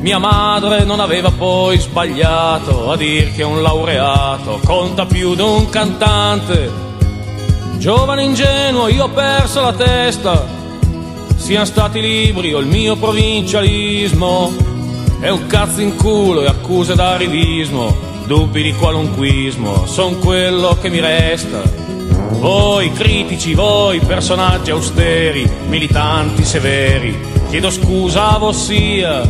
Mia 0.00 0.18
madre 0.18 0.84
non 0.84 0.98
aveva 0.98 1.30
poi 1.30 1.78
sbagliato 1.78 2.90
a 2.90 2.96
dir 2.96 3.32
che 3.34 3.42
un 3.42 3.60
laureato 3.60 4.60
conta 4.64 5.04
più 5.04 5.34
di 5.34 5.42
un 5.42 5.68
cantante. 5.68 6.70
Giovane 7.76 8.24
ingenuo, 8.24 8.88
io 8.88 9.04
ho 9.04 9.10
perso 9.10 9.60
la 9.60 9.74
testa. 9.74 10.46
Siano 11.36 11.66
stati 11.66 12.00
libri 12.00 12.54
o 12.54 12.60
il 12.60 12.66
mio 12.66 12.96
provincialismo. 12.96 14.52
È 15.20 15.28
un 15.28 15.46
cazzo 15.46 15.82
in 15.82 15.96
culo 15.96 16.42
e 16.42 16.46
accuse 16.46 16.94
d'arrivismo. 16.94 17.94
Dubbi 18.24 18.62
di 18.62 18.72
qualunquismo, 18.72 19.84
son 19.86 20.18
quello 20.18 20.78
che 20.80 20.88
mi 20.88 21.00
resta. 21.00 21.81
Voi 22.38 22.92
critici, 22.92 23.54
voi 23.54 24.00
personaggi 24.00 24.70
austeri, 24.70 25.48
militanti 25.68 26.44
severi, 26.44 27.16
chiedo 27.48 27.70
scusa 27.70 28.30
a 28.30 28.38
vossia, 28.38 29.22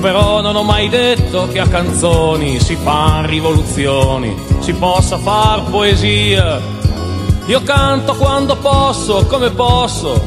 però 0.00 0.40
non 0.40 0.56
ho 0.56 0.62
mai 0.62 0.88
detto 0.88 1.48
che 1.48 1.60
a 1.60 1.68
canzoni 1.68 2.58
si 2.58 2.74
fan 2.76 3.26
rivoluzioni, 3.26 4.34
si 4.60 4.72
possa 4.72 5.18
far 5.18 5.64
poesia. 5.64 6.60
Io 7.46 7.62
canto 7.62 8.14
quando 8.14 8.56
posso, 8.56 9.26
come 9.26 9.50
posso, 9.50 10.22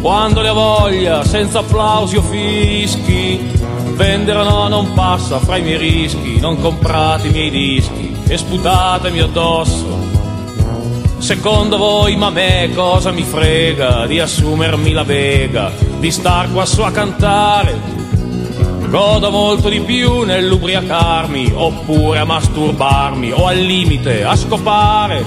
quando 0.00 0.42
ne 0.42 0.48
ho 0.48 0.54
voglia, 0.54 1.24
senza 1.24 1.60
applausi 1.60 2.16
o 2.16 2.22
fischi. 2.22 3.52
Vendere 3.94 4.42
no 4.42 4.66
non 4.66 4.92
passa 4.92 5.38
fra 5.38 5.56
i 5.56 5.62
miei 5.62 5.78
rischi, 5.78 6.40
non 6.40 6.60
comprate 6.60 7.28
i 7.28 7.30
miei 7.30 7.50
dischi 7.50 8.16
e 8.26 8.36
sputatemi 8.36 9.20
addosso. 9.20 10.13
Secondo 11.18 11.78
voi, 11.78 12.16
ma 12.16 12.26
a 12.26 12.30
me 12.30 12.70
cosa 12.74 13.10
mi 13.10 13.22
frega 13.22 14.06
di 14.06 14.20
assumermi 14.20 14.92
la 14.92 15.04
vega, 15.04 15.72
di 15.98 16.10
star 16.10 16.52
qua 16.52 16.66
su 16.66 16.82
a 16.82 16.90
cantare? 16.90 17.92
Godo 18.88 19.30
molto 19.30 19.68
di 19.68 19.80
più 19.80 20.20
nell'ubriacarmi, 20.22 21.52
oppure 21.54 22.18
a 22.18 22.24
masturbarmi, 22.24 23.32
o 23.32 23.46
al 23.46 23.58
limite 23.58 24.22
a 24.22 24.36
scopare. 24.36 25.24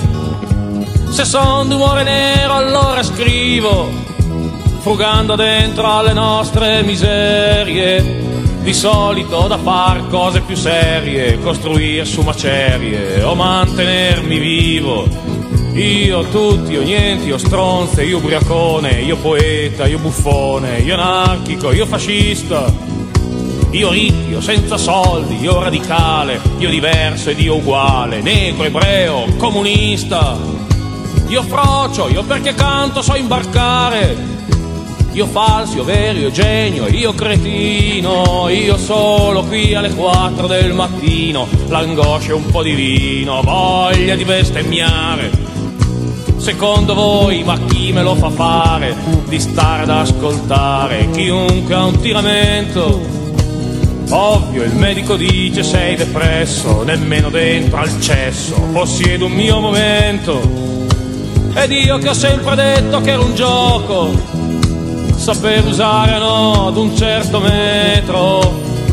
Se 1.09 1.25
son 1.25 1.67
d'umore 1.67 2.03
nero 2.03 2.53
allora 2.53 3.01
scrivo, 3.01 3.89
frugando 4.79 5.35
dentro 5.35 5.91
alle 5.91 6.13
nostre 6.13 6.83
miserie. 6.83 8.25
Di 8.61 8.73
solito 8.73 9.47
da 9.47 9.57
far 9.57 10.07
cose 10.09 10.41
più 10.41 10.55
serie, 10.55 11.39
costruire 11.39 12.05
su 12.05 12.21
macerie 12.21 13.23
o 13.23 13.33
mantenermi 13.33 14.37
vivo. 14.37 15.26
Io 15.77 16.23
tutti, 16.29 16.71
io 16.71 16.81
niente, 16.81 17.25
io 17.25 17.37
stronze, 17.37 18.03
io 18.03 18.17
ubriacone, 18.17 18.99
io 19.01 19.15
poeta, 19.15 19.85
io 19.85 19.99
buffone, 19.99 20.79
io 20.79 20.95
anarchico, 20.95 21.71
io 21.71 21.85
fascista. 21.85 22.73
Io 23.69 23.91
ricco, 23.91 24.27
io 24.27 24.41
senza 24.41 24.75
soldi, 24.75 25.39
io 25.39 25.61
radicale, 25.61 26.41
io 26.57 26.71
diverso 26.71 27.29
ed 27.29 27.39
io 27.39 27.57
uguale, 27.57 28.21
negro, 28.21 28.63
ebreo, 28.63 29.25
comunista. 29.37 30.35
Io 31.27 31.43
frocio, 31.43 32.09
io 32.09 32.23
perché 32.23 32.55
canto 32.55 33.03
so 33.03 33.15
imbarcare. 33.15 34.17
Io 35.11 35.27
falso, 35.27 35.75
io 35.75 35.83
vero, 35.83 36.17
io 36.17 36.31
genio, 36.31 36.87
io 36.87 37.13
cretino, 37.13 38.49
io 38.49 38.77
solo 38.77 39.43
qui 39.43 39.75
alle 39.75 39.93
4 39.93 40.47
del 40.47 40.73
mattino, 40.73 41.47
l'angoscia 41.67 42.31
e 42.31 42.33
un 42.33 42.45
po' 42.49 42.63
di 42.63 42.73
vino, 42.73 43.41
voglia 43.43 44.15
di 44.15 44.25
bestemmiare. 44.25 45.46
Secondo 46.47 46.93
voi, 46.93 47.43
ma 47.43 47.59
chi 47.59 47.91
me 47.91 48.01
lo 48.01 48.15
fa 48.15 48.29
fare 48.29 48.95
di 49.27 49.37
stare 49.37 49.83
ad 49.83 49.89
ascoltare 49.89 51.09
chiunque 51.11 51.75
ha 51.75 51.83
un 51.83 51.99
tiramento? 51.99 53.05
Ovvio, 54.11 54.63
il 54.63 54.73
medico 54.73 55.17
dice 55.17 55.61
sei 55.61 55.97
depresso, 55.97 56.83
nemmeno 56.83 57.29
dentro 57.29 57.79
al 57.79 57.99
cesso, 57.99 58.55
possiedo 58.71 59.25
un 59.25 59.33
mio 59.33 59.59
momento. 59.59 60.39
Ed 61.53 61.69
io 61.69 61.97
che 61.97 62.07
ho 62.07 62.13
sempre 62.13 62.55
detto 62.55 63.01
che 63.01 63.09
era 63.11 63.21
un 63.21 63.35
gioco, 63.35 64.09
saper 65.17 65.65
usare 65.65 66.17
no 66.17 66.67
ad 66.67 66.77
un 66.77 66.95
certo 66.95 67.41
metro. 67.41 68.39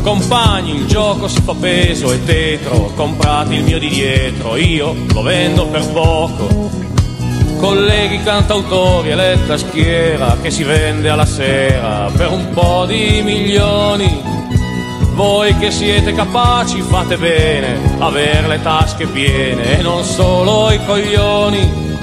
Compagni, 0.01 0.75
il 0.75 0.87
gioco 0.87 1.29
si 1.29 1.39
fa 1.39 1.53
peso 1.53 2.11
e 2.11 2.21
tetro, 2.25 2.91
comprati 2.95 3.53
il 3.53 3.63
mio 3.63 3.79
di 3.79 3.87
dietro, 3.87 4.57
io 4.57 4.93
lo 5.13 5.21
vendo 5.21 5.65
per 5.67 5.89
poco. 5.93 6.83
Colleghi 7.59 8.21
cantautori 8.21 9.09
e 9.09 9.15
letta 9.15 9.57
schiera 9.57 10.37
che 10.41 10.51
si 10.51 10.63
vende 10.63 11.09
alla 11.09 11.25
sera 11.25 12.09
per 12.15 12.29
un 12.29 12.49
po' 12.51 12.85
di 12.85 13.21
milioni. 13.23 14.21
Voi 15.13 15.57
che 15.57 15.71
siete 15.71 16.13
capaci 16.13 16.81
fate 16.81 17.17
bene, 17.17 17.97
aver 17.99 18.47
le 18.47 18.61
tasche 18.61 19.07
piene 19.07 19.79
e 19.79 19.81
non 19.81 20.03
solo 20.03 20.69
i 20.71 20.79
coglioni. 20.85 21.93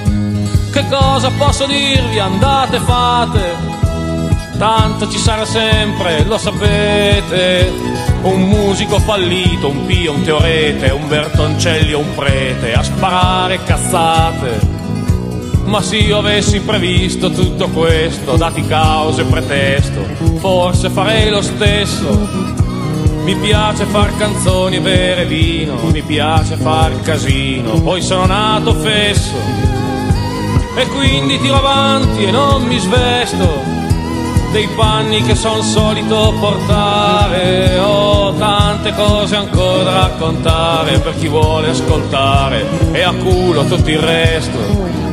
Che 0.73 0.85
cosa 0.89 1.31
posso 1.37 1.67
dirvi? 1.67 2.19
Andate 2.19 2.79
fate, 2.79 3.55
tanto 4.57 5.09
ci 5.11 5.19
sarà 5.19 5.45
sempre, 5.45 6.25
lo 6.25 6.39
sapete. 6.39 7.71
Un 8.23 8.43
musico 8.43 8.99
fallito, 8.99 9.69
un 9.69 9.85
pio, 9.85 10.13
un 10.13 10.23
teorete, 10.23 10.91
un 10.91 11.07
Bertoncelli 11.09 11.93
o 11.93 11.99
un 11.99 12.15
prete 12.15 12.73
a 12.73 12.83
sparare 12.83 13.63
cazzate. 13.63 14.82
Ma 15.73 15.81
se 15.81 15.97
io 15.97 16.19
avessi 16.19 16.61
previsto 16.61 17.31
tutto 17.31 17.67
questo, 17.69 18.37
dati 18.37 18.63
cause 18.67 19.23
e 19.23 19.25
pretesto, 19.25 20.05
forse 20.37 20.91
farei 20.91 21.31
lo 21.31 21.41
stesso. 21.41 22.29
Mi 23.25 23.35
piace 23.37 23.87
far 23.87 24.15
canzoni 24.19 24.77
e 24.77 24.81
bere 24.81 25.25
vino, 25.25 25.79
mi 25.91 26.03
piace 26.03 26.57
far 26.57 27.01
casino, 27.01 27.81
poi 27.81 28.03
sono 28.03 28.27
nato 28.27 28.75
fesso. 28.75 29.33
E 30.77 30.87
quindi 30.89 31.41
tiro 31.41 31.57
avanti 31.57 32.25
e 32.25 32.31
non 32.31 32.65
mi 32.65 32.79
svesto 32.79 33.49
dei 34.53 34.69
panni 34.77 35.23
che 35.23 35.35
son 35.35 35.63
solito 35.63 36.35
portare. 36.39 37.79
Ho 37.79 38.35
tante 38.35 38.93
cose 38.93 39.37
ancora 39.37 39.85
da 39.85 39.93
raccontare 40.01 40.99
per 40.99 41.15
chi 41.17 41.29
vuole 41.29 41.71
ascoltare 41.71 42.63
e 42.93 43.01
a 43.01 43.15
culo 43.15 43.65
tutto 43.65 43.89
il 43.89 44.01
resto. 44.01 45.12